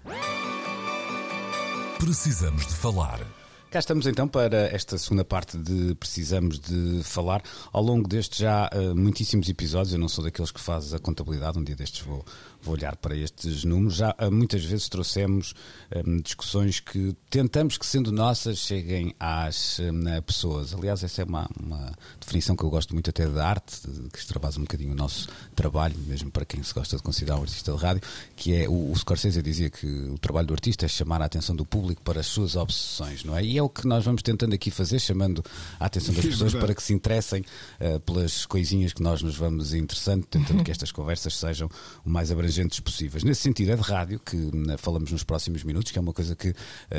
Precisamos 1.99 2.67
de 2.67 2.75
Falar. 2.75 3.21
Cá 3.73 3.79
estamos 3.79 4.07
então 4.07 4.29
para 4.29 4.67
esta 4.67 4.99
segunda 4.99 5.25
parte 5.25 5.57
de 5.57 5.95
Precisamos 5.95 6.59
de 6.59 7.03
Falar. 7.05 7.43
Ao 7.73 7.83
longo 7.83 8.07
destes 8.07 8.41
já 8.41 8.69
uh, 8.69 8.95
muitíssimos 8.95 9.49
episódios, 9.49 9.95
eu 9.95 9.99
não 9.99 10.11
sou 10.11 10.23
daqueles 10.23 10.51
que 10.51 10.61
faz 10.61 10.93
a 10.93 10.99
contabilidade, 10.99 11.59
um 11.59 11.65
dia 11.65 11.75
destes 11.75 12.03
vou 12.03 12.23
olhar 12.67 12.97
para 12.97 13.17
estes 13.17 13.65
números. 13.65 13.97
Já 13.97 14.15
ah, 14.17 14.31
muitas 14.31 14.65
vezes 14.65 14.89
trouxemos 14.89 15.55
um, 16.07 16.19
discussões 16.21 16.81
que 16.81 17.15
tentamos 17.29 17.77
que, 17.77 17.87
sendo 17.87 18.13
nossas, 18.13 18.59
cheguem 18.59 19.15
às 19.19 19.79
um, 19.81 20.23
pessoas. 20.23 20.75
Aliás, 20.75 21.03
essa 21.03 21.23
é 21.23 21.25
uma, 21.25 21.49
uma, 21.61 21.93
definição 22.21 22.55
que 22.55 22.63
eu 22.63 22.71
gosto 22.71 22.93
muito 22.93 23.11
até 23.11 23.27
da 23.27 23.47
arte, 23.47 23.81
que 24.13 24.19
extravasa 24.19 24.59
um 24.59 24.63
bocadinho 24.63 24.93
o 24.93 24.97
nosso 24.97 25.29
trabalho, 25.55 25.97
mesmo 26.07 26.31
para 26.31 26.45
quem 26.45 26.63
se 26.63 26.73
gosta 26.73 26.97
de 26.97 27.03
considerar 27.03 27.39
um 27.39 27.43
artista 27.43 27.73
de 27.73 27.79
rádio, 27.79 28.03
que 28.37 28.55
é 28.55 28.69
o, 28.69 28.93
o 28.93 28.97
Scorsese 28.97 29.43
dizia 29.43 29.69
que 29.69 29.87
o 29.87 30.19
trabalho 30.19 30.47
do 30.47 30.55
artista 30.55 30.85
é 30.85 30.89
chamar 30.89 31.21
a 31.23 31.25
atenção 31.25 31.57
do 31.57 31.65
público 31.65 32.03
para 32.03 32.21
as 32.21 32.27
suas 32.27 32.57
obsessões, 32.57 33.25
não 33.25 33.37
é? 33.37 33.45
E 33.45 33.59
é 33.59 33.63
o 33.63 33.69
que 33.69 33.87
nós 33.87 34.05
vamos 34.05 34.23
tentando 34.23 34.55
aqui 34.55 34.71
fazer, 34.71 34.99
chamando 34.99 35.45
a 35.81 35.87
atenção 35.87 36.15
das 36.15 36.25
pessoas 36.25 36.55
para 36.55 36.75
que 36.75 36.83
se 36.83 36.93
interessem 36.93 37.45
uh, 37.81 37.99
pelas 38.01 38.47
coisinhas 38.47 38.93
que 38.93 39.03
nós 39.03 39.23
nos 39.23 39.37
vamos 39.37 39.75
interessando, 39.75 40.25
tentando 40.25 40.63
que 40.63 40.71
estas 40.71 40.93
conversas 40.93 41.37
sejam 41.37 41.69
o 42.05 42.11
mais 42.11 42.31
abrangentes 42.31 42.52
abrangentes 42.53 42.81
possíveis. 42.81 43.25
Nesse 43.25 43.41
sentido, 43.41 43.73
é 43.73 43.77
de 43.77 43.83
rádio, 43.83 44.21
que 44.21 44.37
hum, 44.37 44.77
falamos 44.77 45.11
nos 45.11 45.25
próximos 45.25 45.65
minutos, 45.65 45.91
que 45.91 45.99
é 45.99 46.03
uma 46.03 46.13
coisa 46.13 46.37
que 46.37 46.55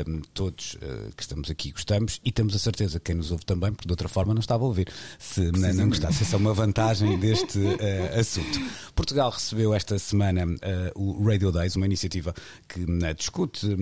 um, 0.06 0.20
todos 0.32 0.74
uh, 0.74 1.12
que 1.16 1.22
estamos 1.22 1.50
aqui 1.50 1.70
gostamos 1.70 2.20
e 2.24 2.32
temos 2.32 2.54
a 2.54 2.58
certeza 2.58 2.98
que 2.98 3.06
quem 3.06 3.14
nos 3.14 3.30
ouve 3.30 3.44
também, 3.44 3.72
porque 3.72 3.86
de 3.86 3.92
outra 3.92 4.08
forma 4.08 4.34
não 4.34 4.40
estava 4.40 4.64
a 4.64 4.66
ouvir, 4.66 4.88
se 5.18 5.40
não, 5.52 5.72
não 5.74 5.88
gostasse. 5.88 6.22
Essa 6.22 6.36
é 6.36 6.38
uma 6.38 6.52
vantagem 6.52 7.16
deste 7.20 7.58
uh, 7.58 8.18
assunto. 8.18 8.60
Portugal 8.94 9.30
recebeu 9.30 9.72
esta 9.72 9.98
semana 9.98 10.44
uh, 10.44 10.56
o 10.94 11.24
Radio 11.24 11.52
Days, 11.52 11.76
uma 11.76 11.86
iniciativa 11.86 12.34
que 12.68 12.84
discute 13.16 13.76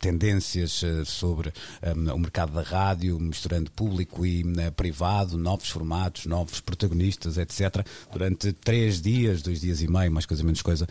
tendências 0.00 0.82
sobre 1.04 1.52
um, 1.96 2.14
o 2.14 2.18
mercado 2.18 2.52
da 2.52 2.62
rádio, 2.62 3.18
misturando 3.18 3.70
público 3.70 4.24
e 4.24 4.44
privado, 4.76 5.36
novos 5.36 5.68
formatos, 5.68 6.26
novos 6.26 6.60
protagonistas, 6.60 7.38
etc. 7.38 7.86
Durante 8.12 8.52
três 8.52 9.00
dias, 9.00 9.42
dois 9.42 9.60
dias 9.60 9.82
e 9.82 9.88
meio, 9.88 10.10
mais 10.10 10.26
coisa 10.26 10.42
menos 10.42 10.62
coisa, 10.62 10.86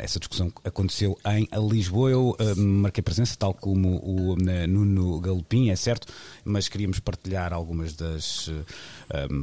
essa 0.00 0.18
discussão 0.18 0.52
aconteceu 0.64 1.16
em 1.26 1.48
Lisboa. 1.68 2.10
Eu 2.10 2.36
marquei 2.56 3.02
presença, 3.02 3.36
tal 3.38 3.54
como 3.54 3.98
o 3.98 4.36
Nuno 4.68 5.20
Galopim, 5.20 5.70
é 5.70 5.76
certo, 5.76 6.12
mas 6.44 6.68
queríamos 6.68 6.98
partilhar 6.98 7.52
algumas 7.52 7.94
das, 7.94 8.50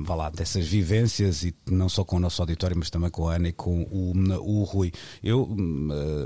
vá 0.05 0.15
lá, 0.15 0.29
dessas 0.29 0.67
vivências 0.67 1.43
e 1.43 1.55
não 1.69 1.87
só 1.87 2.03
com 2.03 2.17
o 2.17 2.19
nosso 2.19 2.41
auditório, 2.41 2.77
mas 2.77 2.89
também 2.89 3.09
com 3.09 3.29
a 3.29 3.35
Ana 3.35 3.49
e 3.49 3.53
com 3.53 3.83
o, 3.83 4.13
o 4.41 4.63
Rui. 4.63 4.91
Eu, 5.23 5.47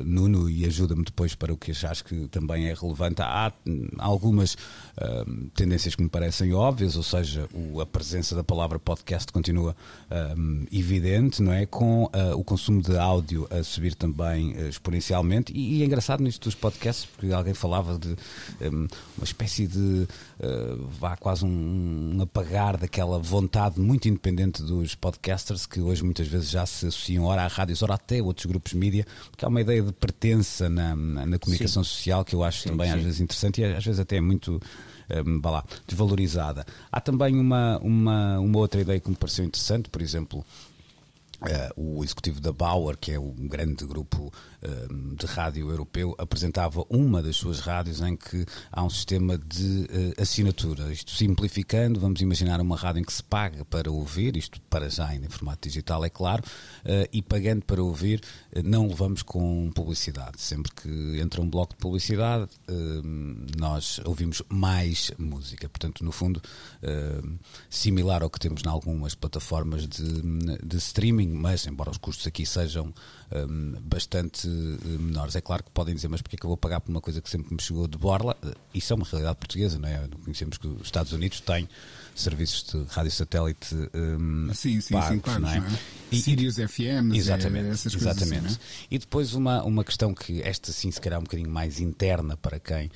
Nuno, 0.05 0.49
e 0.49 0.65
ajuda-me 0.65 1.03
depois 1.03 1.35
para 1.35 1.53
o 1.53 1.57
que 1.57 1.71
acho 1.85 2.03
que 2.03 2.27
também 2.27 2.67
é 2.67 2.73
relevante, 2.73 3.21
há 3.21 3.51
algumas 3.97 4.53
uh, 4.53 5.49
tendências 5.55 5.95
que 5.95 6.03
me 6.03 6.09
parecem 6.09 6.53
óbvias, 6.53 6.95
ou 6.95 7.03
seja, 7.03 7.47
o, 7.53 7.81
a 7.81 7.85
presença 7.85 8.35
da 8.35 8.43
palavra 8.43 8.79
podcast 8.79 9.31
continua 9.31 9.75
uh, 10.09 10.65
evidente, 10.71 11.41
não 11.41 11.51
é? 11.51 11.65
Com 11.65 12.05
uh, 12.05 12.37
o 12.37 12.43
consumo 12.43 12.81
de 12.81 12.97
áudio 12.97 13.47
a 13.49 13.62
subir 13.63 13.95
também 13.95 14.51
exponencialmente. 14.67 15.53
E, 15.53 15.77
e, 15.77 15.81
é 15.81 15.85
engraçado 15.85 16.21
nisto 16.23 16.43
dos 16.43 16.55
podcasts, 16.55 17.05
porque 17.05 17.33
alguém 17.33 17.53
falava 17.53 17.97
de 17.97 18.15
um, 18.61 18.87
uma 19.17 19.23
espécie 19.23 19.67
de 19.67 20.07
vá 20.99 21.15
quase 21.15 21.45
um, 21.45 22.15
um 22.17 22.21
apagar 22.21 22.77
daquela 22.77 23.19
vontade 23.19 23.79
muito 23.79 24.07
independente 24.07 24.61
dos 24.61 24.95
podcasters 24.95 25.65
que 25.65 25.79
hoje 25.79 26.03
muitas 26.03 26.27
vezes 26.27 26.49
já 26.49 26.65
se 26.65 26.87
associam 26.87 27.25
ora 27.25 27.43
à 27.43 27.47
rádios, 27.47 27.81
ora 27.81 27.93
até 27.93 28.19
a 28.19 28.23
outros 28.23 28.45
grupos 28.45 28.71
de 28.71 28.77
mídia, 28.77 29.07
porque 29.29 29.45
há 29.45 29.47
uma 29.47 29.61
ideia 29.61 29.81
de 29.81 29.91
pertença 29.91 30.69
na, 30.69 30.95
na 30.95 31.39
comunicação 31.39 31.83
sim. 31.83 31.89
social 31.89 32.25
que 32.25 32.35
eu 32.35 32.43
acho 32.43 32.61
sim, 32.61 32.69
também 32.69 32.87
sim. 32.87 32.97
às 32.97 33.03
vezes 33.03 33.21
interessante 33.21 33.61
e 33.61 33.65
às 33.65 33.83
vezes 33.83 33.99
até 33.99 34.17
é 34.17 34.21
muito 34.21 34.61
um, 35.25 35.41
lá, 35.49 35.63
desvalorizada. 35.87 36.65
Há 36.91 37.01
também 37.01 37.39
uma, 37.39 37.77
uma, 37.79 38.39
uma 38.39 38.59
outra 38.59 38.81
ideia 38.81 38.99
que 38.99 39.09
me 39.09 39.15
pareceu 39.15 39.45
interessante, 39.45 39.89
por 39.89 40.01
exemplo, 40.01 40.45
Uh, 41.43 41.97
o 41.97 42.03
executivo 42.03 42.39
da 42.39 42.53
Bauer, 42.53 42.97
que 42.97 43.11
é 43.11 43.19
um 43.19 43.47
grande 43.47 43.85
grupo 43.85 44.31
de 45.15 45.25
rádio 45.25 45.69
europeu, 45.69 46.15
apresentava 46.17 46.85
uma 46.89 47.21
das 47.21 47.35
suas 47.35 47.59
rádios 47.59 48.01
em 48.01 48.15
que 48.15 48.45
há 48.71 48.83
um 48.83 48.89
sistema 48.89 49.37
de 49.37 49.87
uh, 49.89 50.21
assinatura. 50.21 50.91
Isto 50.91 51.11
simplificando, 51.11 51.99
vamos 51.99 52.21
imaginar 52.21 52.61
uma 52.61 52.75
rádio 52.75 53.01
em 53.01 53.03
que 53.03 53.13
se 53.13 53.23
paga 53.23 53.65
para 53.65 53.91
ouvir, 53.91 54.37
isto 54.37 54.59
para 54.69 54.89
já 54.89 55.07
ainda 55.07 55.25
em 55.25 55.29
formato 55.29 55.67
digital, 55.67 56.03
é 56.05 56.09
claro, 56.09 56.43
e 57.11 57.21
pagando 57.21 57.63
para 57.65 57.81
ouvir, 57.81 58.21
não 58.63 58.87
levamos 58.87 59.21
com 59.21 59.71
publicidade. 59.73 60.41
Sempre 60.41 60.71
que 60.71 61.19
entra 61.19 61.41
um 61.41 61.49
bloco 61.49 61.73
de 61.73 61.79
publicidade, 61.79 62.49
nós 63.57 63.99
ouvimos 64.05 64.41
mais 64.49 65.11
música. 65.17 65.69
Portanto, 65.69 66.03
no 66.03 66.11
fundo, 66.11 66.41
similar 67.69 68.21
ao 68.21 68.29
que 68.29 68.39
temos 68.39 68.63
em 68.63 68.67
algumas 68.67 69.15
plataformas 69.15 69.87
de, 69.87 70.21
de 70.63 70.77
streaming 70.77 71.33
mas 71.33 71.65
embora 71.67 71.89
os 71.89 71.97
custos 71.97 72.27
aqui 72.27 72.45
sejam 72.45 72.93
bastante 73.81 74.47
eh, 74.47 74.51
menores. 74.99 75.35
É 75.35 75.41
claro 75.41 75.63
que 75.63 75.71
podem 75.71 75.95
dizer, 75.95 76.07
mas 76.07 76.21
porquê 76.21 76.35
é 76.35 76.39
que 76.39 76.45
eu 76.45 76.49
vou 76.49 76.57
pagar 76.57 76.79
por 76.79 76.91
uma 76.91 77.01
coisa 77.01 77.21
que 77.21 77.29
sempre 77.29 77.53
me 77.53 77.61
chegou 77.61 77.87
de 77.87 77.97
borla? 77.97 78.37
Eh, 78.43 78.53
isso 78.73 78.93
é 78.93 78.95
uma 78.95 79.05
realidade 79.05 79.37
portuguesa, 79.37 79.79
não 79.79 79.89
é? 79.89 80.07
Conhecemos 80.23 80.57
que 80.57 80.67
os 80.67 80.83
Estados 80.83 81.11
Unidos 81.13 81.39
têm 81.41 81.67
serviços 82.15 82.63
de 82.63 82.83
rádio 82.93 83.11
satélite 83.11 83.75
um, 83.93 84.53
sim, 84.53 84.79
sim, 84.79 84.93
pagos, 84.93 85.09
sim, 85.09 85.19
claro, 85.19 85.41
não 85.41 85.49
é? 85.49 85.59
Não 85.59 85.67
é? 85.67 85.79
E, 86.11 86.21
Sirius 86.21 86.55
FM, 86.55 87.13
exatamente, 87.13 87.69
essas 87.69 87.95
coisas 87.95 88.15
assim, 88.15 88.25
exatamente. 88.25 88.53
Assim, 88.53 88.59
E 88.91 88.99
depois 88.99 89.33
uma, 89.33 89.63
uma 89.63 89.83
questão 89.83 90.13
que 90.13 90.41
esta 90.43 90.71
sim 90.71 90.91
se 90.91 91.01
calhar 91.01 91.19
um 91.19 91.23
bocadinho 91.23 91.49
mais 91.49 91.79
interna 91.79 92.37
para 92.37 92.59
quem 92.59 92.91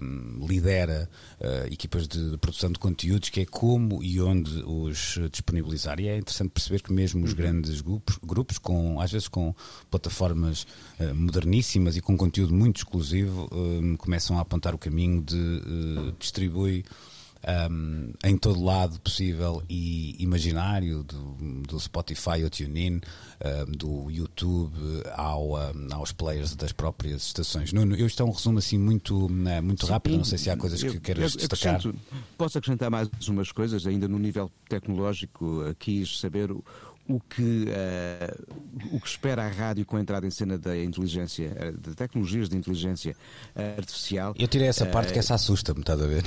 um, 0.00 0.46
lidera 0.46 1.10
uh, 1.40 1.72
equipas 1.72 2.06
de, 2.06 2.30
de, 2.30 2.38
produção 2.38 2.70
de 2.70 2.78
conteúdos, 2.78 3.30
que 3.30 3.40
é 3.40 3.46
como 3.46 4.02
e 4.02 4.20
onde 4.20 4.62
os 4.64 5.18
disponibilizar. 5.32 5.98
E 5.98 6.06
é 6.06 6.16
interessante 6.16 6.50
perceber 6.50 6.82
que 6.82 6.92
mesmo 6.92 7.24
os 7.24 7.30
uhum. 7.30 7.36
grandes 7.36 7.80
grupos, 7.80 8.18
grupos 8.22 8.58
com, 8.58 9.00
às 9.00 9.10
vezes 9.10 9.26
com 9.26 9.54
plataformas 9.90 10.66
moderníssimas 11.14 11.96
e 11.96 12.00
com 12.00 12.16
conteúdo 12.16 12.54
muito 12.54 12.78
exclusivo, 12.78 13.48
um, 13.52 13.96
começam 13.96 14.38
a 14.38 14.42
apontar 14.42 14.74
o 14.74 14.78
caminho 14.78 15.22
de 15.22 15.36
uh, 15.36 16.12
distribui 16.18 16.84
um, 17.70 18.12
em 18.24 18.36
todo 18.36 18.62
lado 18.62 19.00
possível 19.00 19.62
e 19.68 20.16
imaginário, 20.22 21.02
do, 21.02 21.62
do 21.66 21.80
Spotify 21.80 22.42
ao 22.42 22.50
TuneIn, 22.50 23.00
um, 23.68 23.72
do 23.72 24.10
YouTube 24.10 24.76
ao, 25.14 25.54
um, 25.54 25.88
aos 25.92 26.12
players 26.12 26.54
das 26.54 26.72
próprias 26.72 27.26
estações. 27.26 27.72
Nuno, 27.72 27.96
eu 27.96 28.06
isto 28.06 28.22
é 28.22 28.26
um 28.26 28.30
resumo 28.30 28.58
assim 28.58 28.78
muito, 28.78 29.28
né, 29.30 29.60
muito 29.60 29.86
Sim, 29.86 29.92
rápido, 29.92 30.16
não 30.18 30.24
sei 30.24 30.38
se 30.38 30.50
há 30.50 30.56
coisas 30.56 30.82
eu, 30.82 30.92
que 30.92 31.00
queiras 31.00 31.34
destacar. 31.34 31.80
Posso 32.38 32.58
acrescentar 32.58 32.90
mais 32.90 33.08
umas 33.28 33.50
coisas, 33.50 33.86
ainda 33.86 34.06
no 34.06 34.18
nível 34.18 34.50
tecnológico, 34.68 35.74
quis 35.78 36.20
saber 36.20 36.50
o 36.52 36.62
o 37.08 37.20
que, 37.20 37.66
uh, 37.66 38.94
o 38.96 39.00
que 39.00 39.08
espera 39.08 39.44
a 39.44 39.48
rádio 39.48 39.84
com 39.84 39.96
a 39.96 40.00
entrada 40.00 40.26
em 40.26 40.30
cena 40.30 40.56
da 40.56 40.76
inteligência, 40.76 41.50
uh, 41.50 41.78
de 41.78 41.94
tecnologias 41.94 42.48
de 42.48 42.56
inteligência 42.56 43.16
artificial. 43.76 44.34
Eu 44.38 44.48
tirei 44.48 44.68
essa 44.68 44.86
parte 44.86 45.10
uh, 45.10 45.12
que 45.12 45.18
essa 45.18 45.34
assusta-me, 45.34 45.80
estás 45.80 46.00
a 46.00 46.06
ver? 46.06 46.22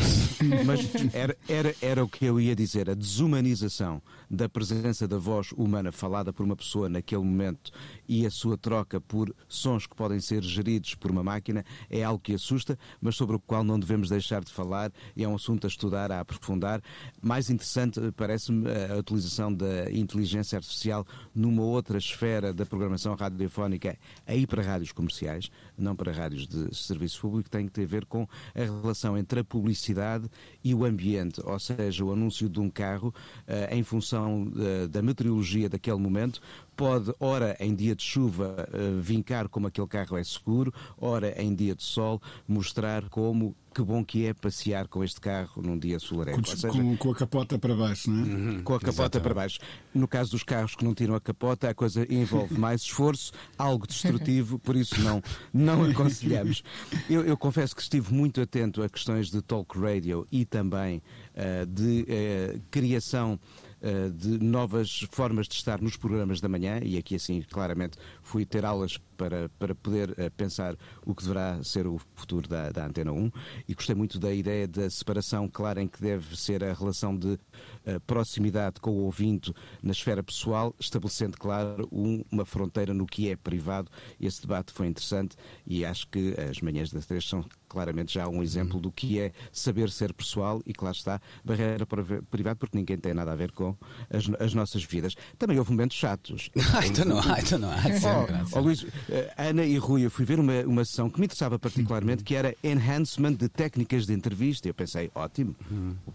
Mas 0.65 0.81
era, 1.13 1.37
era, 1.47 1.75
era 1.81 2.03
o 2.03 2.09
que 2.09 2.25
eu 2.25 2.39
ia 2.39 2.55
dizer, 2.55 2.89
a 2.89 2.93
desumanização 2.93 4.01
da 4.35 4.49
presença 4.49 5.07
da 5.07 5.17
voz 5.17 5.51
humana 5.53 5.91
falada 5.91 6.33
por 6.33 6.45
uma 6.45 6.55
pessoa 6.55 6.89
naquele 6.89 7.23
momento 7.23 7.71
e 8.07 8.25
a 8.25 8.29
sua 8.29 8.57
troca 8.57 8.99
por 8.99 9.33
sons 9.47 9.87
que 9.87 9.95
podem 9.95 10.19
ser 10.19 10.43
geridos 10.43 10.93
por 10.93 11.09
uma 11.09 11.23
máquina 11.23 11.63
é 11.89 12.03
algo 12.03 12.19
que 12.19 12.33
assusta, 12.33 12.77
mas 12.99 13.15
sobre 13.15 13.37
o 13.37 13.39
qual 13.39 13.63
não 13.63 13.79
devemos 13.79 14.09
deixar 14.09 14.43
de 14.43 14.51
falar 14.51 14.91
e 15.15 15.23
é 15.23 15.27
um 15.27 15.35
assunto 15.35 15.65
a 15.65 15.67
estudar, 15.69 16.11
a 16.11 16.19
aprofundar. 16.19 16.81
Mais 17.21 17.49
interessante 17.49 17.99
parece-me 18.15 18.67
a 18.91 18.97
utilização 18.97 19.53
da 19.53 19.89
inteligência 19.89 20.57
artificial 20.57 21.05
numa 21.33 21.63
outra 21.63 21.97
esfera 21.97 22.53
da 22.53 22.65
programação 22.65 23.15
radiofónica 23.15 23.97
aí 24.27 24.45
para 24.45 24.61
rádios 24.61 24.91
comerciais, 24.91 25.49
não 25.77 25.95
para 25.95 26.11
rádios 26.11 26.47
de 26.47 26.75
serviço 26.75 27.21
público, 27.21 27.49
tem 27.49 27.67
que 27.67 27.71
ter 27.71 27.83
a 27.83 27.87
ver 27.87 28.05
com 28.05 28.27
a 28.53 28.59
relação 28.59 29.17
entre 29.17 29.39
a 29.39 29.43
publicidade 29.43 30.29
e 30.65 30.73
o 30.73 30.83
ambiente, 30.83 31.39
ou 31.45 31.59
seja, 31.59 32.03
o 32.03 32.11
anúncio 32.11 32.49
de 32.49 32.59
um 32.59 32.71
carro 32.71 33.13
uh, 33.47 33.71
em 33.71 33.83
função 33.83 34.47
uh, 34.47 34.87
da 34.87 34.99
meteorologia 34.99 35.69
daquele 35.69 35.99
momento 35.99 36.41
pode, 36.75 37.13
ora 37.19 37.55
em 37.59 37.75
dia 37.75 37.95
de 37.95 38.01
chuva, 38.01 38.67
uh, 38.73 38.99
vincar 38.99 39.47
como 39.47 39.67
aquele 39.67 39.85
carro 39.85 40.17
é 40.17 40.23
seguro, 40.23 40.73
ora 40.99 41.39
em 41.39 41.53
dia 41.53 41.75
de 41.75 41.83
sol, 41.83 42.19
mostrar 42.47 43.07
como 43.09 43.55
que 43.75 43.81
bom 43.83 44.05
que 44.05 44.25
é 44.25 44.33
passear 44.33 44.87
com 44.87 45.03
este 45.03 45.19
carro 45.19 45.61
num 45.61 45.77
dia 45.77 45.99
solarengo. 45.99 46.41
Com, 46.41 46.45
seja, 46.45 46.69
com, 46.69 46.95
com, 46.95 47.11
a 47.11 47.15
capota 47.15 47.59
para 47.59 47.75
baixo, 47.75 48.09
não 48.09 48.19
é? 48.19 48.23
Uhum, 48.23 48.63
com 48.63 48.73
a 48.73 48.79
capota 48.79 49.01
exatamente. 49.01 49.23
para 49.23 49.33
baixo. 49.33 49.59
No 49.93 50.07
caso 50.07 50.31
dos 50.31 50.43
carros 50.43 50.75
que 50.75 50.85
não 50.85 50.93
tiram 50.93 51.13
a 51.13 51.19
capota, 51.19 51.69
a 51.69 51.73
coisa 51.73 52.07
envolve 52.09 52.57
mais 52.57 52.83
esforço, 52.83 53.33
algo 53.57 53.85
destrutivo, 53.85 54.57
por 54.57 54.77
isso 54.77 55.01
não, 55.01 55.21
não 55.53 55.83
aconselhamos. 55.91 56.63
Eu, 57.09 57.25
eu 57.25 57.35
confesso 57.35 57.75
que 57.75 57.81
estive 57.81 58.13
muito 58.13 58.39
atento 58.39 58.81
a 58.81 58.87
questões 58.87 59.29
de 59.29 59.41
talk 59.41 59.77
radio 59.77 60.25
e 60.31 60.45
também 60.45 61.03
uh, 61.35 61.65
de 61.65 62.03
uh, 62.03 62.61
criação 62.71 63.37
eh, 63.85 64.09
de 64.09 64.43
novas 64.43 65.05
formas 65.11 65.47
de 65.47 65.53
estar 65.53 65.79
nos 65.79 65.95
programas 65.95 66.41
da 66.41 66.49
manhã, 66.49 66.79
e 66.81 66.97
aqui 66.97 67.13
assim 67.13 67.43
claramente 67.43 67.99
fui 68.25 68.45
ter 68.45 68.65
aulas 68.65 68.97
para, 69.15 69.49
para 69.57 69.73
poder 69.73 70.09
uh, 70.11 70.31
pensar 70.35 70.75
o 71.05 71.13
que 71.15 71.23
deverá 71.23 71.63
ser 71.63 71.87
o 71.87 71.97
futuro 72.15 72.49
da, 72.49 72.69
da 72.69 72.85
Antena 72.85 73.11
1 73.11 73.31
e 73.67 73.73
gostei 73.73 73.95
muito 73.95 74.19
da 74.19 74.33
ideia 74.33 74.67
da 74.67 74.89
separação 74.89 75.47
clara 75.47 75.81
em 75.81 75.87
que 75.87 76.01
deve 76.01 76.35
ser 76.35 76.63
a 76.63 76.73
relação 76.73 77.15
de 77.15 77.33
uh, 77.33 77.99
proximidade 78.05 78.81
com 78.81 78.91
o 78.91 79.03
ouvinte 79.03 79.53
na 79.81 79.91
esfera 79.91 80.23
pessoal, 80.23 80.75
estabelecendo, 80.79 81.37
claro, 81.37 81.87
um, 81.91 82.23
uma 82.31 82.45
fronteira 82.45 82.93
no 82.93 83.05
que 83.05 83.29
é 83.29 83.35
privado. 83.35 83.89
Esse 84.19 84.41
debate 84.41 84.73
foi 84.73 84.87
interessante 84.87 85.35
e 85.65 85.85
acho 85.85 86.07
que 86.07 86.33
as 86.49 86.59
manhãs 86.59 86.91
das 86.91 87.05
três 87.05 87.27
são 87.27 87.45
claramente 87.69 88.13
já 88.13 88.27
um 88.27 88.41
exemplo 88.41 88.79
do 88.79 88.91
que 88.91 89.19
é 89.19 89.31
saber 89.51 89.89
ser 89.89 90.13
pessoal 90.13 90.61
e, 90.65 90.73
claro 90.73 90.95
está, 90.95 91.21
barreira 91.43 91.85
para 91.85 92.03
privado, 92.29 92.57
porque 92.57 92.77
ninguém 92.77 92.97
tem 92.97 93.13
nada 93.13 93.31
a 93.31 93.35
ver 93.35 93.51
com 93.51 93.75
as, 94.09 94.29
as 94.39 94.53
nossas 94.53 94.83
vidas. 94.83 95.15
Também 95.37 95.57
houve 95.59 95.71
momentos 95.71 95.97
chatos. 95.97 96.49
ai, 96.73 96.87
então 96.89 97.05
não 97.05 97.19
há, 97.19 97.39
então 97.39 97.59
não 97.59 97.69
há. 97.69 97.75
Oh, 98.15 98.57
oh, 98.57 98.59
Luís, 98.61 98.83
uh, 98.83 98.89
Ana 99.37 99.65
e 99.65 99.77
Rui, 99.77 100.05
eu 100.05 100.11
fui 100.11 100.25
ver 100.25 100.39
uma, 100.39 100.61
uma 100.61 100.85
sessão 100.85 101.09
que 101.09 101.19
me 101.19 101.25
interessava 101.25 101.59
particularmente, 101.59 102.23
que 102.23 102.35
era 102.35 102.55
Enhancement 102.63 103.33
de 103.33 103.49
Técnicas 103.49 104.05
de 104.05 104.13
Entrevista. 104.13 104.67
Eu 104.67 104.73
pensei, 104.73 105.11
ótimo, 105.13 105.55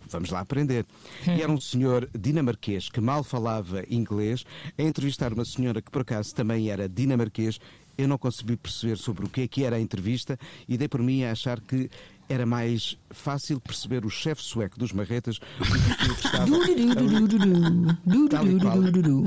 vamos 0.09 0.31
lá 0.31 0.41
aprender. 0.41 0.87
E 1.27 1.43
era 1.43 1.51
um 1.51 1.61
senhor 1.61 2.09
dinamarquês 2.19 2.89
que 2.89 3.01
mal 3.01 3.23
falava 3.23 3.85
inglês 3.91 4.45
a 4.79 4.83
entrevistar 4.83 5.33
uma 5.33 5.45
senhora 5.45 5.83
que 5.83 5.91
por 5.91 6.03
acaso 6.03 6.35
também 6.35 6.71
era 6.71 6.89
dinamarquês 6.89 7.59
eu 7.99 8.09
não 8.09 8.17
consegui 8.17 8.57
perceber 8.57 8.97
sobre 8.97 9.27
o 9.27 9.29
que 9.29 9.43
é 9.43 9.49
que 9.49 9.65
era 9.65 9.77
a 9.77 9.81
entrevista 9.81 10.39
e 10.67 10.79
dei 10.79 10.89
por 10.89 11.03
mim 11.03 11.25
a 11.25 11.33
achar 11.33 11.61
que 11.61 11.91
era 12.31 12.47
mais 12.47 12.97
fácil 13.11 13.61
perceber 13.61 14.07
o 14.07 14.09
chefe 14.09 14.41
sueco 14.41 14.79
dos 14.79 14.93
marretas 14.93 15.41
do 15.59 16.15
que 16.15 16.27
estava. 16.27 16.47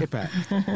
Epá, 0.01 0.29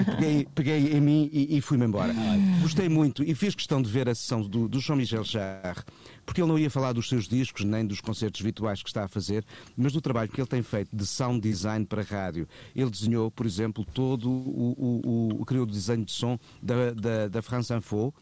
peguei, 0.05 0.47
peguei 0.53 0.97
em 0.97 0.99
mim 0.99 1.29
e, 1.31 1.57
e 1.57 1.61
fui-me 1.61 1.85
embora. 1.85 2.13
Gostei 2.61 2.89
muito 2.89 3.23
e 3.23 3.33
fiz 3.33 3.55
questão 3.55 3.81
de 3.81 3.89
ver 3.89 4.09
a 4.09 4.13
sessão 4.13 4.41
do, 4.41 4.67
do 4.67 4.77
Jean-Michel 4.81 5.23
Jarre, 5.23 5.81
porque 6.25 6.41
ele 6.41 6.49
não 6.49 6.59
ia 6.59 6.69
falar 6.69 6.91
dos 6.91 7.07
seus 7.07 7.29
discos 7.29 7.63
nem 7.63 7.87
dos 7.87 8.01
concertos 8.01 8.41
virtuais 8.41 8.83
que 8.83 8.89
está 8.89 9.05
a 9.05 9.07
fazer, 9.07 9.45
mas 9.77 9.93
do 9.93 10.01
trabalho 10.01 10.29
que 10.29 10.41
ele 10.41 10.49
tem 10.49 10.61
feito 10.61 10.93
de 10.93 11.05
sound 11.05 11.39
design 11.39 11.85
para 11.85 12.03
rádio. 12.03 12.45
Ele 12.75 12.89
desenhou, 12.89 13.31
por 13.31 13.45
exemplo, 13.45 13.85
todo 13.85 14.29
o, 14.29 14.75
o, 14.77 15.41
o 15.41 15.45
criou 15.45 15.63
o 15.63 15.65
desenho 15.65 16.03
de 16.03 16.11
som 16.11 16.37
da, 16.61 16.91
da, 16.91 17.27
da 17.29 17.41
France 17.41 17.73
Info 17.73 18.13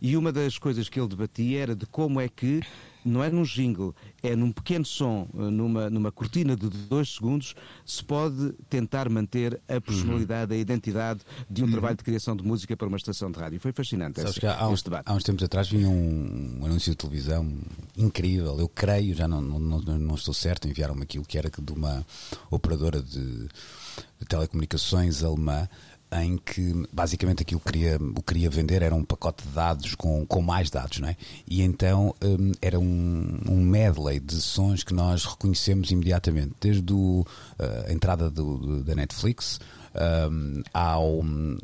e 0.00 0.16
uma 0.16 0.32
das 0.32 0.56
coisas 0.56 0.88
que 0.88 0.98
ele 0.98 1.08
debatia 1.08 1.60
era 1.60 1.76
de 1.76 1.84
como 1.84 2.18
é 2.18 2.26
que 2.26 2.62
não 3.04 3.22
é 3.22 3.30
num 3.30 3.42
jingle, 3.42 3.94
é 4.22 4.36
num 4.36 4.52
pequeno 4.52 4.84
som, 4.84 5.28
eh, 5.34 5.50
numa, 5.50 5.90
numa 5.90 6.12
cortina 6.12 6.56
de 6.56 6.68
dois 6.68 7.14
segundos, 7.14 7.54
se 7.84 8.04
pode 8.04 8.52
tentar 8.68 9.08
manter 9.08 9.60
a 9.68 9.80
personalidade, 9.80 10.54
a 10.54 10.56
identidade 10.56 11.20
de 11.48 11.64
um 11.64 11.70
trabalho 11.70 11.96
de 11.96 12.04
criação 12.04 12.36
de 12.36 12.44
música 12.44 12.76
para 12.76 12.88
uma 12.88 12.96
estação 12.96 13.30
de 13.30 13.38
rádio. 13.38 13.60
Foi 13.60 13.72
fascinante 13.72 14.16
Sabes 14.16 14.32
esse, 14.32 14.40
que 14.40 14.46
há, 14.46 14.68
uns, 14.68 14.82
debate. 14.82 15.04
há 15.06 15.14
uns 15.14 15.24
tempos 15.24 15.42
atrás 15.42 15.68
vinha 15.68 15.88
um, 15.88 16.60
anúncio 16.64 16.90
de 16.92 16.96
televisão 16.96 17.58
incrível, 17.96 18.58
eu 18.58 18.68
creio, 18.68 19.14
já 19.14 19.26
não, 19.26 19.40
não, 19.40 19.80
não, 19.80 20.14
estou 20.14 20.34
certo, 20.34 20.68
enviaram-me 20.68 21.02
aquilo 21.02 21.24
que 21.24 21.38
era 21.38 21.50
de 21.50 21.72
uma 21.72 22.04
operadora 22.50 23.02
de 23.02 23.48
telecomunicações 24.28 25.22
alemã 25.22 25.68
em 26.12 26.36
que 26.38 26.74
basicamente 26.92 27.42
aquilo 27.42 27.60
que 27.60 27.72
queria, 27.72 27.96
o 27.96 28.14
que 28.14 28.22
queria 28.34 28.50
vender 28.50 28.82
era 28.82 28.94
um 28.94 29.04
pacote 29.04 29.44
de 29.46 29.50
dados 29.54 29.94
com, 29.94 30.26
com 30.26 30.42
mais 30.42 30.68
dados, 30.70 30.98
não 30.98 31.08
é? 31.08 31.16
E 31.48 31.62
então 31.62 32.14
hum, 32.24 32.52
era 32.60 32.78
um, 32.80 33.38
um 33.48 33.60
medley 33.62 34.18
de 34.18 34.34
sons 34.40 34.82
que 34.82 34.92
nós 34.94 35.24
reconhecemos 35.24 35.90
imediatamente, 35.90 36.52
desde 36.60 36.92
o, 36.92 37.20
uh, 37.58 37.88
a 37.88 37.92
entrada 37.92 38.30
do, 38.30 38.58
do- 38.58 38.84
da 38.84 38.94
Netflix. 38.94 39.60
hum, 40.30 40.62
ao, 40.72 41.20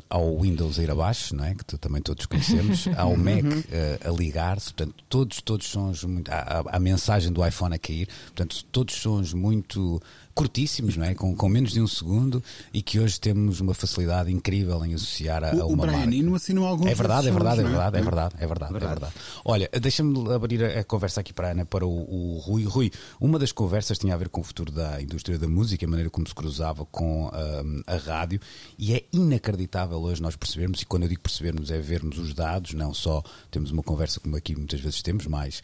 ao 0.09 0.39
Windows 0.41 0.77
a 0.79 0.83
ir 0.83 0.91
abaixo, 0.91 1.33
não 1.35 1.45
é? 1.45 1.55
que 1.55 1.63
tu- 1.63 1.77
também 1.77 2.01
todos 2.01 2.25
conhecemos, 2.25 2.85
ao 2.97 3.15
Mac 3.15 3.45
eh, 3.71 3.99
a 4.03 4.09
ligar-se, 4.11 4.73
portanto, 4.73 4.95
todos, 5.07 5.41
todos 5.41 5.65
sons 5.67 6.03
muito. 6.03 6.29
A, 6.29 6.35
a- 6.59 6.75
a 6.75 6.79
mensagem 6.79 7.31
do 7.31 7.45
iPhone 7.45 7.73
a 7.75 7.79
cair, 7.79 8.07
portanto, 8.27 8.65
todos 8.71 8.95
sons 8.95 9.33
muito 9.33 10.01
curtíssimos, 10.37 10.95
não 10.95 11.03
é? 11.03 11.15
Com, 11.15 11.35
com 11.35 11.49
menos 11.49 11.71
de 11.71 11.81
um 11.81 11.87
segundo 11.87 12.43
e 12.71 12.83
que 12.83 12.99
hoje 12.99 13.19
temos 13.19 13.59
uma 13.59 13.73
facilidade 13.73 14.31
incrível 14.31 14.85
em 14.85 14.93
associar 14.93 15.43
a, 15.43 15.51
a 15.51 15.65
O, 15.65 15.69
o 15.69 15.73
uma 15.73 15.87
Brian 15.87 15.97
marca. 15.97 16.15
Eno 16.15 16.35
assinou 16.35 16.67
alguns 16.67 16.91
É 16.91 16.93
verdade, 16.93 17.27
é 17.27 17.31
verdade, 17.31 17.59
é 17.59 17.63
sons, 17.63 17.71
não 17.71 17.81
verdade, 17.81 17.97
é 17.97 18.01
verdade, 18.03 18.35
é 18.37 18.47
verdade, 18.47 18.75
é 18.75 18.79
verdade. 18.79 19.13
Olha, 19.43 19.67
deixa-me 19.81 20.31
abrir 20.31 20.63
a, 20.63 20.81
a 20.81 20.83
conversa 20.83 21.21
aqui 21.21 21.33
para 21.33 21.47
a 21.47 21.51
Ana, 21.51 21.65
para 21.65 21.87
o, 21.87 21.89
o 21.89 22.37
Rui. 22.37 22.65
Rui, 22.65 22.91
uma 23.19 23.39
das 23.39 23.51
conversas 23.51 23.97
tinha 23.97 24.13
a 24.13 24.17
ver 24.17 24.29
com 24.29 24.41
o 24.41 24.43
futuro 24.43 24.71
da 24.71 25.01
indústria 25.01 25.39
da 25.39 25.47
música, 25.47 25.83
a 25.87 25.89
maneira 25.89 26.11
como 26.11 26.27
se 26.27 26.35
cruzava 26.35 26.85
com 26.85 27.31
hum, 27.33 27.81
a 27.87 27.95
rádio, 27.95 28.39
e 28.77 28.93
é 28.93 29.03
inacreditável 29.11 29.97
hoje 29.97 30.21
nós 30.21 30.35
percebermos, 30.35 30.83
e 30.83 30.85
quando 30.85 31.03
eu 31.03 31.09
digo 31.09 31.21
percebermos 31.21 31.71
é 31.71 31.79
vermos 31.79 32.19
os 32.19 32.35
dados, 32.35 32.75
não 32.75 32.93
só 32.93 33.23
temos 33.49 33.71
uma 33.71 33.81
conversa 33.81 34.19
como 34.19 34.35
aqui 34.35 34.55
muitas 34.55 34.79
vezes 34.79 35.01
temos, 35.01 35.25
mais. 35.25 35.63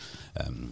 hum, 0.49 0.69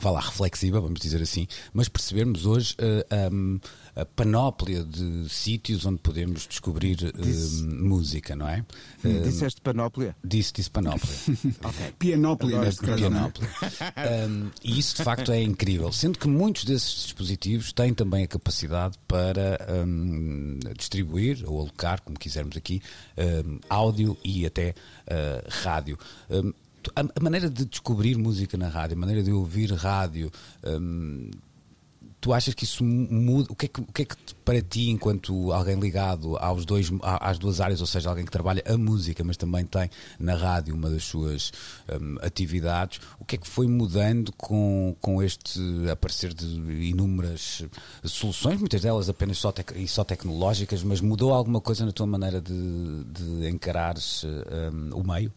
vá 0.00 0.10
lá, 0.10 0.20
reflexiva, 0.20 0.80
vamos 0.80 1.00
dizer 1.00 1.20
assim, 1.20 1.46
mas 1.72 1.88
percebermos 1.88 2.46
hoje 2.46 2.74
uh, 2.80 3.34
um, 3.34 3.60
a 3.94 4.04
panóplia 4.04 4.82
de 4.84 5.28
sítios 5.28 5.84
onde 5.84 5.98
podemos 5.98 6.46
descobrir 6.46 6.98
uh, 7.14 7.84
música, 7.84 8.34
não 8.34 8.48
é? 8.48 8.64
Uh, 9.04 9.22
Disseste 9.22 9.60
panóplia? 9.60 10.16
disse, 10.24 10.52
disse 10.52 10.70
panóplia. 10.70 11.12
Pianópolis, 11.98 12.54
Adoro 12.54 12.66
neste 12.66 12.80
caso. 12.80 13.04
é? 13.04 13.08
Pianópolis. 13.08 13.50
Um, 14.28 14.50
e 14.64 14.78
isso 14.78 14.96
de 14.96 15.04
facto 15.04 15.32
é 15.32 15.42
incrível, 15.42 15.92
sendo 15.92 16.18
que 16.18 16.28
muitos 16.28 16.64
desses 16.64 17.04
dispositivos 17.04 17.72
têm 17.72 17.92
também 17.92 18.24
a 18.24 18.28
capacidade 18.28 18.98
para 19.06 19.58
um, 19.86 20.58
distribuir 20.76 21.42
ou 21.46 21.60
alocar, 21.60 22.00
como 22.02 22.18
quisermos 22.18 22.56
aqui, 22.56 22.80
um, 23.46 23.58
áudio 23.68 24.16
e 24.24 24.46
até 24.46 24.70
uh, 24.70 25.48
rádio. 25.62 25.98
A, 26.94 27.20
maneira 27.22 27.48
de 27.48 27.64
descobrir 27.64 28.16
música 28.16 28.56
na 28.56 28.68
rádio, 28.68 28.96
a 28.96 29.00
maneira 29.00 29.22
de 29.22 29.32
ouvir 29.32 29.72
rádio. 29.72 30.30
um, 30.64 31.30
Tu 32.22 32.32
achas 32.32 32.54
que 32.54 32.62
isso 32.62 32.84
muda? 32.84 33.52
O 33.52 33.56
que, 33.56 33.66
é 33.66 33.68
que, 33.68 33.82
que 33.82 34.02
é 34.02 34.04
que 34.04 34.16
para 34.44 34.62
ti, 34.62 34.90
enquanto 34.90 35.50
alguém 35.50 35.74
ligado 35.74 36.36
aos 36.36 36.64
dois, 36.64 36.88
às 37.02 37.36
duas 37.36 37.60
áreas, 37.60 37.80
ou 37.80 37.86
seja, 37.86 38.08
alguém 38.08 38.24
que 38.24 38.30
trabalha 38.30 38.62
a 38.64 38.78
música, 38.78 39.24
mas 39.24 39.36
também 39.36 39.64
tem 39.64 39.90
na 40.20 40.36
rádio 40.36 40.72
uma 40.72 40.88
das 40.88 41.02
suas 41.02 41.52
hum, 42.00 42.16
atividades, 42.22 43.00
o 43.18 43.24
que 43.24 43.34
é 43.34 43.38
que 43.38 43.48
foi 43.48 43.66
mudando 43.66 44.32
com, 44.34 44.94
com 45.00 45.20
este 45.20 45.60
aparecer 45.90 46.32
de 46.32 46.46
inúmeras 46.84 47.64
soluções, 48.04 48.60
muitas 48.60 48.82
delas 48.82 49.08
apenas 49.08 49.38
só, 49.38 49.52
e 49.74 49.88
só 49.88 50.04
tecnológicas, 50.04 50.84
mas 50.84 51.00
mudou 51.00 51.34
alguma 51.34 51.60
coisa 51.60 51.84
na 51.84 51.90
tua 51.90 52.06
maneira 52.06 52.40
de, 52.40 53.02
de 53.02 53.48
encarares 53.48 54.22
hum, 54.22 54.90
o 54.94 55.02
meio? 55.02 55.32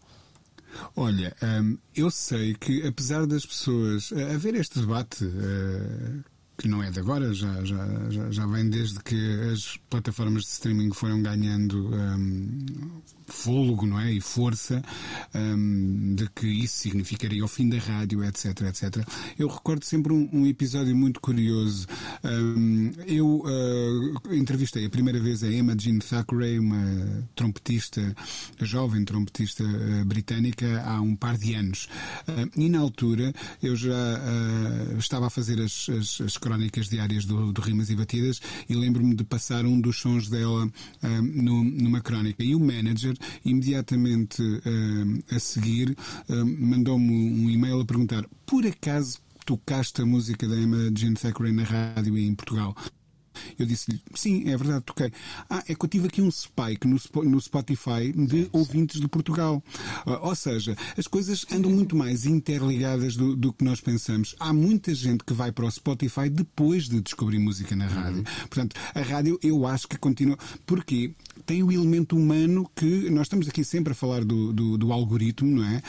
Olha, 0.94 1.34
hum, 1.42 1.78
eu 1.94 2.10
sei 2.10 2.54
que 2.54 2.86
apesar 2.86 3.26
das 3.26 3.44
pessoas 3.44 4.12
eh, 4.12 4.34
haver 4.34 4.54
este 4.54 4.80
debate 4.80 5.24
eh, 5.24 6.20
que 6.58 6.68
não 6.68 6.82
é 6.82 6.90
de 6.90 6.98
agora, 6.98 7.32
já, 7.34 7.64
já, 7.64 8.10
já, 8.10 8.30
já 8.30 8.46
vem 8.46 8.68
desde 8.70 8.98
que 9.02 9.16
as 9.52 9.76
plataformas 9.90 10.44
de 10.44 10.48
streaming 10.48 10.92
foram 10.92 11.22
ganhando 11.22 11.90
hum, 11.94 12.64
fôlego, 13.26 13.86
não 13.86 13.98
é? 14.00 14.12
E 14.12 14.20
força 14.20 14.82
hum, 15.34 16.14
de 16.14 16.28
que 16.30 16.46
isso 16.46 16.76
significaria 16.78 17.44
o 17.44 17.48
fim 17.48 17.68
da 17.68 17.78
rádio, 17.78 18.24
etc, 18.24 18.60
etc. 18.62 19.06
Eu 19.38 19.48
recordo 19.48 19.84
sempre 19.84 20.12
um, 20.12 20.28
um 20.32 20.46
episódio 20.46 20.94
muito 20.96 21.20
curioso. 21.20 21.86
Hum, 22.24 22.92
eu 23.06 23.42
eh, 23.46 24.36
entrevistei 24.36 24.86
a 24.86 24.90
primeira 24.90 25.20
vez 25.20 25.42
a 25.42 25.50
Emma 25.52 25.74
Jean 25.78 25.98
Thackeray, 25.98 26.58
uma 26.58 27.26
trompetista, 27.34 28.14
jovem 28.60 29.04
trompetista 29.04 29.64
eh, 29.64 30.04
britânica, 30.04 30.82
há 30.86 31.00
um 31.00 31.14
par 31.16 31.36
de 31.36 31.54
anos. 31.54 31.88
Eh, 32.28 32.46
e 32.56 32.68
na 32.68 32.78
altura 32.78 33.32
eu 33.62 33.74
já 33.76 33.94
estava 34.98 35.26
a 35.26 35.30
fazer 35.30 35.60
as, 35.60 35.88
as, 35.88 36.20
as 36.20 36.36
crónicas 36.36 36.88
diárias 36.88 37.24
do, 37.24 37.52
do 37.52 37.60
Rimas 37.60 37.90
e 37.90 37.96
Batidas 37.96 38.40
e 38.68 38.74
lembro-me 38.74 39.14
de 39.14 39.24
passar 39.24 39.64
um 39.64 39.80
dos 39.80 39.98
sons 39.98 40.28
dela 40.28 40.68
no- 41.22 41.64
numa 41.64 42.00
crónica. 42.00 42.42
E 42.42 42.54
o 42.54 42.60
manager, 42.60 43.15
imediatamente 43.44 44.42
eh, 44.42 45.34
a 45.34 45.38
seguir, 45.38 45.96
eh, 46.28 46.44
mandou-me 46.44 47.12
um 47.12 47.50
e-mail 47.50 47.80
a 47.80 47.84
perguntar: 47.84 48.24
por 48.44 48.66
acaso 48.66 49.18
tocaste 49.44 50.02
a 50.02 50.06
música 50.06 50.48
da 50.48 50.56
Emma 50.56 50.90
Jean 50.92 51.14
Thackeray 51.14 51.52
na 51.52 51.62
rádio 51.62 52.18
em 52.18 52.34
Portugal? 52.34 52.74
Eu 53.58 53.66
disse-lhe, 53.66 54.00
sim, 54.14 54.48
é 54.50 54.56
verdade, 54.56 54.84
toquei. 54.84 55.12
Ah, 55.48 55.62
é 55.68 55.74
que 55.74 55.84
eu 55.84 55.88
tive 55.88 56.06
aqui 56.08 56.20
um 56.22 56.30
spike 56.30 56.86
no, 56.86 56.98
Spo- 56.98 57.24
no 57.24 57.40
Spotify 57.40 58.12
de 58.12 58.48
ouvintes 58.52 59.00
de 59.00 59.08
Portugal. 59.08 59.62
Ah, 60.04 60.20
Ou 60.28 60.34
seja, 60.34 60.76
as 60.96 61.06
coisas 61.06 61.44
andam 61.52 61.70
muito 61.70 61.96
mais 61.96 62.26
interligadas 62.26 63.16
do, 63.16 63.36
do 63.36 63.52
que 63.52 63.64
nós 63.64 63.80
pensamos. 63.80 64.34
Há 64.38 64.52
muita 64.52 64.94
gente 64.94 65.24
que 65.24 65.32
vai 65.32 65.52
para 65.52 65.66
o 65.66 65.70
Spotify 65.70 66.28
depois 66.30 66.88
de 66.88 67.00
descobrir 67.00 67.38
música 67.38 67.74
na 67.76 67.86
rádio. 67.86 68.24
Portanto, 68.48 68.76
a 68.94 69.00
rádio 69.00 69.38
eu 69.42 69.66
acho 69.66 69.86
que 69.88 69.96
continua. 69.98 70.36
Porquê? 70.64 71.12
Tem 71.44 71.62
o 71.62 71.70
elemento 71.70 72.16
humano 72.16 72.68
que 72.74 73.08
nós 73.10 73.22
estamos 73.26 73.48
aqui 73.48 73.62
sempre 73.64 73.92
a 73.92 73.94
falar 73.96 74.24
do, 74.24 74.52
do, 74.52 74.78
do 74.78 74.92
algoritmo, 74.92 75.56
não 75.60 75.64
é? 75.64 75.82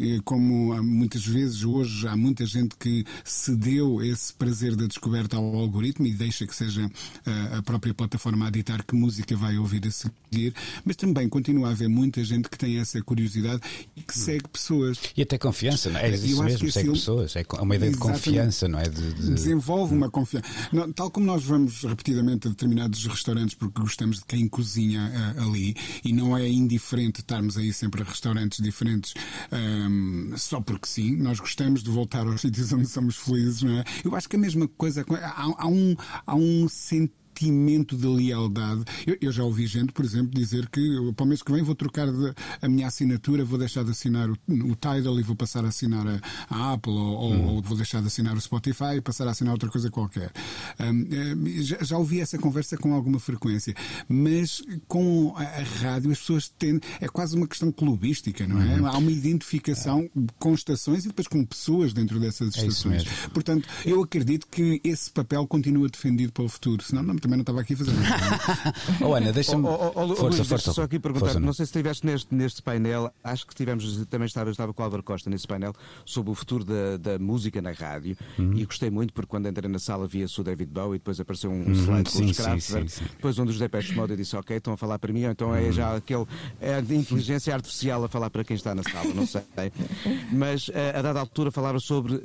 E 0.00 0.20
como 0.24 0.80
muitas 0.82 1.24
vezes 1.24 1.64
hoje 1.64 2.06
há 2.08 2.16
muita 2.16 2.44
gente 2.44 2.76
que 2.76 3.04
cedeu 3.24 4.02
esse 4.02 4.32
prazer 4.34 4.74
da 4.76 4.86
descoberta 4.86 5.36
ao 5.36 5.54
algoritmo 5.56 6.06
e 6.06 6.12
deixa 6.12 6.46
que 6.48 6.56
seja 6.56 6.90
ah, 7.26 7.58
a 7.58 7.62
própria 7.62 7.94
plataforma 7.94 8.46
a 8.46 8.50
ditar 8.50 8.82
que 8.84 8.94
música 8.96 9.36
vai 9.36 9.56
ouvir 9.58 9.86
a 9.86 9.90
seguir, 9.90 10.54
mas 10.84 10.96
também 10.96 11.28
continua 11.28 11.68
a 11.68 11.70
haver 11.70 11.88
muita 11.88 12.24
gente 12.24 12.48
que 12.48 12.58
tem 12.58 12.78
essa 12.78 13.00
curiosidade 13.02 13.60
e 13.96 14.02
que 14.02 14.16
segue 14.18 14.48
pessoas. 14.48 14.98
E 15.16 15.22
até 15.22 15.38
confiança, 15.38 15.90
não 15.90 16.00
é? 16.00 16.08
É 16.10 16.14
isso 16.14 16.42
mesmo, 16.42 16.70
segue 16.70 16.88
esse- 16.90 16.98
pessoas. 16.98 17.36
É 17.36 17.44
uma 17.60 17.76
ideia 17.76 17.92
de 17.92 17.98
confiança, 17.98 18.66
não 18.66 18.78
é? 18.80 18.88
De, 18.88 19.12
de- 19.14 19.34
Desenvolve 19.34 19.94
uma 19.94 20.10
confiança. 20.10 20.46
Não, 20.72 20.90
Tal 20.92 21.10
como 21.10 21.26
nós 21.26 21.44
vamos 21.44 21.82
repetidamente 21.84 22.48
a 22.48 22.50
determinados 22.50 23.04
restaurantes 23.06 23.54
porque 23.54 23.80
gostamos 23.80 24.18
de 24.18 24.24
quem 24.24 24.48
cozinha 24.48 25.12
ah, 25.38 25.42
ali 25.44 25.76
e 26.04 26.12
não 26.12 26.36
é 26.36 26.48
indiferente 26.48 27.20
estarmos 27.20 27.56
aí 27.58 27.72
sempre 27.72 28.02
a 28.02 28.04
restaurantes 28.04 28.62
diferentes 28.62 29.14
ahm, 29.52 30.34
só 30.36 30.60
porque 30.60 30.86
sim, 30.88 31.16
nós 31.16 31.38
gostamos 31.40 31.82
de 31.82 31.90
voltar 31.90 32.26
aos 32.26 32.40
sítios 32.48 32.72
onde 32.72 32.86
somos 32.86 33.16
felizes, 33.16 33.62
não 33.62 33.78
é? 33.78 33.84
Eu 34.04 34.14
acho 34.14 34.28
que 34.28 34.36
a 34.36 34.38
mesma 34.38 34.66
coisa, 34.68 35.04
há, 35.22 35.42
há 35.58 35.66
um, 35.66 35.94
há 36.26 36.34
um 36.38 36.68
sentido 36.68 37.27
sentimento 37.38 37.96
de 37.96 38.06
lealdade. 38.06 38.82
Eu, 39.06 39.16
eu, 39.20 39.32
já 39.32 39.44
ouvi 39.44 39.66
gente, 39.66 39.92
por 39.92 40.04
exemplo, 40.04 40.30
dizer 40.34 40.68
que 40.68 41.12
para 41.14 41.24
o 41.24 41.26
mês 41.26 41.42
que 41.42 41.52
vem 41.52 41.62
vou 41.62 41.74
trocar 41.74 42.10
de, 42.10 42.34
a 42.60 42.68
minha 42.68 42.86
assinatura, 42.86 43.44
vou 43.44 43.58
deixar 43.58 43.84
de 43.84 43.90
assinar 43.90 44.28
o, 44.28 44.36
o 44.48 44.74
Tidal 44.74 45.18
e 45.18 45.22
vou 45.22 45.36
passar 45.36 45.64
a 45.64 45.68
assinar 45.68 46.06
a, 46.06 46.20
a 46.50 46.72
Apple 46.72 46.92
ou, 46.92 47.32
hum. 47.32 47.46
ou, 47.46 47.62
vou 47.62 47.76
deixar 47.76 48.00
de 48.00 48.08
assinar 48.08 48.36
o 48.36 48.40
Spotify 48.40 48.96
e 48.96 49.00
passar 49.00 49.28
a 49.28 49.30
assinar 49.30 49.52
outra 49.52 49.68
coisa 49.68 49.90
qualquer. 49.90 50.32
Um, 50.80 51.62
já, 51.62 51.78
já, 51.82 51.98
ouvi 51.98 52.20
essa 52.20 52.38
conversa 52.38 52.76
com 52.76 52.92
alguma 52.92 53.20
frequência, 53.20 53.74
mas 54.08 54.62
com 54.86 55.34
a, 55.36 55.42
a 55.42 55.62
rádio 55.62 56.10
as 56.10 56.18
pessoas 56.18 56.48
têm. 56.48 56.80
É 57.00 57.08
quase 57.08 57.36
uma 57.36 57.46
questão 57.46 57.70
clubística, 57.70 58.46
não 58.46 58.60
é? 58.60 58.80
Hum. 58.80 58.86
Há 58.86 58.98
uma 58.98 59.12
identificação 59.12 60.08
com 60.38 60.54
estações 60.54 61.04
e 61.04 61.08
depois 61.08 61.28
com 61.28 61.44
pessoas 61.44 61.92
dentro 61.92 62.18
dessas 62.18 62.56
é 62.56 62.60
estações. 62.60 63.02
É 63.02 63.28
Portanto, 63.28 63.68
eu 63.84 64.02
acredito 64.02 64.46
que 64.50 64.80
esse 64.82 65.10
papel 65.10 65.46
continua 65.46 65.88
defendido 65.88 66.32
para 66.32 66.44
o 66.44 66.48
futuro, 66.48 66.82
senão 66.82 67.02
não, 67.02 67.14
também 67.28 67.36
não 67.36 67.42
estava 67.42 67.60
aqui 67.60 67.74
a 67.74 67.76
fazer 67.76 67.92
nada. 67.92 68.74
oh, 69.04 69.14
Ana, 69.14 69.32
deixa-me. 69.32 69.66
Oh, 69.66 69.92
oh, 69.94 70.02
oh, 70.02 70.16
força, 70.16 70.44
força, 70.44 70.72
só 70.72 70.82
aqui 70.82 70.98
perguntar, 70.98 71.26
força, 71.26 71.40
não. 71.40 71.46
não 71.46 71.52
sei 71.52 71.66
se 71.66 71.70
estiveste 71.70 72.06
neste, 72.06 72.34
neste 72.34 72.62
painel, 72.62 73.12
acho 73.22 73.46
que 73.46 73.54
tivemos, 73.54 74.06
também 74.06 74.26
estava, 74.26 74.50
estava 74.50 74.72
com 74.72 74.82
o 74.82 74.84
Álvaro 74.84 75.02
Costa 75.02 75.28
nesse 75.28 75.46
painel 75.46 75.74
sobre 76.06 76.30
o 76.30 76.34
futuro 76.34 76.64
da, 76.64 76.96
da 76.96 77.18
música 77.18 77.60
na 77.60 77.72
rádio 77.72 78.16
uhum. 78.38 78.54
e 78.54 78.64
gostei 78.64 78.90
muito 78.90 79.12
porque 79.12 79.28
quando 79.28 79.46
entrei 79.46 79.70
na 79.70 79.78
sala 79.78 80.06
via-se 80.06 80.40
o 80.40 80.44
David 80.44 80.72
Bowie, 80.72 80.98
depois 80.98 81.20
apareceu 81.20 81.50
um 81.50 81.66
uhum, 81.66 81.74
slide 81.74 82.10
com 82.10 82.24
os 82.24 82.36
Kraftwerk, 82.36 83.00
depois 83.16 83.38
um 83.38 83.44
dos 83.44 83.58
Depeche 83.58 83.94
Mode 83.94 84.16
disse, 84.16 84.34
ok, 84.34 84.56
estão 84.56 84.72
a 84.72 84.76
falar 84.76 84.98
para 84.98 85.12
mim, 85.12 85.24
ou 85.26 85.30
então 85.30 85.54
é 85.54 85.64
uhum. 85.64 85.72
já 85.72 85.96
aquele 85.96 86.26
é 86.60 86.74
a 86.76 86.80
inteligência 86.80 87.54
artificial 87.54 88.02
a 88.04 88.08
falar 88.08 88.30
para 88.30 88.42
quem 88.42 88.56
está 88.56 88.74
na 88.74 88.82
sala, 88.82 89.12
não 89.12 89.26
sei. 89.26 89.42
Mas 90.32 90.70
eh, 90.72 90.94
a 90.96 91.02
dada 91.02 91.20
altura 91.20 91.50
falava 91.50 91.78
sobre 91.78 92.14
uh, 92.14 92.20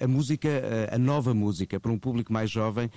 a 0.00 0.06
música, 0.06 0.48
uh, 0.48 0.94
a 0.94 0.98
nova 0.98 1.32
música, 1.32 1.80
para 1.80 1.90
um 1.90 1.98
público 1.98 2.32
mais 2.32 2.50
jovem, 2.50 2.90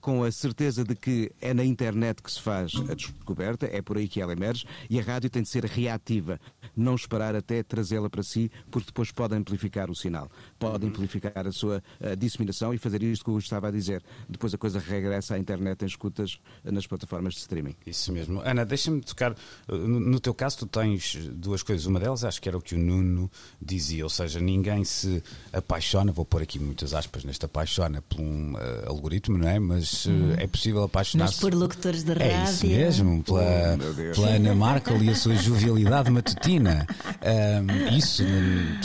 com 0.00 0.22
a 0.22 0.30
certeza 0.30 0.83
de 0.84 0.94
que 0.94 1.30
é 1.40 1.52
na 1.52 1.64
internet 1.64 2.22
que 2.22 2.30
se 2.30 2.40
faz 2.40 2.72
a 2.88 2.94
descoberta, 2.94 3.66
é 3.66 3.82
por 3.82 3.96
aí 3.96 4.06
que 4.06 4.20
ela 4.20 4.32
emerge, 4.32 4.66
e 4.88 4.98
a 4.98 5.02
rádio 5.02 5.30
tem 5.30 5.42
de 5.42 5.48
ser 5.48 5.64
reativa, 5.64 6.40
não 6.76 6.94
esperar 6.94 7.34
até 7.34 7.62
trazê-la 7.62 8.10
para 8.10 8.22
si, 8.22 8.50
porque 8.70 8.86
depois 8.86 9.10
pode 9.10 9.34
amplificar 9.34 9.90
o 9.90 9.94
sinal, 9.94 10.30
pode 10.58 10.86
amplificar 10.86 11.46
a 11.46 11.52
sua 11.52 11.82
disseminação 12.18 12.74
e 12.74 12.78
fazer 12.78 13.02
isto 13.02 13.24
que 13.24 13.30
eu 13.30 13.38
estava 13.38 13.68
a 13.68 13.70
dizer. 13.70 14.02
Depois 14.28 14.52
a 14.54 14.58
coisa 14.58 14.78
regressa 14.78 15.34
à 15.34 15.38
internet 15.38 15.82
em 15.82 15.86
escutas 15.86 16.38
nas 16.64 16.86
plataformas 16.86 17.34
de 17.34 17.40
streaming. 17.40 17.74
Isso 17.86 18.12
mesmo. 18.12 18.40
Ana, 18.40 18.64
deixa-me 18.64 19.00
tocar. 19.00 19.34
No 19.68 20.18
teu 20.20 20.34
caso, 20.34 20.58
tu 20.58 20.66
tens 20.66 21.16
duas 21.32 21.62
coisas. 21.62 21.86
Uma 21.86 22.00
delas, 22.00 22.24
acho 22.24 22.40
que 22.40 22.48
era 22.48 22.58
o 22.58 22.60
que 22.60 22.74
o 22.74 22.78
Nuno 22.78 23.30
dizia, 23.60 24.04
ou 24.04 24.10
seja, 24.10 24.40
ninguém 24.40 24.84
se 24.84 25.22
apaixona, 25.52 26.12
vou 26.12 26.24
pôr 26.24 26.42
aqui 26.42 26.58
muitas 26.58 26.94
aspas 26.94 27.24
nesta 27.24 27.46
apaixona 27.46 28.02
por 28.02 28.20
um 28.20 28.54
uh, 28.54 28.88
algoritmo, 28.88 29.38
não 29.38 29.48
é? 29.48 29.58
Mas 29.58 30.06
uh, 30.06 30.10
é 30.38 30.46
possível 30.46 30.73
apaixonar-se. 30.82 31.40
por 31.40 31.54
locutores 31.54 32.02
de 32.02 32.12
rádio. 32.12 32.26
É 32.26 32.44
isso 32.44 32.66
mesmo, 32.66 33.22
pela, 33.22 33.40
oh, 33.40 34.14
pela 34.14 34.28
Ana 34.28 34.54
Markel 34.54 35.02
e 35.02 35.10
a 35.10 35.14
sua 35.14 35.36
jovialidade 35.36 36.10
matutina. 36.10 36.86
Um, 37.22 37.96
isso 37.96 38.22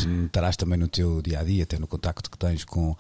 notarás 0.07 0.55
também 0.55 0.77
no 0.77 0.87
teu 0.87 1.21
dia 1.21 1.39
a 1.39 1.43
dia, 1.43 1.63
até 1.63 1.79
no 1.79 1.87
contacto 1.87 2.29
que 2.29 2.37
tens 2.37 2.63
com, 2.63 2.91
uh, 2.91 2.97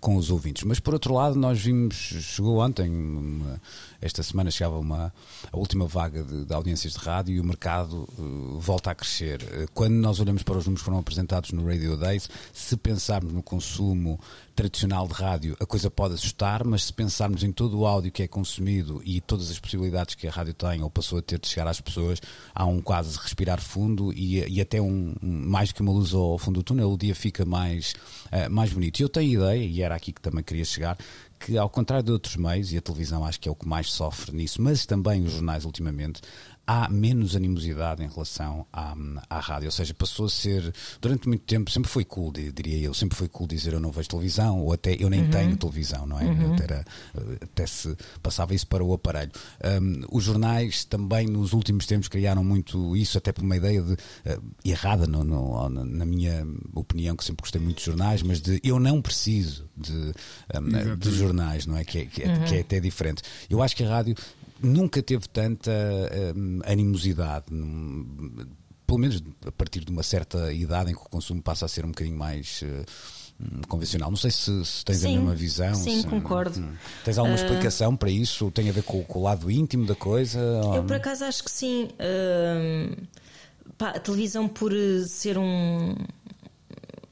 com 0.00 0.16
os 0.16 0.30
ouvintes. 0.30 0.64
Mas 0.64 0.78
por 0.78 0.94
outro 0.94 1.14
lado, 1.14 1.36
nós 1.36 1.60
vimos, 1.60 1.94
chegou 1.94 2.58
ontem, 2.58 2.88
uma, 2.90 3.60
esta 4.00 4.22
semana 4.22 4.50
chegava 4.50 4.78
uma, 4.78 5.12
a 5.52 5.56
última 5.56 5.86
vaga 5.86 6.22
de, 6.22 6.44
de 6.44 6.54
audiências 6.54 6.92
de 6.92 6.98
rádio 6.98 7.34
e 7.34 7.40
o 7.40 7.44
mercado 7.44 8.08
uh, 8.18 8.58
volta 8.60 8.90
a 8.90 8.94
crescer. 8.94 9.42
Uh, 9.42 9.68
quando 9.74 9.94
nós 9.94 10.20
olhamos 10.20 10.42
para 10.42 10.58
os 10.58 10.64
números 10.64 10.82
que 10.82 10.84
foram 10.84 10.98
apresentados 10.98 11.52
no 11.52 11.66
Radio 11.66 11.96
Days, 11.96 12.28
se 12.52 12.76
pensarmos 12.76 13.32
no 13.32 13.42
consumo 13.42 14.18
tradicional 14.58 15.06
de 15.06 15.14
rádio, 15.14 15.56
a 15.60 15.64
coisa 15.64 15.88
pode 15.88 16.14
assustar, 16.14 16.64
mas 16.64 16.82
se 16.82 16.92
pensarmos 16.92 17.44
em 17.44 17.52
todo 17.52 17.78
o 17.78 17.86
áudio 17.86 18.10
que 18.10 18.24
é 18.24 18.26
consumido 18.26 19.00
e 19.04 19.20
todas 19.20 19.52
as 19.52 19.58
possibilidades 19.60 20.16
que 20.16 20.26
a 20.26 20.32
rádio 20.32 20.52
tem 20.52 20.82
ou 20.82 20.90
passou 20.90 21.20
a 21.20 21.22
ter 21.22 21.38
de 21.38 21.46
chegar 21.46 21.68
às 21.68 21.80
pessoas, 21.80 22.20
há 22.52 22.66
um 22.66 22.80
quase 22.80 23.16
respirar 23.16 23.60
fundo 23.60 24.12
e, 24.12 24.44
e 24.48 24.60
até 24.60 24.82
um, 24.82 25.14
mais 25.22 25.70
que 25.70 25.80
uma 25.80 25.92
luz 25.92 26.12
ao 26.12 26.36
fundo 26.38 26.58
do 26.58 26.64
túnel, 26.64 26.90
o 26.90 26.98
dia 26.98 27.14
fica 27.14 27.44
mais, 27.44 27.94
uh, 28.32 28.50
mais 28.50 28.72
bonito. 28.72 28.98
E 28.98 29.04
eu 29.04 29.08
tenho 29.08 29.40
ideia, 29.40 29.64
e 29.64 29.80
era 29.80 29.94
aqui 29.94 30.10
que 30.10 30.20
também 30.20 30.42
queria 30.42 30.64
chegar, 30.64 30.98
que, 31.38 31.56
ao 31.56 31.70
contrário 31.70 32.04
de 32.04 32.10
outros 32.10 32.34
meios, 32.34 32.72
e 32.72 32.78
a 32.78 32.82
televisão 32.82 33.24
acho 33.24 33.38
que 33.38 33.48
é 33.48 33.52
o 33.52 33.54
que 33.54 33.68
mais 33.68 33.92
sofre 33.92 34.34
nisso, 34.34 34.60
mas 34.60 34.84
também 34.84 35.22
os 35.22 35.34
jornais 35.34 35.64
ultimamente, 35.64 36.20
há 36.68 36.86
menos 36.90 37.34
animosidade 37.34 38.04
em 38.04 38.08
relação 38.08 38.66
à, 38.70 38.94
à 39.30 39.40
rádio. 39.40 39.68
Ou 39.68 39.72
seja, 39.72 39.94
passou 39.94 40.26
a 40.26 40.28
ser, 40.28 40.70
durante 41.00 41.26
muito 41.26 41.44
tempo, 41.44 41.70
sempre 41.70 41.90
foi 41.90 42.04
cool, 42.04 42.30
diria 42.30 42.78
eu, 42.78 42.92
sempre 42.92 43.16
foi 43.16 43.26
cool 43.26 43.46
dizer 43.46 43.72
eu 43.72 43.80
não 43.80 43.90
vejo 43.90 44.10
televisão, 44.10 44.60
ou 44.60 44.74
até 44.74 44.94
eu 45.00 45.08
nem 45.08 45.22
uhum. 45.22 45.30
tenho 45.30 45.56
televisão, 45.56 46.06
não 46.06 46.20
é? 46.20 46.24
Uhum. 46.24 46.52
Até, 46.52 46.64
era, 46.64 46.84
até, 47.40 47.66
se 47.66 47.96
passava 48.22 48.54
isso 48.54 48.66
para 48.66 48.84
o 48.84 48.92
aparelho. 48.92 49.32
Um, 49.80 50.04
os 50.12 50.22
jornais 50.22 50.84
também, 50.84 51.26
nos 51.26 51.54
últimos 51.54 51.86
tempos, 51.86 52.06
criaram 52.06 52.44
muito 52.44 52.94
isso, 52.94 53.16
até 53.16 53.32
por 53.32 53.42
uma 53.42 53.56
ideia 53.56 53.80
de, 53.80 53.94
uh, 53.94 54.42
errada, 54.62 55.06
no, 55.06 55.24
no, 55.24 55.70
na 55.70 56.04
minha 56.04 56.46
opinião, 56.74 57.16
que 57.16 57.24
sempre 57.24 57.40
gostei 57.40 57.62
muito 57.62 57.78
de 57.78 57.86
jornais, 57.86 58.22
mas 58.22 58.42
de 58.42 58.60
eu 58.62 58.78
não 58.78 59.00
preciso 59.00 59.66
de, 59.74 60.12
um, 60.54 60.96
de 60.96 61.10
jornais, 61.12 61.64
não 61.64 61.78
é? 61.78 61.84
Que 61.84 62.00
é, 62.00 62.04
que 62.04 62.22
é, 62.22 62.26
uhum. 62.28 62.44
que 62.44 62.54
é 62.56 62.60
até 62.60 62.78
diferente. 62.78 63.22
Eu 63.48 63.62
acho 63.62 63.74
que 63.74 63.82
a 63.82 63.88
rádio 63.88 64.14
nunca 64.62 65.02
teve 65.02 65.28
tanta 65.28 65.70
um, 66.36 66.60
animosidade. 66.64 67.46
pelo 68.86 68.98
menos 68.98 69.22
a 69.46 69.52
partir 69.52 69.84
de 69.84 69.90
uma 69.90 70.02
certa 70.02 70.52
idade 70.52 70.90
em 70.90 70.94
que 70.94 71.00
o 71.00 71.08
consumo 71.08 71.42
passa 71.42 71.66
a 71.66 71.68
ser 71.68 71.84
um 71.84 71.88
bocadinho 71.88 72.16
mais. 72.16 72.62
Uh, 72.62 72.84
convencional. 73.68 74.10
Não 74.10 74.16
sei 74.16 74.32
se, 74.32 74.64
se 74.64 74.84
tens 74.84 74.98
sim, 74.98 75.14
a 75.14 75.18
mesma 75.20 75.34
visão. 75.34 75.74
Sim, 75.74 76.00
se, 76.00 76.06
concordo. 76.08 76.58
Hum, 76.58 76.72
tens 77.04 77.18
alguma 77.18 77.36
uh, 77.36 77.40
explicação 77.40 77.96
para 77.96 78.10
isso? 78.10 78.50
Tem 78.50 78.68
a 78.68 78.72
ver 78.72 78.82
com, 78.82 79.02
com, 79.04 79.20
o 79.20 79.22
lado 79.22 79.48
íntimo 79.48 79.86
da 79.86 79.94
coisa? 79.94 80.40
Eu, 80.74 80.82
por 80.82 80.96
acaso, 80.96 81.24
acho 81.24 81.44
que 81.44 81.50
sim. 81.50 81.88
Uh, 82.00 82.96
pá, 83.76 83.90
a 83.90 84.00
televisão, 84.00 84.48
por 84.48 84.72
ser 85.06 85.38
um, 85.38 85.94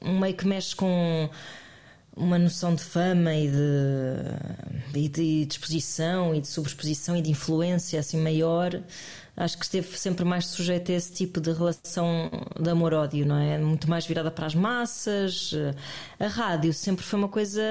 um 0.01 0.19
meio 0.19 0.35
que 0.35 0.45
mexe 0.45 0.75
com 0.75 1.29
uma 2.17 2.39
noção 2.39 2.73
de 2.73 2.83
fama 2.83 3.33
e 3.33 3.49
de, 3.49 4.99
e 4.99 5.07
de 5.07 5.45
disposição 5.45 6.33
e 6.33 6.41
de 6.41 6.47
sobreexposição 6.47 7.15
e 7.15 7.21
de 7.21 7.29
influência 7.29 7.99
assim 7.99 8.17
maior, 8.17 8.81
acho 9.35 9.57
que 9.57 9.63
esteve 9.63 9.97
sempre 9.97 10.25
mais 10.25 10.47
sujeito 10.47 10.91
a 10.91 10.95
esse 10.95 11.13
tipo 11.13 11.39
de 11.39 11.51
relação 11.53 12.29
de 12.59 12.69
amor-ódio, 12.69 13.25
não 13.25 13.37
é? 13.37 13.57
Muito 13.59 13.89
mais 13.89 14.05
virada 14.05 14.31
para 14.31 14.47
as 14.47 14.55
massas. 14.55 15.53
A 16.19 16.27
rádio 16.27 16.73
sempre 16.73 17.05
foi 17.05 17.19
uma 17.19 17.29
coisa, 17.29 17.61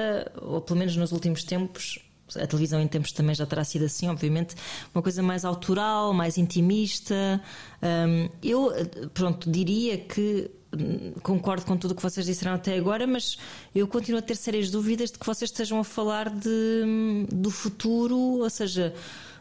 ou 0.41 0.61
pelo 0.61 0.79
menos 0.79 0.95
nos 0.95 1.11
últimos 1.11 1.43
tempos, 1.43 1.99
a 2.35 2.47
televisão 2.47 2.79
em 2.81 2.87
tempos 2.87 3.11
também 3.11 3.35
já 3.35 3.45
terá 3.45 3.63
sido 3.63 3.85
assim, 3.85 4.07
obviamente, 4.07 4.55
uma 4.93 5.01
coisa 5.01 5.21
mais 5.21 5.43
autoral, 5.43 6.13
mais 6.13 6.37
intimista. 6.37 7.41
Um, 7.81 8.29
eu, 8.41 8.71
pronto, 9.13 9.49
diria 9.49 9.97
que 9.97 10.49
concordo 11.23 11.65
com 11.65 11.77
tudo 11.77 11.91
o 11.91 11.95
que 11.95 12.01
vocês 12.01 12.25
disseram 12.25 12.53
até 12.53 12.75
agora, 12.77 13.07
mas 13.07 13.37
eu 13.73 13.87
continuo 13.87 14.19
a 14.19 14.21
ter 14.21 14.35
sérias 14.35 14.69
dúvidas 14.69 15.11
de 15.11 15.19
que 15.19 15.25
vocês 15.25 15.49
estejam 15.49 15.79
a 15.79 15.83
falar 15.83 16.29
de, 16.29 17.25
do 17.31 17.49
futuro, 17.49 18.17
ou 18.17 18.49
seja, 18.49 18.93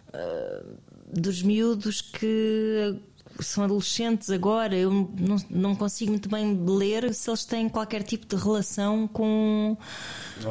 uh, 0.09 0.77
dos 1.13 1.43
miúdos 1.43 2.01
que 2.01 2.97
são 3.41 3.65
adolescentes 3.65 4.31
agora, 4.31 4.75
eu 4.77 4.91
não, 4.91 5.37
não 5.51 5.77
consigo 5.77 6.11
muito 6.11 6.29
bem 6.29 6.59
ler 6.67 7.13
se 7.15 7.29
eles 7.29 7.45
têm 7.45 7.69
qualquer 7.69 8.03
tipo 8.03 8.27
de 8.27 8.43
relação 8.43 9.09
com, 9.09 9.77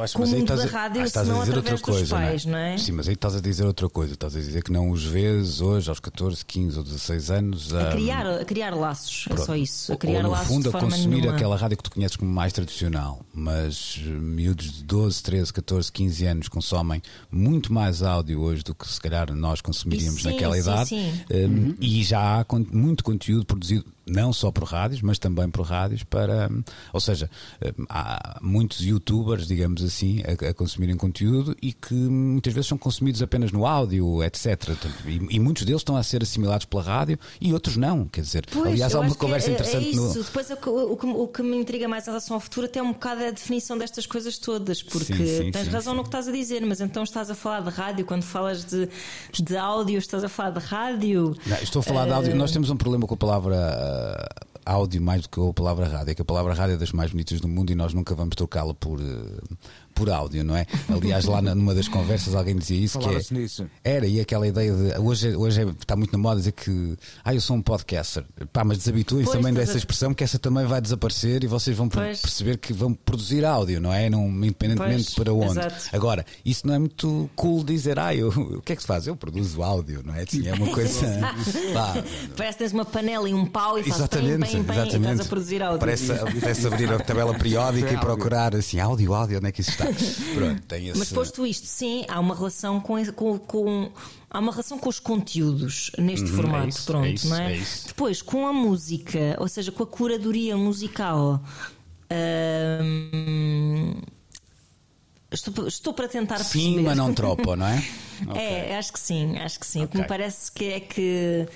acho, 0.00 0.16
com 0.16 0.24
o 0.24 0.28
mundo 0.28 0.56
da 0.56 0.64
rádio, 0.66 1.02
a, 1.02 1.08
se 1.08 1.24
não 1.24 1.42
através 1.42 1.80
coisa, 1.80 2.00
dos 2.00 2.10
pais, 2.10 2.44
não 2.44 2.56
é? 2.56 2.68
não 2.68 2.74
é? 2.74 2.78
Sim, 2.78 2.92
mas 2.92 3.08
aí 3.08 3.14
estás 3.14 3.34
a 3.34 3.40
dizer 3.40 3.64
outra 3.64 3.88
coisa, 3.88 4.14
estás 4.14 4.36
a 4.36 4.38
dizer 4.38 4.62
que 4.62 4.72
não 4.72 4.90
os 4.90 5.04
vês 5.04 5.60
hoje, 5.60 5.88
aos 5.88 6.00
14, 6.00 6.44
15 6.44 6.78
ou 6.78 6.84
16 6.84 7.30
anos. 7.30 7.74
A, 7.74 7.88
a 7.88 7.92
criar, 7.92 8.26
a 8.26 8.44
criar 8.44 8.74
laços, 8.74 9.24
Pronto. 9.24 9.42
é 9.42 9.44
só 9.44 9.56
isso. 9.56 9.92
A 9.92 9.96
criar 9.96 10.18
ou, 10.18 10.22
no 10.24 10.30
laços 10.30 10.48
fundo, 10.48 10.68
a 10.68 10.72
consumir 10.72 11.16
nenhuma. 11.16 11.36
aquela 11.36 11.56
rádio 11.56 11.76
que 11.76 11.82
tu 11.82 11.90
conheces 11.90 12.16
como 12.16 12.30
mais 12.30 12.52
tradicional, 12.52 13.20
mas 13.32 13.98
miúdos 14.04 14.72
de 14.72 14.84
12, 14.84 15.22
13, 15.22 15.52
14, 15.52 15.92
15 15.92 16.26
anos 16.26 16.48
consomem 16.48 17.02
muito 17.30 17.72
mais 17.72 18.02
áudio 18.02 18.40
hoje 18.40 18.62
do 18.62 18.74
que 18.74 18.86
se 18.88 19.00
calhar 19.00 19.32
nós 19.34 19.60
consumiríamos 19.60 20.22
sim, 20.22 20.30
naquela 20.30 20.54
sim, 20.54 20.60
idade. 20.60 20.88
Sim. 20.88 21.12
Um, 21.30 21.36
uhum. 21.36 21.74
E 21.80 22.02
já 22.02 22.40
há 22.40 22.44
muito 22.76 23.02
conteúdo 23.02 23.44
produzido 23.46 23.95
não 24.06 24.32
só 24.32 24.52
por 24.52 24.64
rádios, 24.64 25.02
mas 25.02 25.18
também 25.18 25.50
por 25.50 25.66
rádios 25.66 26.04
para, 26.04 26.48
ou 26.92 27.00
seja, 27.00 27.28
há 27.88 28.38
muitos 28.40 28.80
youtubers, 28.80 29.46
digamos 29.46 29.82
assim, 29.82 30.22
a, 30.22 30.50
a 30.50 30.54
consumirem 30.54 30.96
conteúdo 30.96 31.56
e 31.60 31.72
que 31.72 31.94
muitas 31.94 32.52
vezes 32.52 32.68
são 32.68 32.78
consumidos 32.78 33.20
apenas 33.20 33.50
no 33.50 33.66
áudio, 33.66 34.22
etc. 34.22 34.76
E, 35.06 35.36
e, 35.36 35.40
muitos 35.40 35.64
deles 35.64 35.80
estão 35.80 35.96
a 35.96 36.02
ser 36.02 36.22
assimilados 36.22 36.66
pela 36.66 36.82
rádio 36.82 37.18
e 37.40 37.52
outros 37.52 37.76
não, 37.76 38.06
quer 38.06 38.20
dizer, 38.20 38.46
pois, 38.50 38.66
aliás 38.66 38.94
há 38.94 39.00
uma 39.00 39.14
conversa 39.14 39.50
é, 39.50 39.54
interessante 39.54 39.86
é 39.86 39.90
isso. 39.90 40.18
no... 40.18 40.24
Depois 40.24 40.50
o 40.50 40.56
que, 40.56 40.68
o, 40.68 40.96
que, 40.96 41.06
o 41.06 41.28
que, 41.28 41.42
me 41.42 41.56
intriga 41.56 41.88
mais 41.88 42.04
em 42.04 42.10
relação 42.10 42.34
ao 42.34 42.40
futuro 42.40 42.66
até 42.66 42.78
é 42.78 42.82
um 42.82 42.92
bocado 42.92 43.24
a 43.24 43.30
definição 43.30 43.76
destas 43.76 44.06
coisas 44.06 44.38
todas, 44.38 44.82
porque 44.82 45.14
sim, 45.14 45.44
sim, 45.44 45.50
tens 45.50 45.64
sim, 45.64 45.70
razão 45.70 45.94
no 45.94 46.02
que 46.02 46.08
estás 46.08 46.28
a 46.28 46.32
dizer, 46.32 46.64
mas 46.64 46.80
então 46.80 47.02
estás 47.02 47.28
a 47.28 47.34
falar 47.34 47.60
de 47.60 47.70
rádio, 47.70 48.04
quando 48.06 48.22
falas 48.22 48.64
de, 48.64 48.88
de 49.32 49.56
áudio, 49.56 49.98
estás 49.98 50.22
a 50.22 50.28
falar 50.28 50.50
de 50.50 50.60
rádio. 50.60 51.36
Não, 51.44 51.56
estou 51.56 51.80
a 51.80 51.82
falar 51.82 52.04
uh... 52.04 52.06
de 52.06 52.12
áudio, 52.12 52.36
nós 52.36 52.52
temos 52.52 52.70
um 52.70 52.76
problema 52.76 53.06
com 53.06 53.14
a 53.14 53.16
palavra 53.16 53.95
uh, 53.96 54.46
áudio 54.64 55.00
mais 55.00 55.22
do 55.22 55.28
que 55.28 55.40
a 55.40 55.52
palavra 55.52 55.88
rádio. 55.88 56.10
É 56.10 56.14
que 56.14 56.22
a 56.22 56.24
palavra 56.24 56.54
rádio 56.54 56.74
é 56.74 56.78
das 56.78 56.92
mais 56.92 57.10
bonitas 57.10 57.40
do 57.40 57.48
mundo 57.48 57.70
e 57.70 57.74
nós 57.74 57.94
nunca 57.94 58.14
vamos 58.14 58.34
trocá-la 58.36 58.74
por, 58.74 59.00
uh, 59.00 59.58
por 59.96 60.10
áudio, 60.10 60.44
não 60.44 60.54
é? 60.54 60.66
Aliás, 60.94 61.24
lá 61.24 61.40
numa 61.40 61.74
das 61.74 61.88
conversas 61.88 62.34
alguém 62.34 62.54
dizia 62.54 62.78
isso. 62.78 62.98
que 62.98 63.08
é, 63.08 63.20
nisso. 63.30 63.66
Era, 63.82 64.06
e 64.06 64.20
aquela 64.20 64.46
ideia 64.46 64.70
de. 64.70 65.00
Hoje, 65.00 65.34
hoje 65.34 65.62
é, 65.62 65.64
está 65.64 65.96
muito 65.96 66.12
na 66.12 66.18
moda 66.18 66.36
dizer 66.36 66.52
que. 66.52 66.96
Ah, 67.24 67.34
eu 67.34 67.40
sou 67.40 67.56
um 67.56 67.62
podcaster. 67.62 68.24
Pá, 68.52 68.62
mas 68.62 68.76
desabituem-se 68.78 69.32
também 69.32 69.54
dessa 69.54 69.78
expressão, 69.78 70.12
que 70.12 70.22
essa 70.22 70.38
também 70.38 70.66
vai 70.66 70.82
desaparecer 70.82 71.42
e 71.42 71.46
vocês 71.46 71.74
vão 71.74 71.88
pois. 71.88 72.20
perceber 72.20 72.58
que 72.58 72.74
vão 72.74 72.92
produzir 72.92 73.44
áudio, 73.44 73.80
não 73.80 73.92
é? 73.92 74.10
Não, 74.10 74.28
independentemente 74.28 75.04
pois, 75.04 75.14
para 75.14 75.32
onde. 75.32 75.58
Exato. 75.58 75.88
Agora, 75.92 76.26
isso 76.44 76.66
não 76.66 76.74
é 76.74 76.78
muito 76.78 77.30
cool 77.34 77.64
dizer, 77.64 77.98
ah, 77.98 78.14
eu, 78.14 78.28
o 78.28 78.60
que 78.60 78.74
é 78.74 78.76
que 78.76 78.82
se 78.82 78.86
faz? 78.86 79.06
Eu 79.06 79.16
produzo 79.16 79.62
áudio, 79.62 80.02
não 80.04 80.14
é? 80.14 80.24
Assim, 80.24 80.46
é 80.46 80.52
uma 80.52 80.68
coisa. 80.68 81.06
Parece 82.36 82.58
que 82.58 82.64
tens 82.64 82.72
uma 82.72 82.84
panela 82.84 83.28
e 83.28 83.32
um 83.32 83.46
pau 83.46 83.78
e 83.78 83.82
fazes 83.82 83.96
exatamente, 83.96 84.38
bem, 84.38 84.38
bem, 84.38 84.62
bem, 84.62 84.76
exatamente. 84.76 84.96
e 84.96 85.12
estás 85.12 85.20
a 85.20 85.24
produzir 85.24 85.62
áudio. 85.62 85.80
Parece, 85.80 86.12
parece 86.40 86.66
abrir 86.66 86.92
a 86.92 86.98
tabela 86.98 87.32
periódica 87.32 87.94
e 87.94 87.96
procurar 87.96 88.54
assim, 88.54 88.78
áudio, 88.78 89.14
áudio, 89.14 89.38
onde 89.38 89.48
é 89.48 89.52
que 89.52 89.62
isso 89.62 89.70
está? 89.70 89.85
Pronto, 90.34 90.62
tem 90.62 90.88
esse... 90.88 90.98
Mas 90.98 91.12
posto 91.12 91.46
isto, 91.46 91.66
sim, 91.66 92.04
há 92.08 92.18
uma 92.20 92.34
relação 92.34 92.80
com, 92.80 93.04
com, 93.12 93.38
com 93.38 93.92
há 94.30 94.38
uma 94.38 94.52
relação 94.52 94.78
com 94.78 94.88
os 94.88 94.98
conteúdos 94.98 95.90
neste 95.98 96.30
uhum, 96.30 96.36
formato, 96.36 96.64
é 96.64 96.68
isso, 96.68 96.84
pronto, 96.84 97.04
é 97.06 97.10
isso, 97.10 97.28
não 97.28 97.36
é? 97.36 97.56
é 97.56 97.62
Depois, 97.86 98.22
com 98.22 98.46
a 98.46 98.52
música, 98.52 99.36
ou 99.38 99.48
seja, 99.48 99.72
com 99.72 99.82
a 99.82 99.86
curadoria 99.86 100.56
musical. 100.56 101.42
Hum, 102.82 104.00
estou, 105.30 105.66
estou 105.66 105.92
para 105.92 106.08
tentar 106.08 106.38
sim, 106.38 106.44
perceber. 106.44 106.76
Sim, 106.76 106.82
mas 106.82 106.96
não 106.96 107.12
tropa, 107.14 107.56
não 107.56 107.66
é? 107.66 107.84
okay. 108.28 108.42
É, 108.42 108.78
acho 108.78 108.92
que 108.92 109.00
sim, 109.00 109.38
acho 109.38 109.58
que 109.58 109.66
sim. 109.66 109.84
Okay. 109.84 109.86
O 109.86 109.88
que 109.88 109.98
me 109.98 110.04
parece 110.04 110.52
que 110.52 110.64
é 110.64 110.80
que 110.80 111.48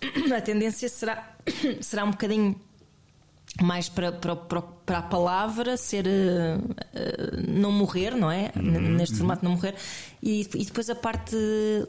a 0.34 0.40
tendência 0.40 0.88
será, 0.88 1.36
será 1.80 2.04
um 2.04 2.10
bocadinho 2.10 2.58
mais 3.62 3.88
para, 3.88 4.12
para, 4.12 4.36
para, 4.36 4.62
para, 4.86 4.98
a 4.98 5.02
palavra 5.02 5.76
ser 5.76 6.06
uh, 6.06 6.58
uh, 6.58 7.50
não 7.50 7.72
morrer, 7.72 8.12
não 8.14 8.30
é? 8.30 8.52
Uhum, 8.56 8.94
Neste 8.94 9.14
uhum. 9.14 9.18
formato 9.18 9.44
não 9.44 9.52
morrer. 9.52 9.74
E, 10.22 10.48
e, 10.54 10.64
depois 10.64 10.88
a 10.88 10.94
parte, 10.94 11.36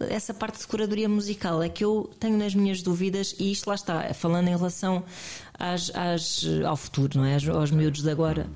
essa 0.09 0.33
parte 0.33 0.59
de 0.59 0.67
curadoria 0.67 1.07
musical 1.07 1.61
é 1.61 1.69
que 1.69 1.85
eu 1.85 2.09
tenho 2.19 2.37
nas 2.37 2.53
minhas 2.55 2.81
dúvidas, 2.81 3.35
e 3.39 3.51
isto 3.51 3.67
lá 3.67 3.75
está, 3.75 4.13
falando 4.13 4.47
em 4.47 4.55
relação 4.55 5.03
às, 5.57 5.91
às, 5.95 6.45
ao 6.65 6.75
futuro, 6.75 7.19
não 7.19 7.25
é? 7.25 7.35
Aos, 7.35 7.47
aos 7.47 7.71
miúdos 7.71 8.01
de 8.01 8.09
agora. 8.09 8.47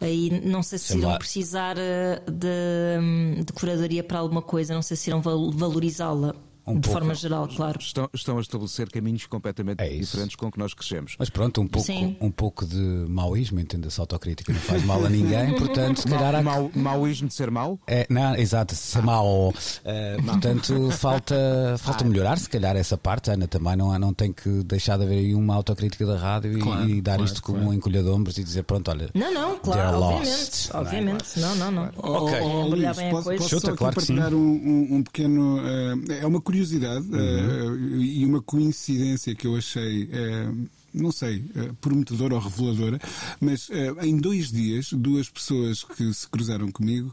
Aí 0.00 0.42
não 0.44 0.62
sei 0.62 0.78
se 0.78 0.98
irão 0.98 1.16
precisar 1.16 1.76
eh, 1.78 2.20
de, 2.26 3.44
de 3.44 3.52
curadoria 3.52 4.02
para 4.02 4.18
alguma 4.18 4.42
coisa, 4.42 4.74
não 4.74 4.82
sei 4.82 4.96
se 4.96 5.08
irão 5.08 5.22
valorizá-la. 5.22 6.34
Um 6.66 6.74
de 6.74 6.80
pouco, 6.80 6.98
forma 6.98 7.14
geral, 7.14 7.48
claro. 7.48 7.78
Estão, 7.78 8.08
estão, 8.12 8.38
a 8.38 8.40
estabelecer 8.40 8.90
caminhos 8.90 9.26
completamente 9.26 9.80
é 9.80 9.88
diferentes 9.88 10.34
com 10.36 10.50
que 10.50 10.58
nós 10.58 10.72
crescemos. 10.72 11.16
Mas 11.18 11.28
pronto, 11.28 11.60
um 11.60 11.66
pouco, 11.66 11.92
um 12.20 12.30
pouco 12.30 12.66
de 12.66 12.76
maoísmo, 12.76 13.60
entenda-se, 13.60 14.00
autocrítica 14.00 14.52
não 14.52 14.60
faz 14.60 14.84
mal 14.84 15.04
a 15.04 15.10
ninguém, 15.10 15.54
portanto, 15.58 16.00
se 16.00 16.08
calhar. 16.08 16.42
Ma, 16.42 16.56
há... 16.56 16.70
maoísmo 16.74 17.28
de 17.28 17.34
ser 17.34 17.50
mau? 17.50 17.78
É, 17.86 18.06
não, 18.08 18.34
exato, 18.36 18.74
ser 18.74 18.98
ah. 18.98 19.02
mau. 19.02 19.48
Uh, 19.50 20.22
portanto, 20.24 20.90
falta, 20.92 21.76
falta 21.78 22.04
ah. 22.04 22.08
melhorar, 22.08 22.38
se 22.38 22.48
calhar, 22.48 22.76
essa 22.76 22.96
parte. 22.96 23.30
Ana 23.30 23.46
também 23.46 23.76
não, 23.76 23.98
não 23.98 24.12
tem 24.12 24.32
que 24.32 24.62
deixar 24.64 24.96
de 24.96 25.04
haver 25.04 25.18
aí 25.18 25.34
uma 25.34 25.54
autocrítica 25.54 26.06
da 26.06 26.16
rádio 26.16 26.58
claro, 26.58 26.88
e, 26.88 26.98
e, 26.98 27.02
dar 27.02 27.16
claro, 27.16 27.24
isto 27.24 27.42
como 27.42 27.58
um 27.58 27.72
encolha 27.72 28.02
de 28.02 28.08
ombros 28.08 28.38
e 28.38 28.44
dizer, 28.44 28.62
pronto, 28.62 28.90
olha. 28.90 29.10
Não, 29.14 29.32
não, 29.32 29.58
claro, 29.58 29.98
obviamente. 29.98 30.28
Lost, 30.28 30.70
obviamente, 30.74 31.40
não, 31.40 31.56
não, 31.56 31.70
não. 31.70 31.84
não. 31.86 31.92
Ok, 31.96 32.40
oh, 32.40 32.46
oh, 32.46 32.66
Luís, 32.68 32.96
posso, 33.10 33.36
posso 33.36 33.48
Chuta, 33.48 33.70
só 33.70 33.76
claro 33.76 33.94
partilhar 33.94 34.32
um, 34.32 34.38
um, 34.38 34.96
um, 34.96 35.02
pequeno. 35.02 35.58
Uh, 35.58 36.12
é 36.12 36.26
uma 36.26 36.40
curiosidade. 36.40 36.53
Uhum 36.54 37.14
uhum. 37.14 37.96
uh, 37.98 38.02
e 38.02 38.24
uma 38.24 38.42
coincidência 38.42 39.34
que 39.34 39.46
eu 39.46 39.56
achei. 39.56 40.04
Uh, 40.04 40.68
não 40.92 41.10
sei, 41.10 41.38
uh, 41.38 41.74
prometedora 41.80 42.36
ou 42.36 42.40
reveladora, 42.40 43.00
mas 43.40 43.68
em 44.00 44.16
dois 44.16 44.52
dias, 44.52 44.92
duas 44.92 45.28
pessoas 45.28 45.82
que 45.82 46.14
se 46.14 46.28
cruzaram 46.28 46.70
comigo 46.70 47.12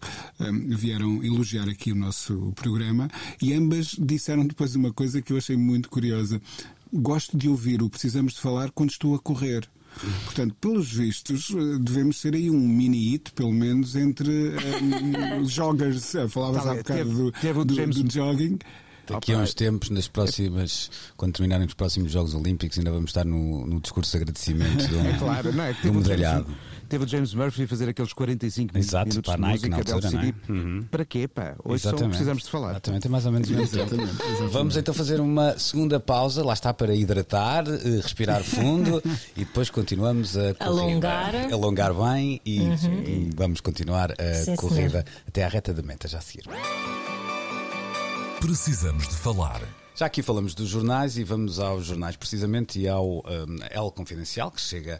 vieram 0.67 1.23
elogiar 1.23 1.67
aqui 1.67 1.91
o 1.91 1.95
nosso 1.95 2.53
programa 2.55 3.09
e 3.41 3.55
ambas 3.55 3.95
disseram 3.97 4.45
depois 4.45 4.75
uma 4.75 4.93
coisa 4.93 5.19
que 5.19 5.33
eu 5.33 5.37
achei 5.37 5.57
muito 5.57 5.89
curiosa. 5.89 6.39
Gosto 6.93 7.35
de 7.35 7.49
ouvir 7.49 7.81
o 7.81 7.89
Precisamos 7.89 8.33
de 8.33 8.39
Falar 8.39 8.69
quando 8.69 8.91
estou 8.91 9.15
a 9.15 9.19
correr. 9.19 9.67
Portanto, 10.25 10.55
pelos 10.61 10.93
vistos, 10.93 11.51
devemos 11.81 12.21
ser 12.21 12.35
aí 12.35 12.51
um 12.51 12.59
mini 12.59 13.09
hit, 13.09 13.31
pelo 13.31 13.51
menos, 13.51 13.95
entre 13.95 14.29
um, 15.39 15.43
joggers. 15.43 16.13
Falavas 16.29 16.63
tá, 16.63 16.71
há 16.71 16.75
bocado 16.75 16.99
teve, 16.99 17.15
do, 17.15 17.31
teve 17.31 17.63
do, 17.65 18.03
do 18.03 18.13
jogging. 18.13 18.59
Daqui 19.11 19.33
a 19.33 19.37
uns 19.37 19.53
tempos, 19.53 19.89
nas 19.89 20.07
próximas, 20.07 20.89
quando 21.17 21.33
terminarem 21.33 21.65
os 21.65 21.73
próximos 21.73 22.11
Jogos 22.11 22.33
Olímpicos, 22.33 22.77
ainda 22.77 22.91
vamos 22.91 23.09
estar 23.09 23.25
no, 23.25 23.65
no 23.65 23.79
discurso 23.79 24.11
de 24.11 24.17
agradecimento 24.17 24.87
do, 24.87 24.99
é 25.07 25.17
claro, 25.17 25.53
não 25.53 25.63
é? 25.63 25.73
do 25.73 25.93
medalhado. 25.93 26.47
Teve 26.91 27.05
o 27.05 27.07
James 27.07 27.33
Murphy 27.33 27.63
a 27.63 27.67
fazer 27.69 27.87
aqueles 27.87 28.11
45 28.11 28.77
Exato, 28.77 29.07
minutos 29.07 29.31
para 29.31 29.35
de 29.37 29.41
Nike, 29.41 29.69
música 29.69 29.93
altura, 29.93 30.07
LCD. 30.07 30.27
É? 30.27 30.51
Uhum. 30.51 30.87
Para 30.91 31.05
quê, 31.05 31.25
pá? 31.25 31.55
Hoje 31.63 31.83
só 31.83 31.93
precisamos 31.93 32.43
de 32.43 32.49
falar. 32.49 32.71
Exatamente, 32.71 33.07
é 33.07 33.09
mais 33.09 33.25
ou 33.25 33.31
menos 33.31 33.49
o 33.49 33.53
mesmo 33.53 33.85
tempo. 33.87 33.95
Vamos 34.49 34.75
então 34.75 34.93
fazer 34.93 35.21
uma 35.21 35.57
segunda 35.57 36.01
pausa, 36.01 36.43
lá 36.43 36.51
está 36.51 36.73
para 36.73 36.93
hidratar, 36.93 37.63
eh, 37.65 38.01
respirar 38.01 38.43
fundo 38.43 39.01
e 39.37 39.45
depois 39.45 39.69
continuamos 39.69 40.35
a 40.35 40.53
corrida. 40.53 40.65
Alongar. 40.65 41.35
Alongar 41.53 41.93
bem 41.93 42.41
e, 42.45 42.59
uhum. 42.59 43.03
e 43.07 43.29
vamos 43.37 43.61
continuar 43.61 44.11
a 44.11 44.33
Sim, 44.33 44.57
corrida 44.57 44.89
senhor. 44.89 45.05
até 45.25 45.45
à 45.45 45.47
reta 45.47 45.73
da 45.73 45.81
meta 45.81 46.09
já 46.09 46.17
a 46.17 46.21
seguir. 46.21 46.43
Precisamos 48.41 49.07
de 49.07 49.15
falar. 49.15 49.61
Já 49.95 50.07
aqui 50.07 50.23
falamos 50.23 50.55
dos 50.55 50.67
jornais 50.67 51.15
e 51.15 51.23
vamos 51.23 51.59
aos 51.59 51.85
jornais 51.85 52.15
precisamente 52.15 52.79
e 52.79 52.87
ao 52.87 53.19
um, 53.19 53.57
El 53.69 53.91
Confidencial 53.91 54.49
que 54.49 54.59
chega. 54.59 54.99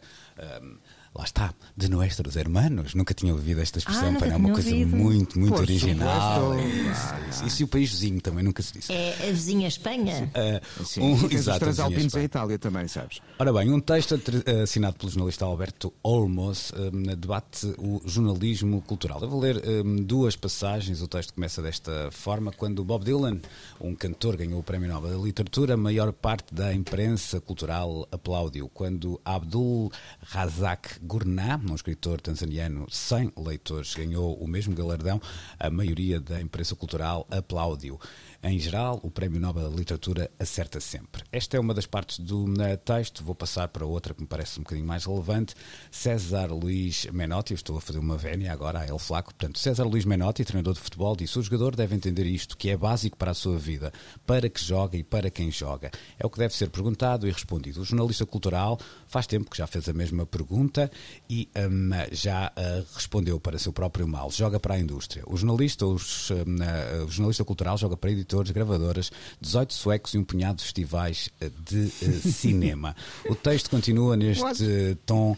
Um, 0.62 0.78
lá 1.14 1.24
está, 1.24 1.54
de 1.76 1.90
nossos 1.90 2.36
hermanos. 2.36 2.96
Nunca 2.96 3.14
tinha 3.14 3.34
ouvido 3.34 3.62
esta 3.62 3.80
expressão, 3.80 4.18
ah, 4.22 4.26
é 4.26 4.36
uma 4.36 4.52
coisa 4.52 4.70
ouvido. 4.70 4.96
muito, 4.96 5.40
muito 5.40 5.52
Poxa, 5.52 5.64
original. 5.64 6.60
Isso, 6.60 7.46
isso, 7.46 7.62
e 7.62 7.66
o 7.66 7.68
país 7.68 7.92
vizinho 7.92 8.22
também 8.22 8.44
nunca 8.44 8.64
se 8.64 8.74
disse. 8.74 8.94
É 8.94 9.30
a 9.30 9.32
vizinha 9.32 9.68
Espanha. 9.68 10.32
Uh, 10.36 10.86
Sim, 10.86 11.02
um, 11.02 11.32
exato, 11.32 11.58
os 11.58 11.60
transalpinos 11.60 12.16
a 12.16 12.24
Itália 12.24 12.58
também, 12.58 12.88
sabes? 12.88 13.20
Ora 13.38 13.52
bem, 13.52 13.72
um 13.72 13.80
texto 13.80 14.20
assinado 14.64 14.98
pelo 14.98 15.12
jornalista 15.12 15.46
Alberto 15.46 15.94
Olmos 16.04 16.72
um, 16.72 17.16
debate 17.16 17.74
o 17.78 18.02
jornalismo 18.06 18.82
cultural. 18.82 19.22
Eu 19.22 19.30
vou 19.30 19.40
ler 19.40 19.62
um, 19.68 19.98
duas 19.98 20.36
passagens. 20.36 21.02
O 21.02 21.08
texto 21.08 21.34
começa 21.34 21.62
desta 21.62 22.10
forma. 22.12 22.52
Quando 22.52 22.84
Bob 22.84 23.04
Dylan, 23.04 23.40
um 23.80 23.96
cantor, 23.96 24.38
ganhou 24.38 24.60
o 24.60 24.64
Prémio 24.64 24.90
Nobel 24.90 25.18
da 25.18 25.26
Literatura, 25.26 25.74
a 25.74 25.78
maior 25.78 26.12
parte 26.14 26.54
da 26.54 26.74
imprensa 26.74 27.42
cultural 27.42 28.08
aplaudiu. 28.12 28.70
Quando 28.74 29.20
Abdul 29.26 29.92
Razak 30.22 31.01
Gurnah, 31.04 31.60
um 31.68 31.74
escritor 31.74 32.22
tanzaniano 32.22 32.86
sem 32.90 33.32
leitores, 33.36 33.96
ganhou 33.96 34.36
o 34.36 34.48
mesmo 34.48 34.76
galardão. 34.76 35.20
A 35.60 35.70
maioria 35.70 36.22
da 36.22 36.40
imprensa 36.40 36.76
cultural 36.76 37.26
aplaudiu. 37.32 38.00
Em 38.44 38.58
geral, 38.58 39.00
o 39.04 39.12
Prémio 39.12 39.40
Nobel 39.40 39.70
da 39.70 39.76
Literatura 39.76 40.32
acerta 40.40 40.80
sempre. 40.80 41.22
Esta 41.32 41.58
é 41.58 41.60
uma 41.60 41.76
das 41.76 41.86
partes 41.86 42.18
do 42.18 42.46
texto. 42.84 43.24
Vou 43.24 43.36
passar 43.36 43.68
para 43.68 43.86
outra 43.86 44.16
que 44.16 44.22
me 44.22 44.28
parece 44.28 44.60
um 44.60 44.64
bocadinho 44.64 44.88
mais 44.88 45.06
relevante. 45.06 45.54
César 45.92 46.52
Luís 46.52 47.06
Menotti, 47.14 47.54
estou 47.54 47.78
a 47.78 47.82
fazer 47.82 48.00
uma 48.00 48.18
vénia 48.18 48.52
agora 48.52 48.80
a 48.80 48.88
El 48.88 48.98
Flaco. 48.98 49.32
Portanto, 49.32 49.60
César 49.60 49.84
Luís 49.84 50.06
Menotti, 50.06 50.44
treinador 50.44 50.74
de 50.74 50.80
futebol, 50.80 51.16
disse: 51.16 51.38
o 51.38 51.44
jogador 51.44 51.76
deve 51.76 51.96
entender 51.96 52.26
isto, 52.26 52.58
que 52.58 52.72
é 52.72 52.76
básico 52.76 53.16
para 53.16 53.30
a 53.30 53.36
sua 53.36 53.60
vida, 53.60 53.94
para 54.26 54.50
que 54.50 54.60
joga 54.60 54.98
e 54.98 55.04
para 55.04 55.30
quem 55.30 55.52
joga. 55.52 55.92
É 56.18 56.26
o 56.26 56.30
que 56.30 56.40
deve 56.40 56.56
ser 56.56 56.72
perguntado 56.72 57.28
e 57.28 57.32
respondido. 57.32 57.82
O 57.82 57.86
jornalista 57.86 58.26
cultural 58.26 58.80
faz 59.06 59.28
tempo 59.28 59.52
que 59.52 59.58
já 59.58 59.68
fez 59.68 59.88
a 59.88 59.94
mesma 59.94 60.26
pergunta 60.26 60.90
e 61.30 61.48
um, 61.56 61.92
já 62.12 62.52
uh, 62.58 62.88
respondeu 62.96 63.40
para 63.40 63.60
seu 63.60 63.72
próprio 63.72 64.08
mal. 64.08 64.32
Joga 64.32 64.60
para 64.60 64.74
a 64.74 64.80
indústria. 64.80 65.24
O 65.28 65.38
jornalista, 65.38 65.86
os, 65.86 66.32
uh, 66.32 67.06
o 67.06 67.12
jornalista 67.12 67.46
cultural 67.46 67.78
joga 67.78 67.96
para 67.96 68.10
editores, 68.32 68.52
gravadoras, 68.52 69.12
18 69.42 69.74
suecos 69.74 70.14
e 70.14 70.18
um 70.18 70.24
punhado 70.24 70.58
de 70.58 70.64
festivais 70.64 71.30
uh, 71.42 71.50
de 71.64 71.90
cinema. 72.32 72.96
o 73.30 73.36
texto 73.36 73.70
continua 73.70 74.16
neste 74.16 74.98
tom 75.06 75.36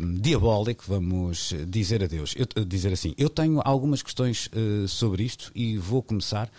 um, 0.00 0.14
diabólico, 0.14 0.84
vamos 0.86 1.54
dizer 1.68 2.02
adeus. 2.02 2.34
Eu, 2.36 2.64
dizer 2.64 2.92
assim, 2.92 3.14
eu 3.18 3.28
tenho 3.28 3.60
algumas 3.64 4.02
questões 4.02 4.48
sobre 4.88 5.24
isto 5.24 5.50
e 5.54 5.76
vou 5.76 6.02
começar, 6.02 6.50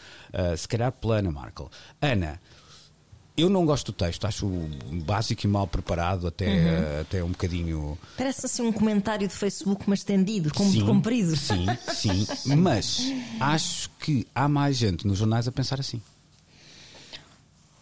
se 0.57 0.68
calhar, 0.68 0.91
pela 0.91 1.18
Ana 1.18 1.32
Markel. 1.32 1.70
Ana, 2.01 2.39
eu 3.38 3.49
não 3.49 3.65
gosto 3.65 3.91
do 3.91 3.95
texto, 3.95 4.25
acho 4.25 4.47
básico 5.05 5.45
e 5.45 5.49
mal 5.49 5.67
preparado, 5.67 6.27
até, 6.27 6.47
uhum. 6.47 7.01
até 7.01 7.23
um 7.23 7.29
bocadinho. 7.29 7.97
Parece 8.17 8.45
assim 8.45 8.61
um 8.61 8.71
comentário 8.71 9.27
de 9.27 9.33
Facebook, 9.33 9.83
mas 9.88 9.99
estendido, 9.99 10.53
como 10.53 10.71
sim, 10.71 10.86
comprido. 10.86 11.36
Sim, 11.36 11.65
sim, 11.93 12.25
mas 12.55 13.11
acho 13.39 13.89
que 13.99 14.25
há 14.33 14.47
mais 14.47 14.77
gente 14.77 15.05
nos 15.05 15.17
jornais 15.17 15.47
a 15.47 15.51
pensar 15.51 15.79
assim. 15.79 16.01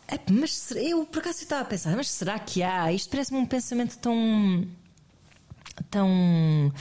É, 0.08 0.20
mas 0.32 0.72
eu 0.72 1.06
por 1.06 1.20
acaso 1.20 1.44
estava 1.44 1.62
a 1.62 1.66
pensar, 1.66 1.96
mas 1.96 2.10
será 2.10 2.40
que 2.40 2.64
há? 2.64 2.92
Isto 2.92 3.10
parece-me 3.12 3.38
um 3.40 3.46
pensamento 3.46 3.98
tão. 4.00 4.68
tão. 5.90 6.74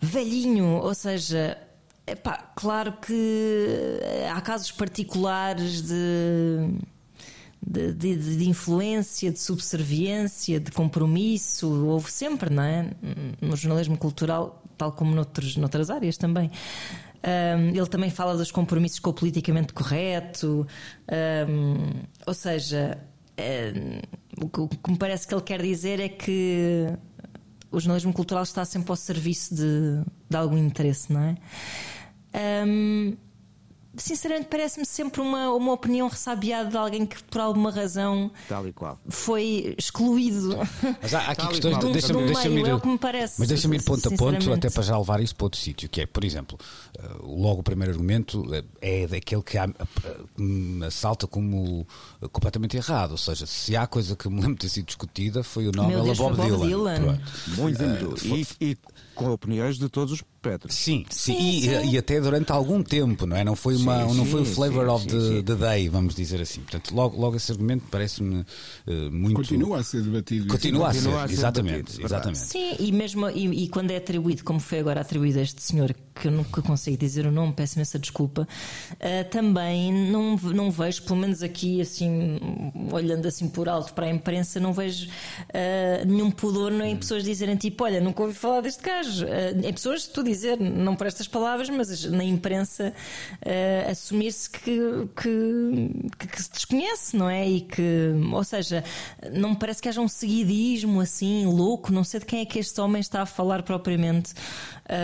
velhinho, 0.00 0.66
ou 0.66 0.94
seja. 0.94 1.56
Epá, 2.04 2.50
claro 2.56 2.94
que 2.94 4.00
há 4.34 4.40
casos 4.40 4.72
particulares 4.72 5.82
de 5.82 6.74
de, 7.66 7.92
de, 7.92 8.36
de, 8.38 8.48
influência, 8.48 9.30
de 9.30 9.38
subserviência, 9.38 10.58
de 10.58 10.70
compromisso, 10.70 11.68
houve 11.86 12.10
sempre, 12.10 12.50
não 12.50 12.62
é? 12.62 12.90
No 13.40 13.56
jornalismo 13.56 13.98
cultural 13.98 14.62
tal 14.80 14.92
como 14.92 15.14
noutros, 15.14 15.56
noutras 15.56 15.90
áreas 15.90 16.16
também. 16.16 16.50
Um, 17.22 17.68
ele 17.68 17.86
também 17.86 18.08
fala 18.08 18.34
dos 18.34 18.50
compromissos 18.50 18.98
com 18.98 19.10
o 19.10 19.12
politicamente 19.12 19.74
correto, 19.74 20.66
um, 21.46 22.02
ou 22.26 22.32
seja, 22.32 22.98
um, 23.38 24.42
o 24.42 24.68
que 24.68 24.90
me 24.90 24.96
parece 24.96 25.28
que 25.28 25.34
ele 25.34 25.42
quer 25.42 25.60
dizer 25.60 26.00
é 26.00 26.08
que 26.08 26.86
o 27.70 27.78
jornalismo 27.78 28.12
cultural 28.14 28.42
está 28.42 28.64
sempre 28.64 28.90
ao 28.90 28.96
serviço 28.96 29.54
de, 29.54 30.02
de 30.30 30.36
algum 30.36 30.56
interesse, 30.56 31.12
não 31.12 31.20
é? 31.20 31.36
Sinceramente 33.96 34.46
parece-me 34.48 34.86
sempre 34.86 35.20
uma, 35.20 35.50
uma 35.52 35.72
opinião 35.72 36.08
ressabiada 36.08 36.70
de 36.70 36.76
alguém 36.76 37.04
que 37.06 37.22
por 37.24 37.40
alguma 37.40 37.70
razão 37.70 38.30
Tal 38.48 38.66
e 38.68 38.72
qual. 38.72 38.98
foi 39.08 39.74
excluído. 39.78 40.56
Mas 41.02 41.14
há, 41.14 41.18
há 41.20 41.30
aqui 41.30 41.40
Tal 41.42 41.48
questões. 41.50 41.76
qual. 41.78 41.92
Deixa-me 41.92 42.20
Do 42.20 42.26
deixa 42.32 42.48
meio, 42.48 42.66
ir. 42.66 42.70
é 42.70 42.74
o 42.74 42.80
que 42.80 42.88
me 42.88 42.98
parece, 42.98 43.34
mas 43.38 43.48
deixa-me 43.48 43.76
ir 43.76 43.82
ponto 43.82 44.06
a 44.08 44.16
ponto, 44.16 44.52
até 44.52 44.70
para 44.70 44.82
já 44.82 44.96
levar 44.98 45.20
isso 45.20 45.34
para 45.34 45.46
outro 45.46 45.60
sítio. 45.60 45.88
Que 45.88 46.02
é, 46.02 46.06
por 46.06 46.24
exemplo, 46.24 46.58
eh, 46.98 47.02
logo 47.22 47.60
o 47.60 47.62
primeiro 47.62 47.92
argumento 47.92 48.44
eh, 48.54 48.64
é 48.80 49.06
daquele 49.06 49.42
que 49.42 49.58
eh, 49.58 49.68
me 50.38 50.86
assalta 50.86 51.26
como 51.26 51.86
completamente 52.32 52.76
errado. 52.76 53.12
Ou 53.12 53.18
seja, 53.18 53.46
se 53.46 53.76
há 53.76 53.86
coisa 53.86 54.14
que 54.16 54.28
me 54.28 54.36
lembro 54.40 54.54
de 54.54 54.60
ter 54.60 54.68
sido 54.68 54.86
discutida, 54.86 55.42
foi 55.42 55.66
o 55.68 55.72
Nobel 55.72 56.04
Deus, 56.04 56.20
a 56.20 56.22
Bob, 56.22 56.36
Bob 56.36 56.48
Dylan. 56.66 56.66
Dylan. 57.00 57.20
Muito, 57.56 57.80
Eh, 57.82 58.46
e, 58.60 58.70
e 58.72 58.78
com 59.20 59.30
opiniões 59.30 59.78
de 59.78 59.88
todos 59.88 60.14
os 60.14 60.22
Pedros. 60.40 60.74
Sim, 60.74 61.04
sim, 61.10 61.34
Sim, 61.34 61.58
e, 61.58 61.62
sim. 61.62 61.90
e 61.90 61.98
até 61.98 62.18
durante 62.18 62.50
algum 62.50 62.82
tempo, 62.82 63.26
não 63.26 63.36
é? 63.36 63.44
Não 63.44 63.54
foi, 63.54 63.76
uma, 63.76 64.08
Sim, 64.08 64.16
não 64.16 64.24
foi 64.24 64.40
o 64.40 64.44
flavor 64.46 64.86
sim, 64.86 64.90
of 64.90 65.02
sim, 65.02 65.08
the, 65.10 65.20
sim. 65.20 65.42
the 65.42 65.54
day, 65.54 65.88
vamos 65.90 66.14
dizer 66.14 66.40
assim. 66.40 66.62
Portanto, 66.62 66.94
logo, 66.94 67.20
logo 67.20 67.36
esse 67.36 67.52
argumento 67.52 67.84
parece-me 67.90 68.42
eh, 68.86 69.10
muito. 69.10 69.36
Continua 69.36 69.80
a 69.80 69.82
ser 69.82 70.02
debatido. 70.02 70.46
Continua 70.46 70.88
a 70.88 70.94
ser, 70.94 71.00
Continua 71.00 71.24
a 71.24 71.28
ser 71.28 71.34
exatamente, 71.34 71.76
debatido, 71.76 72.06
exatamente. 72.06 72.38
Sim, 72.38 72.74
e 72.78 72.90
mesmo 72.90 73.28
e, 73.28 73.64
e 73.64 73.68
quando 73.68 73.90
é 73.90 73.98
atribuído, 73.98 74.42
como 74.42 74.60
foi 74.60 74.78
agora 74.78 75.02
atribuído 75.02 75.40
a 75.40 75.42
este 75.42 75.62
senhor, 75.62 75.94
que 76.14 76.28
eu 76.28 76.32
nunca 76.32 76.62
consigo 76.62 76.96
dizer 76.96 77.26
o 77.26 77.30
nome, 77.30 77.52
peço 77.52 77.76
imensa 77.76 77.98
desculpa, 77.98 78.48
ah, 78.98 79.24
também 79.24 79.92
não, 79.92 80.36
não 80.36 80.70
vejo, 80.70 81.02
pelo 81.02 81.18
menos 81.18 81.42
aqui, 81.42 81.82
assim, 81.82 82.40
olhando 82.90 83.28
assim 83.28 83.46
por 83.46 83.68
alto 83.68 83.92
para 83.92 84.06
a 84.06 84.10
imprensa, 84.10 84.58
não 84.58 84.72
vejo 84.72 85.06
ah, 85.52 86.02
nenhum 86.06 86.30
pudor 86.30 86.72
em 86.72 86.96
pessoas 86.96 87.24
dizerem 87.24 87.56
tipo, 87.56 87.84
olha, 87.84 88.00
nunca 88.00 88.22
ouvi 88.22 88.34
falar 88.34 88.62
deste 88.62 88.82
gajo. 88.82 89.09
Ah, 89.22 89.66
em 89.68 89.72
pessoas, 89.72 90.06
tu 90.06 90.22
dizer, 90.22 90.58
não 90.60 90.94
por 90.96 91.06
estas 91.06 91.26
palavras, 91.28 91.68
mas 91.70 92.04
na 92.06 92.24
imprensa 92.24 92.92
ah, 93.44 93.90
assumir-se 93.90 94.48
que, 94.50 94.78
que, 95.16 96.26
que 96.26 96.42
se 96.42 96.50
desconhece, 96.52 97.16
não 97.16 97.28
é? 97.28 97.48
E 97.48 97.60
que, 97.62 97.82
ou 98.32 98.44
seja, 98.44 98.84
não 99.32 99.50
me 99.50 99.56
parece 99.56 99.80
que 99.82 99.88
haja 99.88 100.00
um 100.00 100.08
seguidismo 100.08 101.00
assim 101.00 101.46
louco, 101.46 101.92
não 101.92 102.04
sei 102.04 102.20
de 102.20 102.26
quem 102.26 102.40
é 102.40 102.44
que 102.44 102.58
este 102.58 102.80
homem 102.80 103.00
está 103.00 103.22
a 103.22 103.26
falar 103.26 103.62
propriamente. 103.62 104.32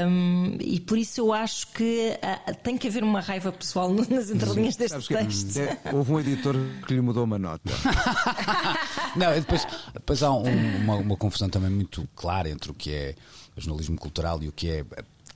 Hum, 0.08 0.56
e 0.60 0.80
por 0.80 0.98
isso 0.98 1.20
eu 1.20 1.32
acho 1.32 1.68
que 1.68 2.18
ah, 2.20 2.52
tem 2.54 2.76
que 2.76 2.88
haver 2.88 3.04
uma 3.04 3.20
raiva 3.20 3.52
pessoal 3.52 3.88
nas 4.10 4.30
entrelinhas 4.30 4.74
deste 4.76 4.92
Sabes 5.00 5.06
que 5.08 5.14
texto. 5.14 5.52
de- 5.54 5.94
houve 5.96 6.12
um 6.12 6.20
editor 6.20 6.56
que 6.86 6.92
lhe 6.94 7.00
mudou 7.00 7.22
uma 7.24 7.38
nota. 7.38 7.70
Não, 9.16 9.32
depois, 9.32 9.66
depois 9.94 10.22
há 10.22 10.32
um- 10.32 10.76
uma, 10.82 10.96
uma 10.96 11.16
confusão 11.16 11.48
também 11.48 11.70
muito 11.70 12.08
clara 12.14 12.48
entre 12.48 12.70
o 12.70 12.74
que 12.74 12.92
é 12.92 13.14
jornalismo 13.56 13.96
cultural 13.96 14.42
e 14.42 14.48
o 14.48 14.52
que 14.52 14.68
é 14.68 14.84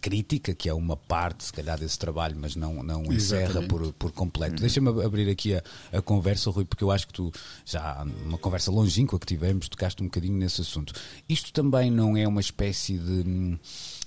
crítica, 0.00 0.54
que 0.54 0.66
é 0.68 0.72
uma 0.72 0.96
parte, 0.96 1.44
se 1.44 1.52
calhar, 1.52 1.78
desse 1.78 1.98
trabalho, 1.98 2.34
mas 2.38 2.56
não, 2.56 2.82
não 2.82 3.04
encerra 3.12 3.60
por, 3.62 3.92
por 3.92 4.10
completo. 4.12 4.60
Deixa-me 4.60 4.88
abrir 5.04 5.28
aqui 5.28 5.54
a, 5.54 5.62
a 5.92 6.00
conversa, 6.00 6.50
Rui, 6.50 6.64
porque 6.64 6.82
eu 6.82 6.90
acho 6.90 7.06
que 7.06 7.12
tu, 7.12 7.30
já 7.66 8.02
numa 8.24 8.38
conversa 8.38 8.70
longínqua 8.70 9.18
que 9.18 9.26
tivemos, 9.26 9.68
tocaste 9.68 10.02
um 10.02 10.06
bocadinho 10.06 10.38
nesse 10.38 10.62
assunto. 10.62 10.94
Isto 11.28 11.52
também 11.52 11.90
não 11.90 12.16
é 12.16 12.26
uma 12.26 12.40
espécie 12.40 12.96
de. 12.96 13.28
hum, 13.28 13.58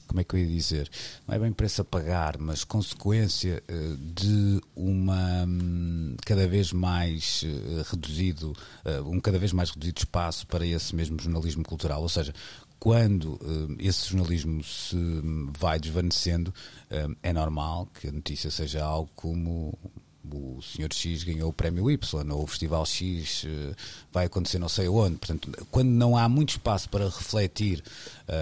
Como 0.07 0.19
é 0.19 0.23
que 0.23 0.35
eu 0.35 0.39
ia 0.39 0.47
dizer? 0.47 0.89
Não 1.27 1.35
é 1.35 1.39
bem 1.39 1.51
preço 1.51 1.81
a 1.81 1.85
pagar, 1.85 2.37
mas 2.39 2.63
consequência 2.63 3.61
eh, 3.67 3.95
de 3.99 4.61
uma 4.75 5.45
hum, 5.47 6.15
cada 6.25 6.47
vez 6.47 6.73
mais 6.73 7.43
eh, 7.45 7.83
reduzido, 7.89 8.53
eh, 8.83 8.99
um 9.01 9.19
cada 9.19 9.37
vez 9.37 9.53
mais 9.53 9.69
reduzido 9.69 9.99
espaço 9.99 10.47
para 10.47 10.65
esse 10.65 10.95
mesmo 10.95 11.21
jornalismo 11.21 11.63
cultural. 11.63 12.01
Ou 12.01 12.09
seja, 12.09 12.33
quando 12.83 13.39
eh, 13.41 13.87
esse 13.87 14.09
jornalismo 14.09 14.61
se 14.61 14.97
vai 15.57 15.79
desvanecendo, 15.79 16.53
eh, 16.89 17.07
é 17.23 17.31
normal 17.31 17.85
que 17.85 18.09
a 18.09 18.11
notícia 18.11 18.51
seja 18.51 18.83
algo 18.83 19.09
como 19.15 19.73
o 20.31 20.61
Sr. 20.61 20.93
X 20.93 21.23
ganhou 21.23 21.49
o 21.49 21.53
prémio 21.53 21.89
Y, 21.91 22.31
ou 22.31 22.43
o 22.43 22.47
Festival 22.47 22.85
X 22.85 23.43
eh, 23.45 23.75
vai 24.11 24.25
acontecer 24.25 24.57
não 24.59 24.69
sei 24.69 24.87
onde. 24.87 25.17
Portanto, 25.17 25.51
quando 25.69 25.89
não 25.89 26.15
há 26.17 26.27
muito 26.29 26.51
espaço 26.51 26.87
para 26.89 27.05
refletir 27.05 27.83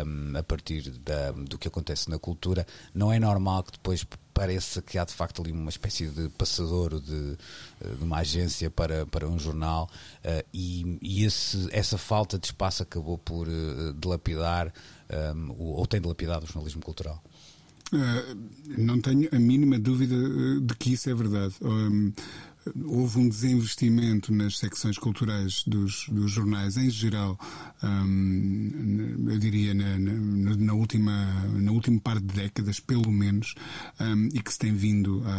hum, 0.05 0.33
a 0.37 0.43
partir 0.43 0.89
da- 0.91 1.31
do 1.31 1.57
que 1.57 1.67
acontece 1.67 2.09
na 2.09 2.19
cultura, 2.19 2.65
não 2.93 3.11
é 3.11 3.19
normal 3.19 3.63
que 3.63 3.71
depois 3.71 4.05
pareça 4.33 4.81
que 4.81 4.97
há 4.97 5.03
de 5.03 5.13
facto 5.13 5.41
ali 5.41 5.51
uma 5.51 5.69
espécie 5.69 6.07
de 6.07 6.29
passadouro 6.29 7.01
de, 7.01 7.37
eh, 7.81 7.95
de 7.97 8.03
uma 8.03 8.19
agência 8.19 8.69
para, 8.69 9.05
para 9.07 9.27
um 9.27 9.37
jornal 9.39 9.89
eh, 10.23 10.45
e, 10.53 10.97
e 11.01 11.23
esse- 11.25 11.67
essa 11.71 11.97
falta 11.97 12.37
de 12.39 12.45
espaço 12.47 12.83
acabou 12.83 13.17
por 13.17 13.47
eh, 13.47 13.51
dilapidar 13.99 14.71
hum, 15.35 15.55
o- 15.57 15.73
ou 15.79 15.85
tem 15.87 15.99
dilapidado 15.99 16.45
o 16.45 16.47
jornalismo 16.47 16.81
cultural. 16.81 17.21
Uh, 17.93 18.37
não 18.77 19.01
tenho 19.01 19.27
a 19.31 19.39
mínima 19.39 19.77
dúvida 19.77 20.15
uh, 20.15 20.61
de 20.61 20.75
que 20.75 20.93
isso 20.93 21.09
é 21.09 21.13
verdade. 21.13 21.53
Um, 21.61 22.13
houve 22.85 23.17
um 23.17 23.27
desinvestimento 23.27 24.31
nas 24.31 24.59
secções 24.59 24.97
culturais 24.97 25.63
dos, 25.65 26.05
dos 26.09 26.29
jornais 26.31 26.77
em 26.77 26.91
geral, 26.91 27.35
eu 29.27 29.39
diria 29.39 29.73
na, 29.73 29.97
na, 29.97 30.55
na 30.57 30.73
última 30.73 31.11
na 31.59 31.71
última 31.71 31.99
par 31.99 32.19
de 32.19 32.27
décadas, 32.27 32.79
pelo 32.79 33.11
menos, 33.11 33.55
e 34.31 34.41
que 34.43 34.53
se 34.53 34.59
tem 34.59 34.73
vindo 34.75 35.23
a, 35.25 35.31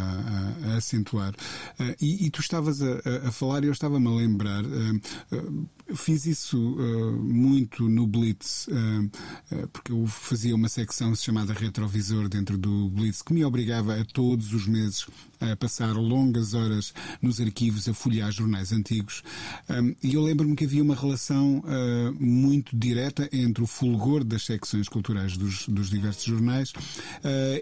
a- 0.69 0.73
a 0.73 0.75
acentuar. 0.75 1.33
Uh, 1.79 1.95
e, 2.01 2.25
e 2.25 2.29
tu 2.29 2.41
estavas 2.41 2.81
a, 2.81 3.27
a- 3.27 3.31
falar 3.31 3.63
e 3.63 3.67
eu 3.67 3.71
estava-me 3.73 4.05
a 4.07 4.11
lembrar. 4.11 4.65
um, 4.65 4.99
uh, 5.31 5.67
fiz 5.95 6.25
isso 6.25 6.57
uh, 6.57 7.11
muito 7.11 7.89
no 7.89 8.07
Blitz, 8.07 8.67
uh, 8.67 9.55
uh, 9.55 9.67
porque 9.69 9.91
eu 9.91 10.05
fazia 10.07 10.55
uma 10.55 10.69
secção 10.69 11.15
chamada 11.15 11.53
Retrovisor 11.53 12.29
dentro 12.29 12.57
do 12.57 12.89
Blitz, 12.89 13.21
que 13.21 13.33
me 13.33 13.43
obrigava 13.43 13.99
a 13.99 14.05
todos 14.05 14.53
os 14.53 14.67
meses 14.67 15.05
a 15.39 15.55
passar 15.55 15.93
longas 15.93 16.53
horas 16.53 16.93
nos 17.21 17.41
arquivos 17.41 17.87
a 17.89 17.93
folhear 17.93 18.31
jornais 18.31 18.71
antigos. 18.71 19.23
Um, 19.69 19.93
e 20.01 20.13
eu 20.13 20.21
lembro-me 20.21 20.55
que 20.55 20.63
havia 20.63 20.81
uma 20.81 20.95
relação 20.95 21.61
muito 22.17 22.75
direta 22.77 23.27
entre 23.31 23.61
o 23.61 23.67
fulgor 23.67 24.23
das 24.23 24.45
secções 24.45 24.87
culturais 24.87 25.35
dos, 25.35 25.67
dos 25.67 25.89
diversos 25.89 26.23
jornais 26.23 26.71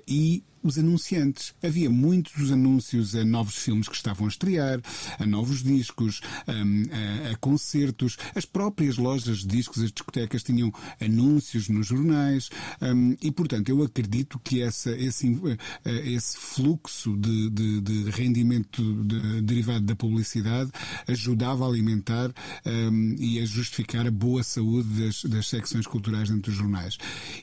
e 0.07 0.43
os 0.63 0.77
anunciantes. 0.77 1.53
Havia 1.63 1.89
muitos 1.89 2.51
anúncios 2.51 3.15
a 3.15 3.23
novos 3.25 3.55
filmes 3.55 3.87
que 3.87 3.95
estavam 3.95 4.25
a 4.25 4.29
estrear, 4.29 4.79
a 5.19 5.25
novos 5.25 5.63
discos, 5.63 6.21
hum, 6.47 6.83
a, 6.91 7.31
a 7.31 7.35
concertos. 7.37 8.17
As 8.35 8.45
próprias 8.45 8.97
lojas 8.97 9.39
de 9.39 9.47
discos, 9.47 9.81
as 9.83 9.91
discotecas, 9.91 10.43
tinham 10.43 10.71
anúncios 10.99 11.69
nos 11.69 11.87
jornais. 11.87 12.49
hum, 12.81 13.15
e, 13.21 13.31
portanto, 13.31 13.69
eu 13.69 13.81
acredito 13.83 14.39
que 14.43 14.61
essa, 14.61 14.91
esse, 14.91 15.39
eh, 15.85 16.09
esse 16.11 16.37
fluxo 16.37 17.15
de, 17.17 17.49
de- 17.49 17.81
de 17.81 18.09
rendimento 18.11 18.81
de- 19.03 19.41
derivado 19.41 19.85
da 19.85 19.95
publicidade 19.95 20.71
ajudava 21.07 21.65
a 21.65 21.67
alimentar 21.67 22.31
hum, 22.65 23.15
e 23.19 23.39
a 23.39 23.45
justificar 23.45 24.05
a 24.07 24.11
boa 24.11 24.43
saúde 24.43 24.87
das, 25.01 25.23
das 25.23 25.47
secções 25.47 25.87
culturais 25.87 26.29
dentro 26.29 26.51
dos 26.51 26.55
jornais. 26.59 26.97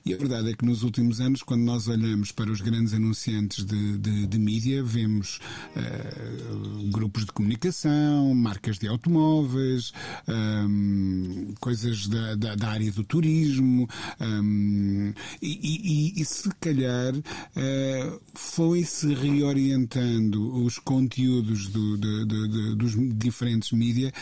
E 0.05 0.14
a 0.14 0.16
verdade 0.16 0.51
é 0.51 0.55
que 0.55 0.64
nos 0.64 0.83
últimos 0.83 1.21
anos, 1.21 1.43
quando 1.43 1.62
nós 1.62 1.89
olhamos 1.89 2.33
para 2.33 2.51
os 2.51 2.61
grandes 2.61 2.93
anunciantes 3.09 3.64
de, 3.64 3.96
de, 3.98 4.26
de 4.26 4.38
mídia, 4.38 4.82
vemos 4.84 5.40
eh, 5.74 6.90
grupos 6.92 7.24
de 7.24 7.32
comunicação, 7.32 8.34
marcas 8.34 8.78
de 8.78 8.86
automóveis, 8.86 9.92
hum, 10.28 11.54
coisas 11.59 12.06
da, 12.06 12.34
da, 12.34 12.54
da 12.54 12.68
área 12.68 12.92
do 12.92 13.02
turismo, 13.02 13.88
hum, 14.20 15.12
e, 15.40 16.12
e- 16.16 16.20
e 16.20 16.24
se 16.24 16.48
calhar 16.61 17.14
eh, 17.56 18.18
foi-se 18.34 19.14
reorientando 19.14 20.62
os 20.64 20.78
conteúdos 20.78 21.68
do- 21.68 21.96
de- 21.96 22.26
de- 22.26 22.74
dos 22.76 22.92
diferentes 23.16 23.72
mídia 23.72 24.12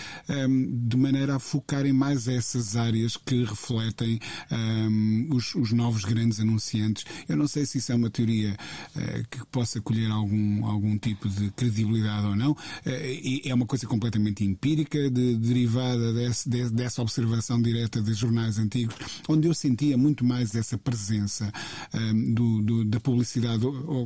hum, 0.49 0.87
de 0.89 0.97
maneira 0.97 1.37
a 1.37 1.39
focarem 1.41 1.93
mais 1.93 2.29
essas 2.29 2.77
áreas 2.77 3.17
que 3.17 3.43
refletem 3.45 4.21
os, 5.31 5.55
os 5.55 5.73
novos 5.73 6.05
grandes 6.05 6.39
anunciantes. 6.41 7.05
Eu 7.29 7.37
não 7.37 7.49
sei 7.49 7.67
se 7.67 7.79
isso 7.79 7.91
é 7.93 7.95
uma 7.95 8.11
teoria 8.11 8.57
que 9.31 9.45
possa 9.47 9.81
colher 9.81 10.11
algum, 10.11 10.65
algum 10.67 10.99
tipo 10.99 11.29
de 11.29 11.51
credibilidade 11.51 12.27
ou 12.27 12.37
não. 12.37 12.57
E 12.85 13.43
é 13.45 13.55
uma 13.55 13.67
coisa 13.67 13.87
completamente 13.87 14.45
empírica, 14.45 15.11
de, 15.11 15.37
derivada 15.37 16.13
desse, 16.13 16.49
de, 16.49 16.71
dessa 16.71 17.03
observação 17.03 17.61
direta 17.61 18.01
de 18.01 18.15
jornais 18.15 18.59
antigos, 18.59 18.95
onde 19.29 19.49
eu 19.49 19.55
sentia 19.55 19.97
muito 19.97 20.25
mais 20.25 20.55
essa 20.55 20.77
presença 20.77 21.53
um, 21.95 22.35
do, 22.35 22.63
do, 22.63 22.85
da 22.85 23.01
publicidade 23.01 23.65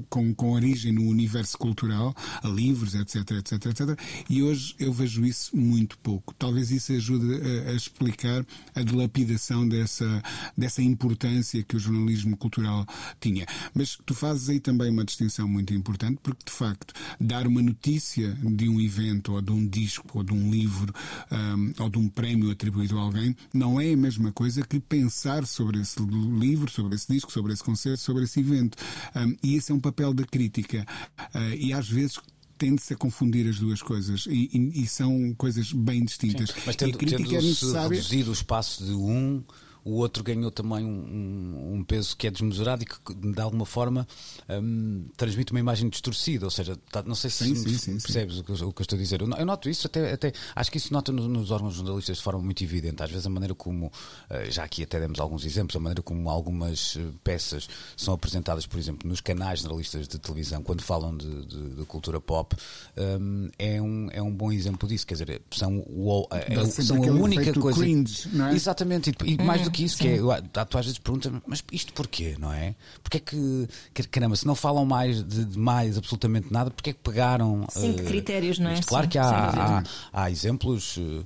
com, 0.08 0.34
com 0.34 0.52
origem 0.52 0.92
no 0.92 1.02
universo 1.02 1.56
cultural, 1.58 2.14
a 2.42 2.48
livros, 2.48 2.94
etc, 2.94 3.30
etc, 3.32 3.66
etc. 3.66 4.00
E 4.28 4.42
hoje 4.42 4.74
eu 4.78 4.92
vejo 4.92 5.24
isso 5.24 5.56
muito 5.56 5.98
pouco. 5.98 6.34
Talvez 6.34 6.70
isso 6.70 6.92
ajude 6.92 7.34
a, 7.34 7.70
a 7.70 7.72
explicar 7.74 8.44
a 8.74 8.82
dilapidação 8.82 9.66
dessa, 9.68 10.22
dessa 10.56 10.82
importância 10.82 11.62
que 11.62 11.76
o 11.76 11.78
jornalismo 11.78 12.36
cultural 12.36 12.86
tinha. 13.20 13.46
Mas 13.74 13.98
tu 14.04 14.14
fazes 14.14 14.48
aí 14.48 14.59
também 14.60 14.90
uma 14.90 15.04
distinção 15.04 15.48
muito 15.48 15.74
importante, 15.74 16.18
porque 16.22 16.44
de 16.44 16.52
facto 16.52 16.94
dar 17.20 17.46
uma 17.46 17.62
notícia 17.62 18.32
de 18.34 18.68
um 18.68 18.80
evento 18.80 19.32
ou 19.32 19.42
de 19.42 19.52
um 19.52 19.66
disco 19.66 20.18
ou 20.18 20.22
de 20.22 20.32
um 20.32 20.50
livro 20.50 20.92
um, 21.30 21.82
ou 21.82 21.90
de 21.90 21.98
um 21.98 22.08
prémio 22.08 22.50
atribuído 22.50 22.98
a 22.98 23.02
alguém 23.02 23.36
não 23.52 23.80
é 23.80 23.92
a 23.92 23.96
mesma 23.96 24.32
coisa 24.32 24.62
que 24.62 24.78
pensar 24.78 25.46
sobre 25.46 25.80
esse 25.80 26.00
livro, 26.00 26.70
sobre 26.70 26.94
esse 26.94 27.12
disco, 27.12 27.32
sobre 27.32 27.52
esse 27.52 27.62
concerto, 27.62 28.00
sobre 28.00 28.24
esse 28.24 28.40
evento. 28.40 28.76
Um, 29.14 29.36
e 29.42 29.56
esse 29.56 29.72
é 29.72 29.74
um 29.74 29.80
papel 29.80 30.12
da 30.14 30.24
crítica. 30.24 30.86
Uh, 31.34 31.54
e 31.58 31.72
às 31.72 31.88
vezes 31.88 32.18
tende-se 32.58 32.92
a 32.92 32.96
confundir 32.96 33.48
as 33.48 33.58
duas 33.58 33.80
coisas 33.80 34.26
e, 34.26 34.50
e, 34.52 34.82
e 34.82 34.86
são 34.86 35.34
coisas 35.36 35.72
bem 35.72 36.04
distintas. 36.04 36.50
Sim, 36.50 36.60
mas 36.66 36.76
tendo, 36.76 36.90
e 36.90 36.94
a 36.94 36.98
crítica 36.98 37.22
tendo 37.22 37.36
é 37.36 37.42
necessária... 37.42 37.96
reduzido 37.96 38.30
o 38.30 38.34
espaço 38.34 38.84
de 38.84 38.92
um 38.92 39.42
o 39.84 39.96
outro 39.96 40.22
ganhou 40.22 40.50
também 40.50 40.84
um, 40.84 41.74
um, 41.74 41.84
peso 41.84 42.16
que 42.16 42.26
é 42.26 42.30
desmesurado 42.30 42.82
e 42.82 42.86
que 42.86 43.14
de 43.14 43.40
alguma 43.40 43.64
forma 43.64 44.06
um, 44.48 45.06
transmite 45.16 45.52
uma 45.52 45.60
imagem 45.60 45.88
distorcida, 45.88 46.44
ou 46.44 46.50
seja, 46.50 46.76
tá, 46.90 47.02
não 47.02 47.14
sei 47.14 47.30
se 47.30 47.44
sim, 47.44 47.54
sim, 47.54 47.78
sim, 47.78 47.98
percebes 47.98 48.38
o 48.38 48.44
que, 48.44 48.52
o, 48.52 48.72
que, 48.72 48.80
eu 48.80 48.82
estou 48.82 48.96
a 48.96 49.00
dizer. 49.00 49.20
Eu, 49.20 49.30
eu 49.30 49.46
noto 49.46 49.68
isso 49.68 49.86
até, 49.86 50.12
até, 50.12 50.32
acho 50.54 50.70
que 50.70 50.78
isso 50.78 50.92
nota 50.92 51.12
nos, 51.12 51.26
nos, 51.26 51.50
órgãos 51.50 51.74
jornalistas 51.74 52.18
de 52.18 52.22
forma 52.22 52.40
muito 52.40 52.62
evidente. 52.62 53.02
Às 53.02 53.10
vezes 53.10 53.26
a 53.26 53.30
maneira 53.30 53.54
como, 53.54 53.90
eh, 54.28 54.50
já 54.50 54.64
aqui 54.64 54.82
até 54.82 55.00
demos 55.00 55.18
alguns 55.18 55.44
exemplos, 55.44 55.76
a 55.76 55.80
maneira 55.80 56.02
como 56.02 56.28
algumas 56.28 56.96
eh, 56.98 57.02
peças 57.24 57.68
são 57.96 58.14
apresentadas, 58.14 58.66
por 58.66 58.78
exemplo, 58.78 59.08
nos 59.08 59.20
canais 59.20 59.60
jornalistas 59.60 60.06
de 60.06 60.18
televisão, 60.18 60.62
quando 60.62 60.82
falam 60.82 61.16
de, 61.16 61.46
de, 61.46 61.70
de 61.76 61.84
cultura 61.86 62.20
pop, 62.20 62.54
um, 62.96 63.48
é, 63.58 63.80
um, 63.80 64.08
é 64.12 64.22
um 64.22 64.32
bom 64.32 64.52
exemplo 64.52 64.88
disso. 64.88 65.06
Quer 65.06 65.14
dizer, 65.14 65.42
são, 65.50 65.78
o, 65.88 66.28
é, 66.30 66.66
são 66.66 67.02
a 67.02 67.10
única 67.10 67.52
coisa. 67.54 67.80
Cringe, 67.80 68.28
é? 68.50 68.54
Exatamente, 68.54 69.10
e, 69.24 69.32
e 69.32 69.42
mais 69.42 69.69
do 69.70 69.76
que 69.76 69.84
isso, 69.84 69.96
Sim. 69.98 70.04
que 70.04 70.58
é, 70.58 70.64
tu 70.64 70.78
às 70.78 70.84
vezes 70.84 70.98
perguntas, 70.98 71.32
mas 71.46 71.64
isto 71.72 71.92
porquê, 71.92 72.36
não 72.38 72.52
é? 72.52 72.74
Porque 73.02 73.18
é 73.18 73.20
que, 73.20 73.68
caramba, 74.10 74.36
se 74.36 74.46
não 74.46 74.54
falam 74.54 74.84
mais 74.84 75.22
de, 75.24 75.44
de 75.44 75.58
mais 75.58 75.96
absolutamente 75.96 76.52
nada, 76.52 76.70
porque 76.70 76.90
é 76.90 76.92
que 76.92 77.00
pegaram. 77.00 77.66
Sim, 77.70 77.92
uh, 77.92 78.04
critérios, 78.04 78.58
não 78.58 78.70
é? 78.70 78.80
Claro 78.82 79.04
Sim, 79.04 79.10
que 79.10 79.18
há, 79.18 79.28
há, 79.28 79.82
há, 80.12 80.30
exemplos 80.30 80.96
uh, 80.96 81.24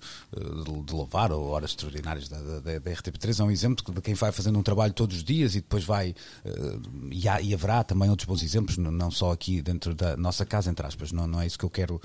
de, 0.84 0.92
louvar 0.92 1.32
ou 1.32 1.48
horas 1.48 1.70
extraordinárias 1.70 2.28
da, 2.28 2.40
da, 2.40 2.78
da, 2.78 2.90
RTP3, 2.90 3.40
é 3.40 3.44
um 3.44 3.50
exemplo 3.50 3.92
de 3.92 4.00
quem 4.00 4.14
vai 4.14 4.32
fazendo 4.32 4.58
um 4.58 4.62
trabalho 4.62 4.92
todos 4.92 5.16
os 5.16 5.24
dias 5.24 5.54
e 5.54 5.60
depois 5.60 5.84
vai. 5.84 6.14
Uh, 6.44 7.08
e, 7.10 7.28
há, 7.28 7.40
e, 7.40 7.54
haverá 7.54 7.82
também 7.82 8.10
outros 8.10 8.26
bons 8.26 8.42
exemplos, 8.42 8.76
não 8.76 9.10
só 9.10 9.32
aqui 9.32 9.62
dentro 9.62 9.94
da 9.94 10.16
nossa 10.16 10.44
casa, 10.44 10.70
entre 10.70 10.86
aspas, 10.86 11.12
não, 11.12 11.26
não 11.26 11.40
é 11.40 11.46
isso 11.46 11.58
que 11.58 11.64
eu 11.64 11.70
quero 11.70 12.00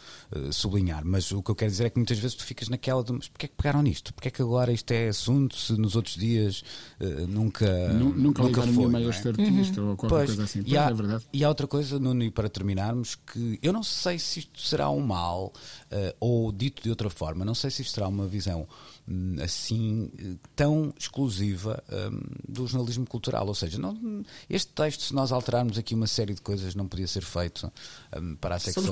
sublinhar, 0.52 1.04
mas 1.06 1.32
o 1.32 1.42
que 1.42 1.52
eu 1.52 1.56
quero 1.56 1.72
dizer 1.72 1.86
é 1.86 1.90
que 1.90 1.98
muitas 1.98 2.18
vezes 2.18 2.36
tu 2.36 2.44
ficas 2.44 2.70
naquela 2.70 3.04
de, 3.04 3.12
mas 3.12 3.28
porque 3.28 3.46
é 3.46 3.50
que 3.50 3.56
pegaram 3.56 3.82
nisto? 3.82 4.14
Porque 4.14 4.28
é 4.28 4.32
que 4.32 4.42
agora 4.42 4.72
isto 4.72 4.92
é 4.92 5.10
assunto 5.10 5.56
se 5.56 5.74
nos 5.74 5.96
outros 5.96 6.16
dias 6.16 6.29
uh, 6.38 7.28
nunca. 7.28 7.90
Nunca, 7.94 8.44
nunca 8.44 8.62
foi. 8.62 8.72
Nenhuma 8.72 9.02
é? 9.02 9.06
artista 9.08 9.82
uhum. 9.82 9.90
ou 9.90 9.98
qualquer 9.98 10.16
pois, 10.16 10.28
coisa 10.28 10.44
assim. 10.44 10.64
E 10.66 10.78
há, 10.78 10.90
é 10.90 10.94
verdade. 10.94 11.26
E 11.32 11.44
há 11.44 11.50
outra 11.50 11.68
coisa, 11.68 12.00
Nuno, 12.00 12.24
e 12.24 12.32
para 12.32 12.50
terminarmos, 12.50 13.16
que 13.16 13.60
eu 13.62 13.74
não 13.74 13.84
sei 13.84 14.20
se 14.20 14.40
isto 14.40 14.62
será 14.62 14.90
um 14.90 15.02
mal, 15.02 15.54
uh, 15.92 16.16
ou 16.20 16.52
dito 16.52 16.84
de 16.84 16.90
outra 16.90 17.10
forma, 17.10 17.44
não 17.44 17.56
sei 17.56 17.70
se 17.70 17.82
isto 17.82 17.94
será 17.94 18.08
uma 18.08 18.28
visão 18.28 18.68
hum, 19.08 19.38
assim 19.42 20.12
tão 20.56 20.94
exclusiva 20.98 21.84
um, 22.12 22.22
do 22.48 22.68
jornalismo 22.68 23.06
cultural. 23.06 23.48
Ou 23.48 23.56
seja, 23.56 23.78
não, 23.78 24.24
este 24.50 24.72
texto, 24.72 25.04
se 25.04 25.14
nós 25.14 25.32
alterarmos 25.32 25.78
aqui 25.78 25.96
uma 25.96 26.08
série 26.08 26.34
de 26.34 26.42
coisas, 26.42 26.76
não 26.76 26.88
podia 26.88 27.08
ser 27.08 27.24
feito 27.24 27.72
um, 28.16 28.36
para 28.36 28.56
a 28.56 28.60
secção, 28.60 28.84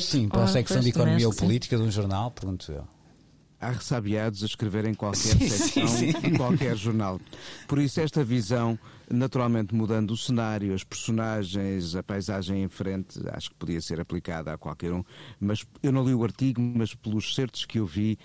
sim, 0.00 0.28
para 0.28 0.44
a 0.44 0.48
secção 0.48 0.80
de 0.80 0.90
economia 0.90 1.26
ou 1.26 1.34
política 1.34 1.76
de 1.76 1.82
um 1.82 1.90
jornal, 1.90 2.30
pergunto 2.30 2.70
eu 2.70 2.93
há 3.64 3.70
ressabiados 3.70 4.42
a 4.42 4.46
escrever 4.46 4.84
em 4.84 4.94
qualquer 4.94 5.18
sim, 5.18 5.48
secção, 5.48 5.88
sim, 5.88 6.12
sim. 6.12 6.26
em 6.26 6.36
qualquer 6.36 6.76
jornal. 6.76 7.20
Por 7.66 7.78
isso, 7.78 8.00
esta 8.00 8.22
visão, 8.22 8.78
naturalmente 9.10 9.74
mudando 9.74 10.10
o 10.10 10.16
cenário, 10.16 10.74
as 10.74 10.84
personagens, 10.84 11.94
a 11.94 12.02
paisagem 12.02 12.62
em 12.62 12.68
frente, 12.68 13.20
acho 13.32 13.50
que 13.50 13.56
podia 13.56 13.80
ser 13.80 14.00
aplicada 14.00 14.52
a 14.52 14.58
qualquer 14.58 14.92
um. 14.92 15.02
Mas 15.40 15.64
eu 15.82 15.92
não 15.92 16.04
li 16.06 16.14
o 16.14 16.22
artigo, 16.22 16.60
mas 16.60 16.94
pelos 16.94 17.34
certos 17.34 17.64
que 17.64 17.78
eu 17.78 17.86
vi, 17.86 18.18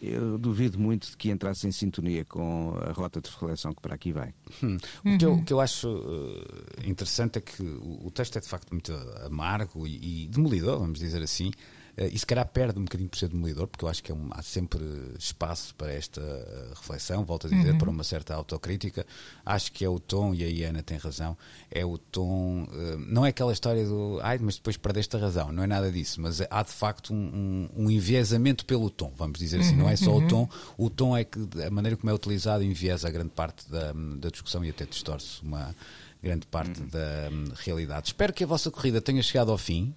eu 0.00 0.38
duvido 0.38 0.78
muito 0.78 1.10
de 1.10 1.16
que 1.16 1.30
entrasse 1.30 1.66
em 1.66 1.72
sintonia 1.72 2.24
com 2.24 2.74
a 2.80 2.92
rota 2.92 3.20
de 3.20 3.30
reflexão 3.30 3.72
que 3.72 3.80
para 3.80 3.94
aqui 3.94 4.12
vai. 4.12 4.32
Hum. 4.62 4.76
O, 5.04 5.18
que 5.18 5.24
eu, 5.24 5.34
o, 5.34 5.44
que 5.44 5.52
eu, 5.52 5.60
acho 5.60 5.88
uh, 5.88 6.88
interessante 6.88 7.38
é 7.38 7.40
que 7.40 7.62
o, 7.62 8.06
o, 8.06 8.10
texto 8.10 8.36
é 8.36 8.40
de 8.40 8.48
facto 8.48 8.70
muito 8.70 8.92
amargo 9.24 9.86
e, 9.86 10.24
e 10.24 10.28
demolidor, 10.28 10.78
vamos 10.78 10.98
dizer 10.98 11.22
assim. 11.22 11.50
Uh, 11.98 12.08
e 12.12 12.18
se 12.18 12.26
calhar 12.26 12.46
perde 12.46 12.78
um 12.78 12.84
bocadinho 12.84 13.08
por 13.08 13.18
ser 13.18 13.28
demolidor, 13.28 13.66
porque 13.66 13.84
eu 13.84 13.88
acho 13.88 14.02
que 14.02 14.12
é 14.12 14.14
um, 14.14 14.28
há 14.30 14.42
sempre 14.42 14.80
espaço 15.18 15.74
para 15.74 15.92
esta 15.92 16.20
uh, 16.20 16.74
reflexão, 16.74 17.24
volto 17.24 17.46
a 17.46 17.50
dizer, 17.50 17.72
uhum. 17.72 17.78
para 17.78 17.90
uma 17.90 18.04
certa 18.04 18.34
autocrítica. 18.34 19.06
Acho 19.44 19.72
que 19.72 19.84
é 19.84 19.88
o 19.88 19.98
tom, 19.98 20.34
e 20.34 20.44
a 20.44 20.46
Iana 20.46 20.82
tem 20.82 20.98
razão, 20.98 21.36
é 21.70 21.84
o 21.84 21.96
tom. 21.96 22.64
Uh, 22.64 22.98
não 22.98 23.24
é 23.24 23.30
aquela 23.30 23.52
história 23.52 23.84
do 23.84 24.20
ai, 24.22 24.38
mas 24.38 24.56
depois 24.56 24.76
perdeste 24.76 25.16
a 25.16 25.18
razão, 25.18 25.50
não 25.52 25.62
é 25.62 25.66
nada 25.66 25.90
disso, 25.90 26.20
mas 26.20 26.40
há 26.50 26.62
de 26.62 26.72
facto 26.72 27.14
um, 27.14 27.68
um, 27.76 27.84
um 27.84 27.90
enviesamento 27.90 28.64
pelo 28.66 28.90
tom, 28.90 29.12
vamos 29.16 29.38
dizer 29.38 29.60
assim. 29.60 29.72
Uhum. 29.72 29.78
Não 29.78 29.88
é 29.88 29.96
só 29.96 30.10
uhum. 30.10 30.24
o 30.24 30.28
tom, 30.28 30.48
o 30.76 30.90
tom 30.90 31.16
é 31.16 31.24
que 31.24 31.38
a 31.66 31.70
maneira 31.70 31.96
como 31.96 32.10
é 32.10 32.14
utilizado 32.14 32.62
enviesa 32.62 33.08
a 33.08 33.10
grande 33.10 33.30
parte 33.30 33.70
da, 33.70 33.92
da 34.18 34.28
discussão 34.28 34.64
e 34.64 34.70
até 34.70 34.84
distorce 34.84 35.42
uma 35.42 35.74
grande 36.22 36.46
parte 36.46 36.80
hum. 36.80 36.88
da 36.88 37.30
um, 37.30 37.44
realidade. 37.64 38.08
Espero 38.08 38.32
que 38.32 38.44
a 38.44 38.46
vossa 38.46 38.70
corrida 38.70 39.00
tenha 39.00 39.22
chegado 39.22 39.50
ao 39.50 39.58
fim. 39.58 39.94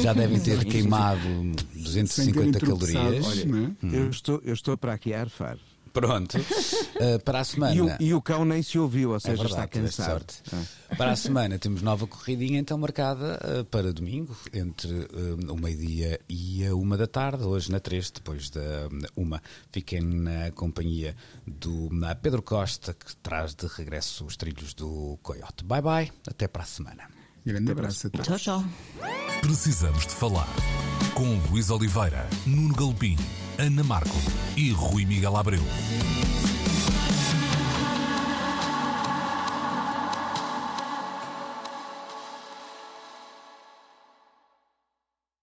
Já 0.00 0.12
devem 0.12 0.40
ter 0.40 0.64
queimado 0.66 1.20
250 1.74 2.60
calorias. 2.60 3.26
Olha, 3.26 3.46
hum. 3.46 3.76
eu, 3.82 4.10
estou, 4.10 4.40
eu 4.44 4.54
estou 4.54 4.76
para 4.76 4.92
aqui 4.92 5.12
a 5.12 5.20
arfar. 5.20 5.58
Pronto. 5.96 6.36
Uh, 6.36 7.18
para 7.24 7.40
a 7.40 7.44
semana. 7.44 7.74
E 7.74 7.80
o, 7.80 7.96
e 8.00 8.14
o, 8.14 8.20
cão 8.20 8.44
nem 8.44 8.62
se 8.62 8.78
ouviu, 8.78 9.10
ou 9.10 9.16
é 9.16 9.20
seja, 9.20 9.42
é 9.42 9.46
verdade, 9.46 9.52
está 9.52 9.66
cansado. 9.66 10.26
Ah. 10.52 10.94
Para 10.96 11.12
a 11.12 11.16
semana 11.16 11.58
temos 11.58 11.80
nova 11.80 12.06
corridinha 12.06 12.60
então 12.60 12.76
marcada 12.76 13.40
uh, 13.42 13.64
para 13.64 13.94
domingo, 13.94 14.36
entre 14.52 14.92
uh, 14.92 15.52
o 15.52 15.58
meio-dia 15.58 16.20
e 16.28 16.66
a 16.66 16.74
uma 16.74 16.98
da 16.98 17.06
tarde, 17.06 17.44
hoje 17.44 17.72
na 17.72 17.80
3, 17.80 18.10
depois 18.10 18.50
da 18.50 18.90
uma. 19.16 19.42
Fiquem 19.72 20.02
na 20.02 20.50
companhia 20.50 21.16
do 21.46 21.88
Pedro 22.20 22.42
Costa, 22.42 22.92
que 22.92 23.16
traz 23.16 23.54
de 23.54 23.66
regresso 23.66 24.26
os 24.26 24.36
trilhos 24.36 24.74
do 24.74 25.18
Coyote. 25.22 25.64
Bye 25.64 25.80
bye, 25.80 26.12
até 26.28 26.46
para 26.46 26.62
a 26.62 26.66
semana. 26.66 27.15
Grande 27.46 27.70
abraço 27.70 28.08
a 28.08 28.10
todos. 28.10 28.26
Tchau, 28.26 28.38
tchau. 28.38 28.64
Precisamos 29.40 30.04
de 30.04 30.12
falar 30.12 30.48
com 31.14 31.38
Luís 31.48 31.70
Oliveira, 31.70 32.28
Nuno 32.44 32.74
Galpim, 32.74 33.16
Ana 33.56 33.84
Marco 33.84 34.16
e 34.56 34.72
Rui 34.72 35.06
Miguel 35.06 35.36
Abreu. 35.36 35.62